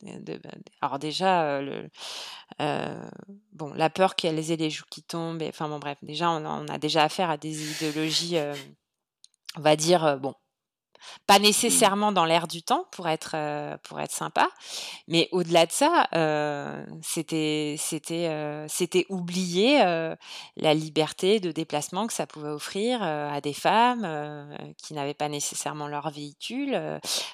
Alors 0.81 0.99
déjà, 0.99 1.61
le, 1.61 1.91
bon, 3.53 3.73
la 3.75 3.91
peur 3.91 4.17
qu'elles 4.17 4.51
aient 4.51 4.57
les 4.57 4.71
joues 4.71 4.87
qui 4.91 5.03
tombent. 5.03 5.43
enfin 5.43 5.69
bon, 5.69 5.79
bref, 5.79 5.99
déjà, 6.03 6.31
on, 6.31 6.45
on, 6.45 6.69
a 6.69 6.79
déjà 6.79 7.05
affaire 7.05 7.31
à 7.31 7.37
des 7.37 7.73
idéologies, 7.73 8.39
on 9.57 9.61
va 9.61 9.77
dire, 9.77 10.19
bon, 10.19 10.35
pas 11.27 11.39
mmh. 11.39 11.43
nécessairement 11.43 12.13
dans 12.13 12.25
l'air 12.25 12.49
du 12.49 12.63
temps 12.63 12.87
pour 12.93 13.09
être, 13.09 13.37
pour 13.85 14.01
être 14.01 14.13
sympa, 14.13 14.49
mais 15.07 15.29
au-delà 15.33 15.67
de 15.67 15.73
ça, 15.73 16.09
c'était, 17.03 17.77
c'était, 17.79 18.67
c'était 18.69 19.07
oublier 19.09 19.79
la 20.57 20.75
liberté 20.75 21.41
de 21.41 21.53
déplacement 21.53 22.07
que 22.07 22.13
ça 22.13 22.27
pouvait 22.27 22.49
offrir 22.49 23.03
à 23.03 23.41
des 23.41 23.53
femmes 23.53 24.57
qui 24.83 24.95
n'avaient 24.95 25.15
pas 25.15 25.29
nécessairement 25.29 25.89
leur 25.89 26.11
véhicule. 26.11 26.75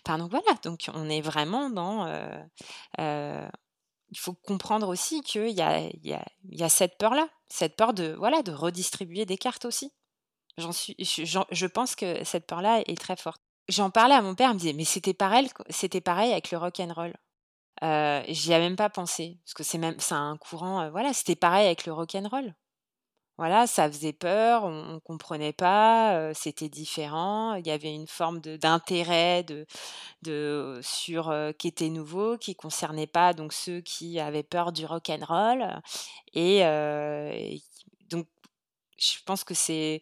Enfin, 0.07 0.19
donc 0.19 0.31
voilà, 0.31 0.59
donc 0.63 0.91
on 0.95 1.09
est 1.09 1.21
vraiment 1.21 1.71
dans. 1.71 2.07
il 2.99 4.19
faut 4.19 4.35
comprendre 4.35 4.89
aussi 4.89 5.23
qu'il 5.23 5.51
y 5.51 5.63
a, 5.63 5.81
il 5.81 6.07
y, 6.07 6.15
a, 6.15 6.25
il 6.49 6.59
y 6.59 6.63
a 6.63 6.69
cette 6.69 6.99
peur-là, 6.99 7.29
cette 7.49 7.77
peur 7.77 7.95
de, 7.95 8.15
voilà, 8.19 8.43
de 8.43 8.53
redistribuer 8.53 9.27
des 9.27 9.39
cartes 9.39 9.65
aussi. 9.65 9.93
J'en 10.57 10.73
suis, 10.73 10.95
je 10.99 11.67
pense 11.67 11.97
que 11.97 12.23
cette 12.23 12.47
peur-là 12.47 12.83
est 12.87 13.01
très 13.01 13.17
forte. 13.17 13.43
J'en 13.69 13.91
parlais 13.91 14.15
à 14.15 14.23
mon 14.23 14.35
père, 14.35 14.51
il 14.51 14.55
me 14.55 14.59
disait: 14.59 14.73
«Mais 14.75 14.85
c'était 14.85 15.15
pareil 15.15 15.49
c'était 15.71 16.01
pareil 16.01 16.33
avec 16.33 16.51
le 16.51 16.59
rock 16.59 16.81
and 16.81 16.93
roll». 16.95 17.15
Euh, 17.83 18.23
j'y 18.29 18.55
avais 18.55 18.65
même 18.65 18.77
pas 18.77 18.91
pensé, 18.91 19.39
parce 19.45 19.55
que 19.55 19.63
c'est 19.65 19.79
même 19.79 19.97
c'est 19.99 20.15
un 20.15 20.37
courant, 20.37 20.83
euh, 20.83 20.91
voilà, 20.91 21.13
c'était 21.13 21.35
pareil 21.37 21.67
avec 21.67 21.87
le 21.87 21.93
rock 21.93 22.15
and 22.15 22.29
roll. 22.31 22.55
Voilà, 23.39 23.67
ça 23.67 23.91
faisait 23.91 24.13
peur, 24.13 24.65
on, 24.65 24.95
ne 24.95 24.99
comprenait 25.01 25.53
pas, 25.53 26.15
euh, 26.17 26.33
c'était 26.35 26.69
différent, 26.69 27.55
il 27.55 27.67
y 27.67 27.71
avait 27.73 27.93
une 27.93 28.07
forme 28.07 28.41
d'intérêt 28.41 29.43
de 29.43 29.67
de 30.23 30.81
sur, 30.83 31.35
qui 31.59 31.69
était 31.69 31.89
nouveau, 31.91 32.39
qui 32.39 32.55
concernait 32.55 33.09
pas 33.09 33.35
donc 33.35 33.53
ceux 33.53 33.81
qui 33.81 34.21
avaient 34.21 34.45
peur 34.45 34.73
du 34.73 34.87
rock 34.87 35.11
and 35.11 35.25
roll 35.27 35.83
et 36.35 36.61
je 38.99 39.19
pense 39.25 39.45
que 39.45 39.55
c'est 39.55 40.01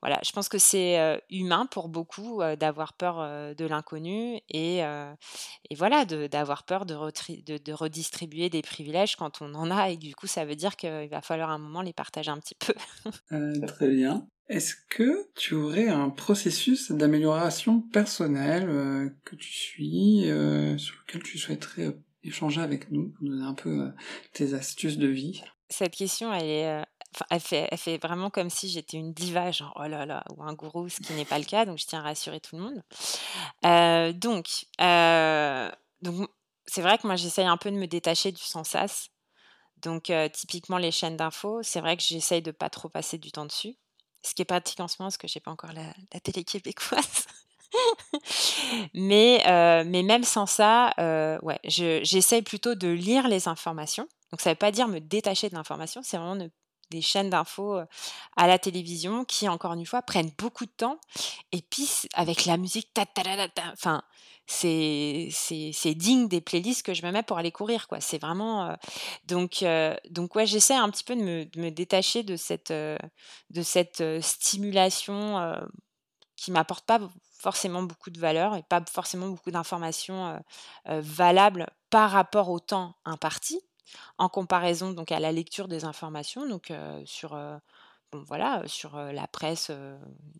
voilà, 0.00 0.20
je 0.24 0.32
pense 0.32 0.48
que 0.48 0.58
c'est 0.58 1.20
humain 1.30 1.66
pour 1.66 1.88
beaucoup 1.88 2.40
d'avoir 2.58 2.92
peur 2.92 3.54
de 3.54 3.66
l'inconnu 3.66 4.40
et, 4.48 4.78
et 4.78 5.74
voilà, 5.74 6.04
d'avoir 6.04 6.64
peur 6.64 6.86
de, 6.86 6.94
de, 6.94 7.72
redistribuer 7.72 8.50
des 8.50 8.62
privilèges 8.62 9.16
quand 9.16 9.42
on 9.42 9.54
en 9.54 9.70
a 9.70 9.90
et 9.90 9.96
du 9.96 10.14
coup 10.14 10.26
ça 10.26 10.44
veut 10.44 10.56
dire 10.56 10.76
qu'il 10.76 11.08
va 11.10 11.20
falloir 11.22 11.50
un 11.50 11.58
moment 11.58 11.82
les 11.82 11.92
partager 11.92 12.30
un 12.30 12.38
petit 12.38 12.54
peu. 12.54 12.74
Euh, 13.32 13.58
très 13.66 13.88
bien. 13.88 14.26
Est-ce 14.48 14.74
que 14.88 15.28
tu 15.34 15.54
aurais 15.54 15.88
un 15.88 16.08
processus 16.08 16.90
d'amélioration 16.90 17.80
personnelle 17.80 19.12
que 19.24 19.36
tu 19.36 19.52
suis, 19.52 20.22
sur 20.78 20.96
lequel 21.06 21.22
tu 21.22 21.38
souhaiterais 21.38 21.98
échanger 22.22 22.60
avec 22.60 22.90
nous, 22.90 23.12
nous 23.20 23.28
donner 23.28 23.46
un 23.46 23.54
peu 23.54 23.92
tes 24.32 24.54
astuces 24.54 24.96
de 24.96 25.08
vie? 25.08 25.42
Cette 25.68 25.94
question, 25.94 26.32
elle 26.32 26.46
est 26.46 26.84
elle 27.30 27.40
fait, 27.40 27.98
vraiment 27.98 28.30
comme 28.30 28.50
si 28.50 28.68
j'étais 28.68 28.96
une 28.96 29.12
diva, 29.12 29.50
genre 29.50 29.72
oh 29.76 29.86
là 29.86 30.06
là, 30.06 30.24
ou 30.36 30.42
un 30.42 30.52
gourou, 30.54 30.88
ce 30.88 31.00
qui 31.00 31.12
n'est 31.14 31.24
pas 31.24 31.38
le 31.38 31.44
cas, 31.44 31.64
donc 31.64 31.78
je 31.78 31.86
tiens 31.86 32.00
à 32.00 32.02
rassurer 32.02 32.40
tout 32.40 32.56
le 32.56 32.62
monde. 32.62 32.82
Euh, 33.64 34.12
donc, 34.12 34.66
euh, 34.80 35.70
donc 36.02 36.28
c'est 36.66 36.82
vrai 36.82 36.98
que 36.98 37.06
moi 37.06 37.16
j'essaye 37.16 37.46
un 37.46 37.56
peu 37.56 37.70
de 37.70 37.76
me 37.76 37.86
détacher 37.86 38.32
du 38.32 38.42
sans-sas. 38.42 39.10
Donc, 39.78 40.10
euh, 40.10 40.28
typiquement 40.28 40.78
les 40.78 40.90
chaînes 40.90 41.16
d'infos, 41.16 41.62
c'est 41.62 41.80
vrai 41.80 41.96
que 41.96 42.02
j'essaye 42.02 42.42
de 42.42 42.50
pas 42.50 42.68
trop 42.68 42.88
passer 42.88 43.16
du 43.16 43.30
temps 43.30 43.46
dessus. 43.46 43.76
Ce 44.22 44.34
qui 44.34 44.42
est 44.42 44.44
pratique 44.44 44.80
en 44.80 44.88
ce 44.88 44.96
moment, 44.98 45.08
parce 45.08 45.18
que 45.18 45.28
j'ai 45.28 45.38
pas 45.38 45.52
encore 45.52 45.70
la, 45.72 46.20
télé 46.20 46.42
québécoise. 46.42 47.26
mais, 48.94 49.42
mais 49.84 50.02
même 50.02 50.24
sans 50.24 50.46
ça, 50.46 50.92
ouais, 51.42 51.60
j'essaye 51.64 52.42
plutôt 52.42 52.74
de 52.74 52.88
lire 52.88 53.28
les 53.28 53.46
informations. 53.46 54.08
Donc 54.32 54.40
ça 54.40 54.50
ne 54.50 54.54
veut 54.54 54.58
pas 54.58 54.72
dire 54.72 54.88
me 54.88 54.98
détacher 54.98 55.48
de 55.48 55.54
l'information, 55.54 56.02
c'est 56.02 56.18
vraiment 56.18 56.34
ne 56.34 56.48
des 56.90 57.00
chaînes 57.00 57.30
d'infos 57.30 57.78
à 58.36 58.46
la 58.46 58.58
télévision 58.58 59.24
qui, 59.24 59.48
encore 59.48 59.72
une 59.72 59.86
fois, 59.86 60.02
prennent 60.02 60.30
beaucoup 60.38 60.66
de 60.66 60.70
temps. 60.70 60.98
Et 61.52 61.62
puis, 61.62 61.88
avec 62.14 62.44
la 62.44 62.56
musique, 62.56 62.88
enfin, 63.72 64.02
c'est, 64.46 65.94
digne 65.94 66.28
des 66.28 66.40
playlists 66.40 66.82
que 66.82 66.94
je 66.94 67.04
me 67.04 67.12
mets 67.12 67.22
pour 67.22 67.38
aller 67.38 67.52
courir. 67.52 67.88
quoi. 67.88 68.00
C'est 68.00 68.18
vraiment. 68.18 68.76
donc, 69.26 69.64
donc, 70.10 70.34
ouais, 70.34 70.46
j'essaie 70.46 70.74
un 70.74 70.90
petit 70.90 71.04
peu 71.04 71.16
de 71.16 71.22
me, 71.22 71.44
de 71.44 71.60
me 71.60 71.70
détacher 71.70 72.22
de 72.22 72.36
cette, 72.36 72.72
de 72.72 73.62
cette 73.62 74.02
stimulation 74.20 75.54
qui 76.36 76.50
m'apporte 76.50 76.86
pas 76.86 77.00
forcément 77.32 77.82
beaucoup 77.82 78.10
de 78.10 78.18
valeur 78.18 78.56
et 78.56 78.62
pas 78.62 78.82
forcément 78.90 79.28
beaucoup 79.28 79.50
d'informations 79.50 80.42
valables 80.86 81.68
par 81.90 82.10
rapport 82.10 82.48
au 82.48 82.60
temps 82.60 82.94
imparti 83.04 83.60
en 84.18 84.28
comparaison 84.28 84.92
donc 84.92 85.12
à 85.12 85.20
la 85.20 85.32
lecture 85.32 85.68
des 85.68 85.84
informations, 85.84 86.46
donc 86.46 86.72
sur 87.04 87.38
bon, 88.12 88.22
voilà, 88.26 88.62
sur 88.66 88.96
la 88.96 89.26
presse 89.26 89.70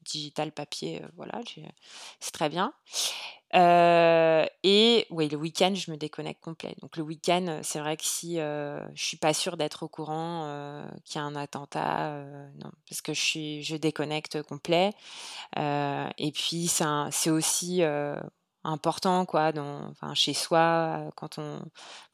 digitale, 0.05 0.53
papier, 0.53 1.03
voilà, 1.16 1.40
c'est 2.20 2.32
très 2.32 2.49
bien. 2.49 2.72
et 3.55 5.07
oui, 5.11 5.28
le 5.28 5.36
week-end, 5.36 5.74
je 5.74 5.90
me 5.90 5.96
déconnecte 5.96 6.42
complet. 6.42 6.74
Donc 6.82 6.96
le 6.96 7.03
week-end, 7.03 7.61
c'est 7.62 7.80
vrai 7.80 7.96
que 7.96 8.05
si 8.05 8.36
je 8.36 8.88
suis 8.94 9.16
pas 9.16 9.34
sûre 9.34 9.57
d'être 9.57 9.82
au 9.82 9.88
courant 9.88 10.86
qu'il 11.05 11.20
y 11.20 11.22
a 11.22 11.26
un 11.26 11.36
attentat, 11.36 12.24
non, 12.62 12.70
parce 12.88 13.03
que 13.03 13.12
je 13.12 13.20
suis, 13.20 13.62
je 13.62 13.76
déconnecte 13.76 14.42
complet. 14.42 14.92
et 15.57 16.32
puis 16.34 16.68
c'est 16.68 17.30
aussi 17.30 17.82
important 18.68 19.24
quoi 19.24 19.52
dans, 19.52 19.88
enfin, 19.90 20.14
chez 20.14 20.34
soi 20.34 21.10
quand 21.16 21.38
on 21.38 21.60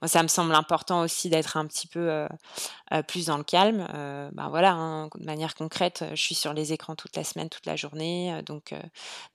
moi 0.00 0.08
ça 0.08 0.22
me 0.22 0.28
semble 0.28 0.54
important 0.54 1.00
aussi 1.02 1.28
d'être 1.30 1.56
un 1.56 1.66
petit 1.66 1.86
peu 1.86 2.26
plus 3.08 3.26
dans 3.26 3.36
le 3.38 3.44
calme 3.44 3.86
ben 4.32 4.48
voilà 4.48 4.72
hein, 4.72 5.08
de 5.14 5.24
manière 5.24 5.54
concrète 5.54 6.04
je 6.10 6.20
suis 6.20 6.34
sur 6.34 6.52
les 6.52 6.72
écrans 6.72 6.94
toute 6.94 7.16
la 7.16 7.24
semaine 7.24 7.48
toute 7.48 7.66
la 7.66 7.76
journée 7.76 8.40
donc 8.46 8.74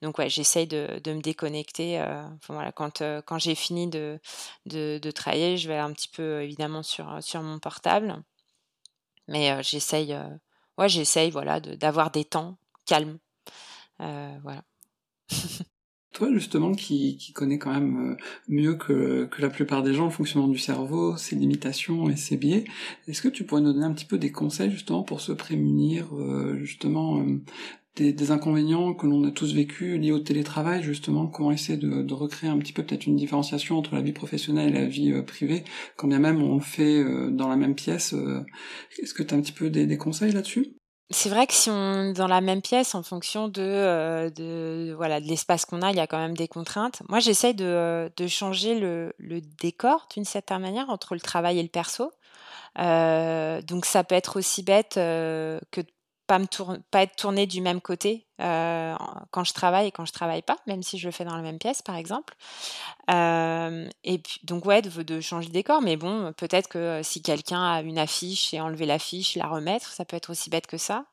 donc 0.02 0.18
ouais 0.18 0.28
j'essaye 0.28 0.66
de, 0.66 1.00
me 1.06 1.20
déconnecter 1.20 2.02
voilà 2.48 2.72
quand 2.72 3.02
quand 3.26 3.38
j'ai 3.38 3.54
fini 3.54 3.88
de, 3.88 4.20
travailler 5.14 5.56
je 5.56 5.68
vais 5.68 5.78
un 5.78 5.92
petit 5.92 6.08
peu 6.08 6.42
évidemment 6.42 6.82
sur 6.82 7.22
sur 7.22 7.42
mon 7.42 7.58
portable. 7.58 8.22
Mais 9.28 9.62
j'essaye 9.62 10.16
ouais 10.78 10.88
j'essaye 10.88 11.30
voilà 11.30 11.60
d'avoir 11.60 12.10
des 12.10 12.24
temps 12.24 12.58
calmes 12.86 13.18
voilà 13.98 14.62
Toi, 16.20 16.28
justement, 16.34 16.72
qui, 16.72 17.16
qui 17.16 17.32
connais 17.32 17.56
quand 17.56 17.72
même 17.72 18.10
euh, 18.10 18.16
mieux 18.46 18.74
que, 18.74 19.30
la 19.38 19.48
plupart 19.48 19.82
des 19.82 19.94
gens 19.94 20.04
le 20.04 20.10
fonctionnement 20.10 20.48
du 20.48 20.58
cerveau, 20.58 21.16
ses 21.16 21.34
limitations 21.34 22.10
et 22.10 22.16
ses 22.16 22.36
biais, 22.36 22.64
est-ce 23.08 23.22
que 23.22 23.28
tu 23.28 23.44
pourrais 23.44 23.62
nous 23.62 23.72
donner 23.72 23.86
un 23.86 23.94
petit 23.94 24.04
peu 24.04 24.18
des 24.18 24.30
conseils, 24.30 24.70
justement, 24.70 25.02
pour 25.02 25.22
se 25.22 25.32
prémunir, 25.32 26.14
euh, 26.14 26.58
justement, 26.58 27.22
euh, 27.22 27.40
des, 27.96 28.30
inconvénients 28.32 28.92
que 28.92 29.06
l'on 29.06 29.24
a 29.24 29.30
tous 29.30 29.54
vécu 29.54 29.96
liés 29.96 30.12
au 30.12 30.18
télétravail, 30.18 30.82
justement, 30.82 31.26
comment 31.26 31.52
essayer 31.52 31.78
de, 31.78 32.02
de 32.02 32.14
recréer 32.14 32.50
un 32.50 32.58
petit 32.58 32.74
peu 32.74 32.82
peut-être 32.82 33.06
une 33.06 33.16
différenciation 33.16 33.78
entre 33.78 33.94
la 33.94 34.02
vie 34.02 34.12
professionnelle 34.12 34.76
et 34.76 34.80
la 34.80 34.86
vie 34.88 35.22
privée, 35.22 35.64
quand 35.96 36.08
bien 36.08 36.18
même 36.18 36.42
on 36.42 36.60
fait 36.60 37.02
dans 37.30 37.48
la 37.48 37.56
même 37.56 37.74
pièce. 37.74 38.14
Est-ce 39.02 39.14
que 39.14 39.22
tu 39.22 39.34
as 39.34 39.38
un 39.38 39.40
petit 39.40 39.52
peu 39.52 39.70
des, 39.70 39.86
des 39.86 39.96
conseils 39.96 40.32
là-dessus? 40.32 40.74
C'est 41.10 41.28
vrai 41.28 41.46
que 41.46 41.54
si 41.54 41.70
on 41.70 42.10
est 42.10 42.12
dans 42.12 42.28
la 42.28 42.40
même 42.40 42.62
pièce, 42.62 42.94
en 42.94 43.02
fonction 43.02 43.48
de, 43.48 43.62
euh, 43.62 44.30
de 44.30 44.94
voilà 44.96 45.20
de 45.20 45.26
l'espace 45.26 45.64
qu'on 45.64 45.82
a, 45.82 45.90
il 45.90 45.96
y 45.96 46.00
a 46.00 46.06
quand 46.06 46.18
même 46.18 46.36
des 46.36 46.46
contraintes. 46.48 47.02
Moi, 47.08 47.18
j'essaye 47.18 47.54
de, 47.54 48.10
de 48.16 48.26
changer 48.28 48.78
le, 48.78 49.12
le 49.18 49.40
décor 49.40 50.06
d'une 50.14 50.24
certaine 50.24 50.60
manière 50.60 50.88
entre 50.88 51.14
le 51.14 51.20
travail 51.20 51.58
et 51.58 51.62
le 51.62 51.68
perso. 51.68 52.12
Euh, 52.78 53.60
donc 53.62 53.84
ça 53.84 54.04
peut 54.04 54.14
être 54.14 54.38
aussi 54.38 54.62
bête 54.62 54.96
euh, 54.96 55.58
que 55.72 55.80
de 55.80 55.88
pas 56.30 56.38
me 56.38 56.46
pas 56.92 57.02
être 57.02 57.16
tourné 57.16 57.48
du 57.48 57.60
même 57.60 57.80
côté 57.80 58.24
euh, 58.40 58.94
quand 59.32 59.42
je 59.42 59.52
travaille 59.52 59.88
et 59.88 59.90
quand 59.90 60.04
je 60.04 60.12
travaille 60.12 60.42
pas, 60.42 60.56
même 60.68 60.80
si 60.80 60.96
je 60.96 61.06
le 61.06 61.10
fais 61.10 61.24
dans 61.24 61.34
la 61.34 61.42
même 61.42 61.58
pièce, 61.58 61.82
par 61.82 61.96
exemple. 61.96 62.36
Euh, 63.10 63.88
et 64.04 64.22
donc 64.44 64.64
ouais, 64.64 64.80
de, 64.80 65.02
de 65.02 65.20
changer 65.20 65.48
de 65.48 65.52
décor, 65.52 65.82
mais 65.82 65.96
bon, 65.96 66.32
peut-être 66.34 66.68
que 66.68 66.78
euh, 66.78 67.02
si 67.02 67.20
quelqu'un 67.20 67.60
a 67.60 67.82
une 67.82 67.98
affiche 67.98 68.54
et 68.54 68.60
enlever 68.60 68.86
l'affiche, 68.86 69.34
la 69.34 69.48
remettre, 69.48 69.88
ça 69.88 70.04
peut 70.04 70.16
être 70.16 70.30
aussi 70.30 70.50
bête 70.50 70.68
que 70.68 70.76
ça. 70.76 71.04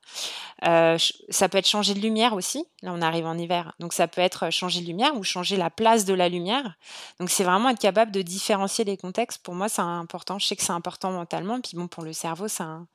ça 0.62 1.48
peut 1.48 1.58
être 1.58 1.66
changer 1.66 1.94
de 1.94 2.00
lumière 2.00 2.34
aussi. 2.34 2.64
Là, 2.82 2.92
on 2.94 3.02
arrive 3.02 3.26
en 3.26 3.36
hiver, 3.36 3.72
donc 3.80 3.94
ça 3.94 4.06
peut 4.06 4.20
être 4.20 4.50
changer 4.50 4.82
de 4.82 4.86
lumière 4.86 5.16
ou 5.16 5.24
changer 5.24 5.56
la 5.56 5.68
place 5.68 6.04
de 6.04 6.14
la 6.14 6.28
lumière. 6.28 6.76
Donc 7.18 7.28
c'est 7.28 7.42
vraiment 7.42 7.70
être 7.70 7.80
capable 7.80 8.12
de 8.12 8.22
différencier 8.22 8.84
les 8.84 8.96
contextes. 8.96 9.42
Pour 9.42 9.56
moi, 9.56 9.68
c'est 9.68 9.82
important. 9.82 10.38
Je 10.38 10.46
sais 10.46 10.54
que 10.54 10.62
c'est 10.62 10.70
important 10.70 11.10
mentalement, 11.10 11.60
puis 11.60 11.72
bon, 11.74 11.88
pour 11.88 12.04
le 12.04 12.12
cerveau, 12.12 12.46
c'est 12.46 12.62
un 12.62 12.86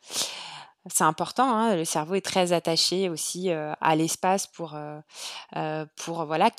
c'est 0.90 1.04
important. 1.04 1.50
Hein, 1.50 1.76
le 1.76 1.86
cerveau 1.86 2.16
est 2.16 2.26
très 2.26 2.54
attaché 2.54 3.10
aussi 3.10 3.50
à 3.52 3.96
l'espace 3.96 4.48
pour, 4.48 4.78
pour 5.96 6.26
voilà, 6.26 6.50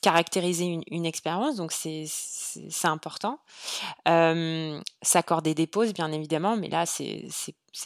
caractériser 0.00 0.80
une, 0.90 1.06
expérience. 1.06 1.56
Donc, 1.56 1.72
c'est 1.72 2.06
important. 2.84 3.38
S'accorder 5.02 5.54
des 5.54 5.66
pauses, 5.66 5.92
bien 5.92 6.12
évidemment, 6.12 6.56
mais 6.56 6.68
là, 6.68 6.86
c'est 6.86 7.26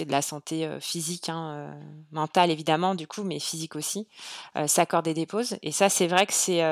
de 0.01 0.13
la 0.13 0.23
santé 0.23 0.69
physique, 0.81 1.29
hein, 1.29 1.79
mentale 2.11 2.51
évidemment, 2.51 2.95
du 2.95 3.07
coup, 3.07 3.23
mais 3.23 3.39
physique 3.39 3.77
aussi. 3.77 4.09
S'accorder 4.67 5.15
des 5.15 5.27
pauses. 5.27 5.59
Et 5.63 5.73
ça, 5.73 5.89
c'est 5.89 6.07
vrai 6.07 6.27
que 6.27 6.35
c'est 6.35 6.63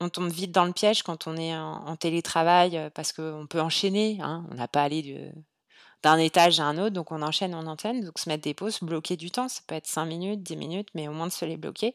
on 0.00 0.08
tombe 0.08 0.30
vite 0.30 0.52
dans 0.52 0.64
le 0.64 0.72
piège 0.72 1.02
quand 1.02 1.26
on 1.26 1.36
est 1.36 1.56
en, 1.56 1.96
télétravail 1.96 2.90
parce 2.94 3.12
qu'on 3.12 3.46
peut 3.48 3.60
enchaîner. 3.60 4.18
Hein. 4.20 4.46
On 4.50 4.54
n'a 4.54 4.68
pas 4.68 4.82
allé 4.82 5.32
d'un 6.02 6.18
étage 6.18 6.60
à 6.60 6.64
un 6.64 6.78
autre, 6.78 6.90
donc 6.90 7.12
on 7.12 7.22
enchaîne, 7.22 7.54
on 7.54 7.66
enchaîne. 7.66 8.04
Donc 8.04 8.18
se 8.18 8.28
mettre 8.28 8.42
des 8.42 8.54
pauses, 8.54 8.80
bloquer 8.80 9.16
du 9.16 9.30
temps, 9.30 9.48
ça 9.48 9.60
peut 9.66 9.74
être 9.74 9.86
5 9.86 10.06
minutes, 10.06 10.42
10 10.42 10.56
minutes, 10.56 10.88
mais 10.94 11.08
au 11.08 11.12
moins 11.12 11.26
de 11.26 11.32
se 11.32 11.44
les 11.44 11.56
bloquer. 11.56 11.94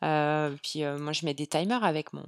puis 0.00 0.84
moi, 0.98 1.12
je 1.12 1.24
mets 1.24 1.34
des 1.34 1.46
timers 1.46 1.84
avec 1.84 2.12
mon, 2.12 2.24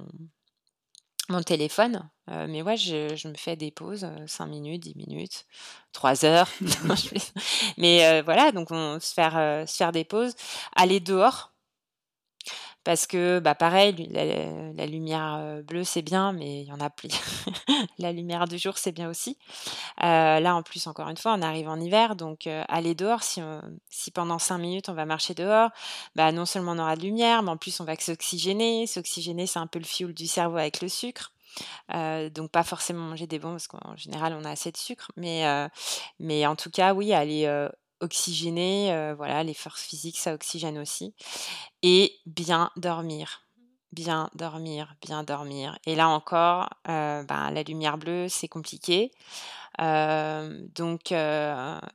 mon 1.29 1.41
téléphone. 1.43 2.09
mais 2.27 2.61
ouais, 2.61 2.77
je, 2.77 3.27
me 3.27 3.35
fais 3.35 3.55
des 3.55 3.71
pauses, 3.71 4.07
5 4.27 4.47
minutes, 4.47 4.83
10 4.83 4.95
minutes, 4.95 5.45
3 5.93 6.25
heures. 6.25 6.49
mais 7.77 8.21
voilà, 8.21 8.51
donc 8.51 8.71
on 8.71 8.99
se 8.99 9.13
faire, 9.13 9.67
se 9.67 9.75
faire 9.75 9.91
des 9.91 10.03
pauses. 10.03 10.35
Aller 10.75 10.99
dehors, 10.99 11.52
parce 12.83 13.07
que 13.07 13.39
bah 13.39 13.55
pareil, 13.55 14.09
la, 14.11 14.85
lumière 14.85 15.61
bleue 15.63 15.83
c'est 15.83 16.01
bien, 16.01 16.33
mais 16.33 16.61
il 16.61 16.67
y 16.67 16.71
en 16.71 16.79
a 16.79 16.89
plus. 16.89 17.09
la 17.97 18.11
lumière 18.11 18.47
du 18.47 18.57
jour 18.57 18.77
c'est 18.77 18.91
bien 18.91 19.09
aussi. 19.09 19.37
là 19.99 20.55
en 20.55 20.63
plus 20.63 20.87
encore 20.87 21.09
une 21.09 21.17
fois, 21.17 21.33
on 21.37 21.41
arrive 21.41 21.69
en 21.69 21.79
hiver, 21.79 22.15
donc 22.15 22.47
aller 22.47 22.95
dehors, 22.95 23.23
si, 23.23 23.41
si 23.89 24.11
pendant 24.11 24.39
cinq 24.39 24.57
minutes 24.57 24.89
on 24.89 24.93
va 24.93 25.05
marcher 25.05 25.33
dehors, 25.33 25.69
bah 26.15 26.31
non 26.31 26.45
seulement 26.45 26.73
on 26.73 26.79
aura 26.79 26.95
de 26.95 27.03
lumière, 27.03 27.43
mais 27.43 27.51
en 27.51 27.57
plus 27.57 27.79
on 27.79 27.85
va 27.85 27.95
s'oxygéner. 27.95 28.87
S'oxygéner 28.87 29.47
c'est 29.47 29.59
un 29.59 29.67
peu 29.67 29.79
le 29.79 29.85
fioul 29.85 30.13
du 30.13 30.27
cerveau 30.27 30.57
avec 30.57 30.81
le 30.81 30.89
sucre. 30.89 31.33
donc 31.89 32.51
pas 32.51 32.63
forcément 32.63 33.03
manger 33.03 33.27
des 33.27 33.39
bons 33.39 33.51
parce 33.51 33.67
qu'en 33.67 33.95
général 33.95 34.35
on 34.39 34.45
a 34.45 34.51
assez 34.51 34.71
de 34.71 34.77
sucre, 34.77 35.11
mais, 35.15 35.45
mais 36.19 36.45
en 36.45 36.55
tout 36.55 36.69
cas 36.69 36.93
oui 36.93 37.13
aller 37.13 37.69
oxygéner, 38.03 39.13
voilà, 39.17 39.43
les 39.43 39.53
forces 39.53 39.81
physiques, 39.81 40.17
ça 40.17 40.33
oxygène 40.33 40.77
aussi. 40.77 41.13
Et 41.81 42.13
bien 42.25 42.69
dormir. 42.75 43.41
Bien 43.91 44.29
dormir, 44.33 44.95
bien 45.05 45.23
dormir. 45.23 45.77
Et 45.85 45.95
là 45.95 46.09
encore, 46.09 46.69
ben, 46.85 47.51
la 47.51 47.63
lumière 47.63 47.99
bleue, 47.99 48.27
c'est 48.27 48.47
compliqué. 48.47 49.11
donc, 49.77 51.13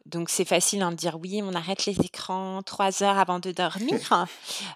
donc 0.06 0.28
c'est 0.28 0.44
facile 0.44 0.82
hein, 0.82 0.92
de 0.92 0.96
dire 0.96 1.18
oui, 1.20 1.40
on 1.42 1.54
arrête 1.54 1.86
les 1.86 1.98
écrans 2.00 2.62
trois 2.62 3.02
heures 3.02 3.18
avant 3.18 3.40
de 3.40 3.50
dormir. 3.50 4.26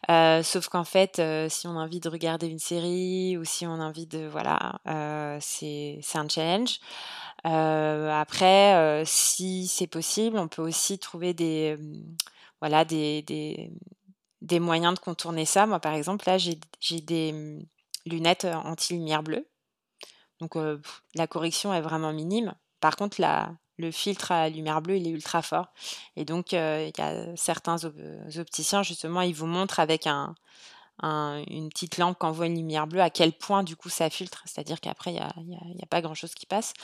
sauf 0.45 0.68
qu'en 0.68 0.85
fait, 0.85 1.22
si 1.49 1.68
on 1.68 1.78
a 1.78 1.85
envie 1.85 2.01
de 2.01 2.09
regarder 2.09 2.49
une 2.49 2.59
série 2.59 3.37
ou 3.39 3.45
si 3.45 3.68
on 3.68 3.74
a 3.74 3.85
envie 3.85 4.07
de 4.07 4.26
voilà, 4.26 4.80
c'est 5.41 6.01
un 6.14 6.28
challenge 6.28 6.80
après, 7.45 9.03
si 9.07 9.66
c'est 9.66 9.86
possible, 9.86 10.38
on 10.38 10.49
peut 10.49 10.62
aussi 10.62 10.99
trouver 10.99 11.34
des, 11.34 11.76
mmh, 11.78 12.16
voilà, 12.61 12.84
des, 12.84 13.22
des, 14.40 14.61
moyens 14.61 14.95
de 14.95 15.01
contourner 15.01 15.45
ça. 15.45 15.66
Moi, 15.66 15.80
par 15.80 15.95
exemple, 15.95 16.24
là, 16.26 16.38
j'ai 16.38 17.01
des 17.01 17.32
mmh, 17.32 17.66
lunettes 18.07 18.45
anti-lumière 18.45 19.22
bleue. 19.22 19.49
Donc, 20.40 20.57
la 21.14 21.26
correction 21.26 21.72
est 21.72 21.80
vraiment 21.80 22.12
minime. 22.12 22.55
Par 22.80 22.97
contre, 22.97 23.20
la, 23.20 23.53
le 23.78 23.90
filtre 23.90 24.32
à 24.32 24.49
lumière 24.49 24.82
bleue, 24.82 24.97
il 24.97 25.07
est 25.07 25.11
ultra 25.11 25.43
fort. 25.43 25.68
Et 26.16 26.24
donc, 26.24 26.57
certains 27.36 27.76
opticiens, 28.36 28.82
justement, 28.82 29.20
ils 29.22 29.34
vous 29.34 29.47
montrent 29.47 29.80
avec 29.80 30.07
un, 30.07 30.34
une 31.03 31.68
petite 31.68 31.98
lampe 31.98 32.18
qui 32.18 32.26
envoie 32.26 32.46
une 32.46 32.57
lumière 32.57 32.86
bleue, 32.86 33.00
à 33.00 33.11
quel 33.11 33.32
point 33.32 33.62
du 33.62 33.76
coup 33.76 33.88
ça 33.88 34.09
filtre, 34.11 34.42
c'est-à-dire 34.46 34.80
qu'après 34.80 35.11
il 35.11 35.14
n'y 35.14 35.20
a, 35.20 35.59
a, 35.82 35.86
pas 35.90 36.00
grand-chose 36.00 36.34
qui 36.34 36.46
passe. 36.46 36.74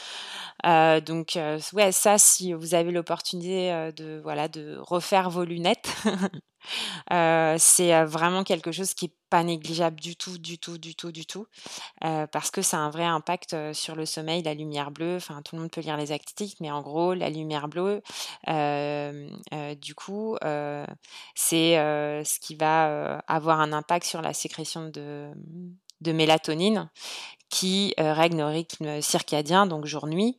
Euh, 0.67 1.01
donc 1.01 1.37
euh, 1.37 1.59
ouais, 1.73 1.93
ça, 1.93 2.19
si 2.19 2.53
vous 2.53 2.75
avez 2.75 2.91
l'opportunité 2.91 3.73
euh, 3.73 3.93
de, 3.93 4.21
voilà, 4.23 4.49
de 4.49 4.79
refaire 4.81 5.31
vos 5.31 5.45
lunettes, 5.45 5.95
c'est 7.11 8.05
vraiment 8.05 8.45
quelque 8.45 8.73
chose 8.73 8.95
qui 8.95 9.07
n'est 9.07 9.13
pas 9.31 9.43
négligeable 9.43 10.01
du 10.01 10.17
tout, 10.17 10.39
du 10.39 10.59
tout, 10.59 10.79
du 10.79 10.95
tout, 10.95 11.13
du 11.13 11.27
tout, 11.27 11.47
parce 12.01 12.51
que 12.51 12.63
ça 12.63 12.79
a 12.79 12.81
un 12.81 12.91
vrai 12.91 13.05
impact 13.05 13.73
sur 13.73 13.95
le 13.95 14.07
sommeil, 14.07 14.43
la 14.43 14.55
lumière 14.55 14.91
bleue. 14.91 15.17
Enfin, 15.17 15.43
tout 15.43 15.55
le 15.57 15.63
monde 15.63 15.71
peut 15.71 15.81
lire 15.81 15.97
les 15.97 16.13
articles, 16.13 16.57
mais 16.61 16.71
en 16.71 16.81
gros, 16.83 17.15
la 17.15 17.29
lumière 17.31 17.69
bleue, 17.69 18.03
du 18.47 19.95
coup, 19.95 20.37
c'est 21.35 21.75
ce 21.75 22.41
qui 22.41 22.55
va 22.55 23.19
avoir 23.27 23.61
un 23.61 23.73
impact 23.73 24.07
sur 24.07 24.23
la 24.23 24.33
sécrétion 24.33 24.89
de, 24.89 25.31
de 26.01 26.13
mélatonine, 26.13 26.91
qui 27.51 27.95
règle 27.99 28.37
nos 28.37 28.49
rythmes 28.49 29.01
circadiens, 29.01 29.67
donc 29.67 29.87
jour-nuit. 29.87 30.39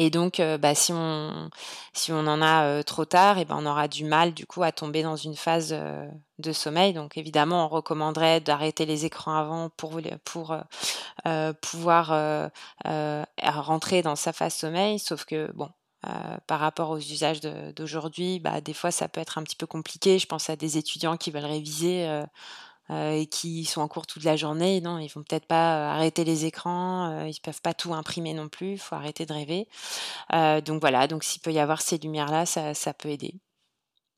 Et 0.00 0.10
donc, 0.10 0.40
bah, 0.60 0.74
si, 0.74 0.92
on, 0.92 1.50
en 2.10 2.42
a 2.42 2.82
trop 2.84 3.04
tard, 3.04 3.38
et 3.38 3.44
ben, 3.44 3.56
on 3.58 3.66
aura 3.66 3.88
du 3.88 4.04
mal 4.04 4.32
du 4.32 4.46
coup 4.46 4.62
à 4.62 4.72
tomber 4.72 5.02
dans 5.02 5.16
une 5.16 5.34
phase 5.34 5.76
de 6.38 6.52
sommeil. 6.52 6.94
Donc, 6.94 7.18
évidemment, 7.18 7.64
on 7.64 7.68
recommanderait 7.68 8.40
d'arrêter 8.40 8.86
les 8.86 9.04
écrans 9.04 9.34
avant 9.34 9.70
pour, 9.70 10.00
pouvoir 11.60 12.50
rentrer 13.42 14.02
dans 14.02 14.16
sa 14.16 14.32
phase 14.32 14.54
sommeil. 14.54 15.00
Sauf 15.00 15.24
que, 15.24 15.50
bon, 15.54 15.68
par 16.46 16.60
rapport 16.60 16.90
aux 16.90 16.98
usages 16.98 17.40
d'aujourd'hui, 17.40 18.38
bah, 18.40 18.60
des 18.60 18.72
fois 18.72 18.90
ça 18.90 19.08
peut 19.08 19.20
être 19.20 19.38
un 19.38 19.42
petit 19.42 19.56
peu 19.56 19.66
compliqué. 19.66 20.18
Je 20.18 20.26
pense 20.26 20.48
à 20.48 20.56
des 20.56 20.78
étudiants 20.78 21.16
qui 21.16 21.30
veulent 21.30 21.44
réviser 21.44 22.08
euh, 22.08 22.24
et 22.90 23.26
qui 23.26 23.64
sont 23.64 23.80
en 23.80 23.88
cours 23.88 24.06
toute 24.06 24.24
la 24.24 24.36
journée, 24.36 24.80
non, 24.80 24.98
ils 24.98 25.08
vont 25.08 25.22
peut-être 25.22 25.46
pas 25.46 25.76
euh, 25.76 25.94
arrêter 25.94 26.24
les 26.24 26.46
écrans, 26.46 27.10
euh, 27.10 27.28
ils 27.28 27.40
peuvent 27.40 27.60
pas 27.60 27.74
tout 27.74 27.94
imprimer 27.94 28.34
non 28.34 28.48
plus, 28.48 28.72
il 28.72 28.78
faut 28.78 28.94
arrêter 28.94 29.26
de 29.26 29.32
rêver. 29.32 29.68
donc 30.64 30.80
voilà, 30.80 31.06
donc 31.06 31.24
s'il 31.24 31.42
peut 31.42 31.52
y 31.52 31.58
avoir 31.58 31.80
ces 31.82 31.98
lumières-là, 31.98 32.46
ça, 32.46 32.74
ça 32.74 32.94
peut 32.94 33.08
aider 33.08 33.34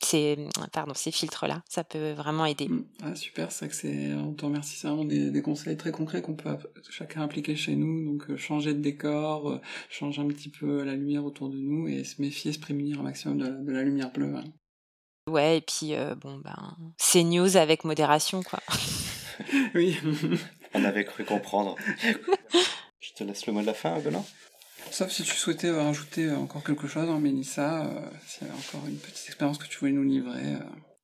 ces, 0.03 0.39
pardon, 0.73 0.95
ces 0.95 1.11
filtres-là. 1.11 1.63
Ça 1.69 1.85
peut 1.85 2.13
vraiment 2.13 2.47
aider. 2.47 2.69
Mmh. 2.69 2.85
Ah, 3.03 3.15
super, 3.15 3.49
on 3.51 4.33
te 4.33 4.45
remercie, 4.45 4.77
c'est 4.77 4.89
vraiment 4.89 5.05
des, 5.05 5.31
des, 5.31 5.43
conseils 5.43 5.77
très 5.77 5.93
concrets 5.93 6.23
qu'on 6.23 6.35
peut 6.35 6.57
chacun 6.89 7.23
appliquer 7.23 7.55
chez 7.55 7.77
nous. 7.77 8.07
Donc, 8.07 8.35
changer 8.37 8.73
de 8.73 8.81
décor, 8.81 9.61
changer 9.91 10.23
un 10.23 10.29
petit 10.29 10.49
peu 10.49 10.85
la 10.85 10.95
lumière 10.95 11.25
autour 11.25 11.51
de 11.51 11.59
nous 11.59 11.87
et 11.87 12.05
se 12.05 12.23
méfier, 12.23 12.53
se 12.53 12.59
prémunir 12.59 13.01
un 13.01 13.03
maximum 13.03 13.39
de, 13.39 13.65
de 13.65 13.73
la 13.73 13.83
lumière 13.83 14.11
bleue. 14.11 14.35
Hein. 14.37 14.45
Ouais, 15.31 15.59
et 15.59 15.61
puis 15.61 15.95
euh, 15.95 16.17
bon 16.17 16.39
ben 16.39 16.77
c'est 16.97 17.23
news 17.23 17.57
avec 17.57 17.85
modération 17.85 18.43
quoi. 18.43 18.59
oui. 19.75 19.97
On 20.75 20.85
avait 20.85 21.05
cru 21.05 21.25
comprendre. 21.25 21.77
Je 23.01 23.13
te 23.13 23.25
laisse 23.25 23.47
le 23.47 23.53
mot 23.53 23.61
de 23.61 23.67
la 23.67 23.75
fin, 23.75 23.99
Benoît. 23.99 24.25
Sauf 24.91 25.11
si 25.11 25.23
tu 25.23 25.35
souhaitais 25.35 25.71
rajouter 25.71 26.31
encore 26.33 26.65
quelque 26.65 26.89
chose, 26.89 27.09
hein, 27.09 27.21
Mélissa, 27.21 27.83
euh, 27.85 28.09
s'il 28.27 28.47
y 28.47 28.51
avait 28.51 28.59
encore 28.59 28.87
une 28.87 28.97
petite 28.97 29.27
expérience 29.27 29.59
que 29.59 29.69
tu 29.69 29.79
voulais 29.79 29.93
nous 29.93 30.03
livrer. 30.03 30.55
Euh. 30.55 30.59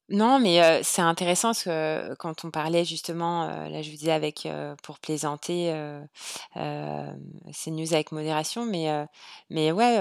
Non, 0.09 0.39
mais 0.41 0.83
c'est 0.85 1.03
intéressant 1.03 1.49
parce 1.49 1.65
que 1.65 2.15
quand 2.15 2.45
on 2.45 2.51
parlait 2.53 2.85
justement, 2.85 3.49
là 3.49 3.83
je 3.83 3.91
vous 3.91 3.97
disais 3.97 4.13
avec 4.13 4.47
pour 4.85 5.01
plaisanter, 5.01 5.75
c'est 6.55 7.71
news 7.73 7.93
avec 7.93 8.13
modération, 8.13 8.67
mais 8.67 8.87
mais 9.51 9.73
ouais, 9.73 9.99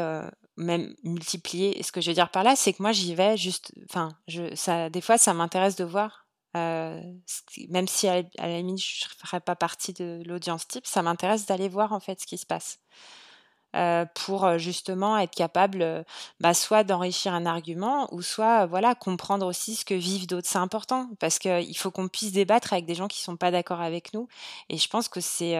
même 0.58 0.96
multiplier. 1.04 1.82
Ce 1.84 1.92
que 1.92 2.02
je 2.02 2.10
veux 2.10 2.14
dire 2.14 2.30
par 2.30 2.44
là, 2.44 2.56
c'est 2.56 2.74
que 2.74 2.82
moi 2.82 2.92
j'y 2.92 3.16
vais 3.16 3.38
juste, 3.38 3.74
enfin, 3.90 4.10
des 4.90 5.02
fois 5.02 5.18
ça 5.18 5.34
m'intéresse 5.34 5.76
de 5.76 5.86
voir, 5.86 6.28
même 6.54 7.88
si 7.88 8.08
à, 8.08 8.22
la 8.38 8.58
limite 8.58 8.80
je 8.82 9.06
ne 9.06 9.26
ferais 9.26 9.42
pas 9.42 9.56
partie 9.56 9.94
de 9.94 10.24
l'audience 10.26 10.68
type, 10.68 10.86
ça 10.86 11.02
m'intéresse 11.02 11.46
d'aller 11.46 11.70
voir 11.70 11.94
en 11.94 12.00
fait 12.00 12.20
ce 12.22 12.26
qui 12.26 12.38
se 12.38 12.46
passe. 12.46 12.80
Euh, 13.76 14.06
pour 14.14 14.46
euh, 14.46 14.58
justement 14.58 15.18
être 15.18 15.36
capable 15.36 15.82
euh, 15.82 16.02
bah, 16.40 16.54
soit 16.54 16.86
d'enrichir 16.86 17.34
un 17.34 17.46
argument 17.46 18.08
ou 18.14 18.22
soit 18.22 18.66
voilà 18.68 18.96
comprendre 18.96 19.46
aussi 19.46 19.76
ce 19.76 19.84
que 19.84 19.94
vivent 19.94 20.28
d'autres. 20.28 20.48
C'est 20.48 20.60
important 20.60 21.10
parce 21.20 21.40
qu'il 21.40 21.78
faut 21.78 21.92
qu'on 21.92 22.08
puisse 22.08 22.32
débattre 22.32 22.72
avec 22.72 22.86
des 22.86 22.96
gens 22.96 23.10
qui 23.10 23.20
sont 23.20 23.36
pas 23.36 23.52
d'accord 23.52 23.82
avec 23.82 24.14
nous. 24.14 24.30
Et 24.70 24.78
je 24.78 24.88
pense 24.88 25.10
que 25.10 25.20
c'est 25.20 25.58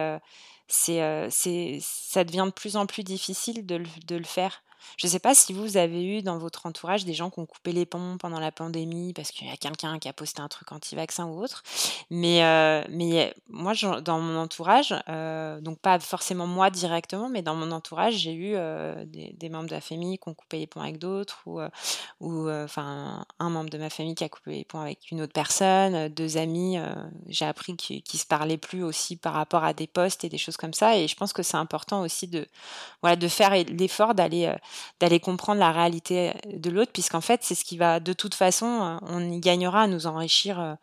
c'est, 0.66 1.78
ça 1.82 2.24
devient 2.24 2.44
de 2.46 2.52
plus 2.52 2.76
en 2.76 2.86
plus 2.86 3.04
difficile 3.04 3.66
de 3.66 4.16
le 4.16 4.24
faire. 4.24 4.62
Je 4.96 5.06
ne 5.06 5.10
sais 5.10 5.18
pas 5.18 5.34
si 5.34 5.52
vous 5.52 5.76
avez 5.76 6.04
eu 6.04 6.22
dans 6.22 6.38
votre 6.38 6.66
entourage 6.66 7.04
des 7.04 7.14
gens 7.14 7.30
qui 7.30 7.38
ont 7.40 7.46
coupé 7.46 7.72
les 7.72 7.86
ponts 7.86 8.16
pendant 8.18 8.40
la 8.40 8.52
pandémie 8.52 9.12
parce 9.12 9.30
qu'il 9.30 9.46
y 9.46 9.50
a 9.50 9.56
quelqu'un 9.56 9.98
qui 9.98 10.08
a 10.08 10.12
posté 10.12 10.40
un 10.40 10.48
truc 10.48 10.72
anti-vaccin 10.72 11.26
ou 11.26 11.42
autre. 11.42 11.62
Mais, 12.10 12.44
euh, 12.44 12.82
mais 12.90 13.34
moi, 13.48 13.72
dans 14.02 14.20
mon 14.20 14.38
entourage, 14.38 14.94
euh, 15.08 15.60
donc 15.60 15.78
pas 15.80 15.98
forcément 15.98 16.46
moi 16.46 16.70
directement, 16.70 17.28
mais 17.28 17.42
dans 17.42 17.54
mon 17.54 17.72
entourage, 17.72 18.14
j'ai 18.14 18.32
eu 18.32 18.52
euh, 18.54 19.04
des, 19.06 19.48
membres 19.48 19.68
de 19.68 19.74
la 19.74 19.80
famille 19.80 20.18
qui 20.18 20.28
ont 20.28 20.34
coupé 20.34 20.58
les 20.58 20.66
ponts 20.66 20.80
avec 20.80 20.98
d'autres 20.98 21.42
ou, 21.46 22.50
enfin 22.50 23.24
un 23.38 23.50
membre 23.50 23.70
de 23.70 23.78
ma 23.78 23.90
famille 23.90 24.14
qui 24.14 24.24
a 24.24 24.28
coupé 24.28 24.52
les 24.52 24.64
ponts 24.64 24.80
avec 24.80 25.10
une 25.10 25.20
autre 25.20 25.32
personne, 25.32 26.08
deux 26.08 26.36
amis. 26.36 26.78
j'ai 27.28 27.44
appris 27.44 27.76
qu'ils 27.76 28.02
ne 28.12 28.18
se 28.18 28.26
parlaient 28.26 28.56
plus 28.56 28.82
aussi 28.82 29.16
par 29.16 29.34
rapport 29.34 29.64
à 29.64 29.72
des 29.72 29.86
postes 29.86 30.24
et 30.24 30.28
des 30.28 30.38
choses 30.38 30.56
comme 30.56 30.74
ça. 30.74 30.96
Et 30.96 31.08
je 31.08 31.16
pense 31.16 31.32
que 31.32 31.42
c'est 31.42 31.56
important 31.56 32.00
aussi 32.00 32.26
de, 32.28 32.46
voilà, 33.02 33.16
de 33.16 33.28
faire 33.28 33.52
l'effort 33.52 34.14
d'aller 34.14 34.54
d'aller 35.00 35.20
comprendre 35.20 35.60
la 35.60 35.72
réalité 35.72 36.32
de 36.52 36.70
l'autre, 36.70 36.92
puisqu'en 36.92 37.20
fait, 37.20 37.40
c'est 37.42 37.54
ce 37.54 37.64
qui 37.64 37.76
va, 37.76 38.00
de 38.00 38.12
toute 38.12 38.34
façon, 38.34 38.98
on 39.02 39.30
y 39.30 39.40
gagnera 39.40 39.82
à 39.82 39.86
nous 39.86 40.06
enrichir 40.06 40.76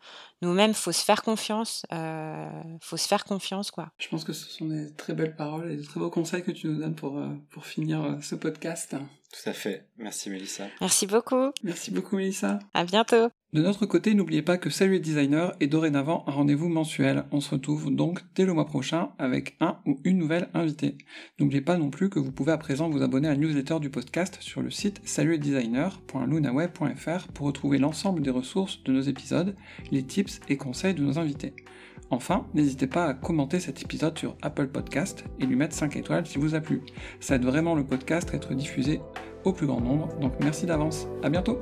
nous-mêmes, 0.44 0.74
faut 0.74 0.92
se 0.92 1.04
faire 1.04 1.22
confiance. 1.22 1.86
Euh, 1.92 2.48
faut 2.80 2.96
se 2.96 3.08
faire 3.08 3.24
confiance, 3.24 3.70
quoi. 3.70 3.90
Je 3.98 4.08
pense 4.08 4.24
que 4.24 4.32
ce 4.32 4.48
sont 4.48 4.66
des 4.66 4.92
très 4.92 5.14
belles 5.14 5.34
paroles 5.34 5.72
et 5.72 5.76
des 5.76 5.84
très 5.84 5.98
beaux 5.98 6.10
conseils 6.10 6.42
que 6.42 6.50
tu 6.50 6.68
nous 6.68 6.78
donnes 6.78 6.94
pour, 6.94 7.18
euh, 7.18 7.28
pour 7.50 7.66
finir 7.66 8.02
euh, 8.02 8.20
ce 8.20 8.34
podcast. 8.34 8.94
Tout 9.34 9.50
à 9.50 9.52
fait. 9.52 9.88
Merci 9.98 10.30
Mélissa. 10.30 10.68
Merci 10.80 11.08
beaucoup. 11.08 11.50
Merci 11.64 11.90
beaucoup 11.90 12.16
Mélissa. 12.16 12.60
À 12.72 12.84
bientôt. 12.84 13.30
De 13.52 13.62
notre 13.62 13.84
côté, 13.86 14.14
n'oubliez 14.14 14.42
pas 14.42 14.58
que 14.58 14.70
Salut 14.70 14.92
les 14.92 15.00
designers 15.00 15.48
est 15.60 15.66
dorénavant 15.66 16.22
un 16.28 16.32
rendez-vous 16.32 16.68
mensuel. 16.68 17.24
On 17.32 17.40
se 17.40 17.50
retrouve 17.50 17.92
donc 17.92 18.20
dès 18.36 18.44
le 18.44 18.52
mois 18.52 18.66
prochain 18.66 19.10
avec 19.18 19.56
un 19.60 19.80
ou 19.86 19.98
une 20.04 20.18
nouvelle 20.18 20.50
invitée. 20.54 20.98
N'oubliez 21.40 21.62
pas 21.62 21.78
non 21.78 21.90
plus 21.90 22.10
que 22.10 22.20
vous 22.20 22.30
pouvez 22.30 22.52
à 22.52 22.58
présent 22.58 22.88
vous 22.88 23.02
abonner 23.02 23.26
à 23.26 23.32
la 23.32 23.36
newsletter 23.36 23.80
du 23.80 23.90
podcast 23.90 24.38
sur 24.40 24.62
le 24.62 24.70
site 24.70 25.00
salutlesdesigners.lunaweb.fr 25.04 27.26
pour 27.32 27.46
retrouver 27.46 27.78
l'ensemble 27.78 28.22
des 28.22 28.30
ressources 28.30 28.84
de 28.84 28.92
nos 28.92 29.02
épisodes, 29.02 29.56
les 29.90 30.04
tips 30.04 30.38
et 30.48 30.56
conseils 30.56 30.94
de 30.94 31.02
nos 31.02 31.18
invités. 31.18 31.56
Enfin, 32.14 32.46
n'hésitez 32.54 32.86
pas 32.86 33.06
à 33.06 33.14
commenter 33.14 33.58
cet 33.58 33.82
épisode 33.82 34.16
sur 34.16 34.36
Apple 34.40 34.68
Podcast 34.68 35.24
et 35.40 35.46
lui 35.46 35.56
mettre 35.56 35.74
5 35.74 35.96
étoiles 35.96 36.24
si 36.24 36.38
vous 36.38 36.54
a 36.54 36.60
plu. 36.60 36.80
Ça 37.18 37.34
aide 37.34 37.44
vraiment 37.44 37.74
le 37.74 37.84
podcast 37.84 38.30
à 38.32 38.36
être 38.36 38.54
diffusé 38.54 39.00
au 39.42 39.52
plus 39.52 39.66
grand 39.66 39.80
nombre, 39.80 40.08
donc 40.20 40.32
merci 40.40 40.64
d'avance. 40.64 41.08
À 41.24 41.28
bientôt! 41.28 41.60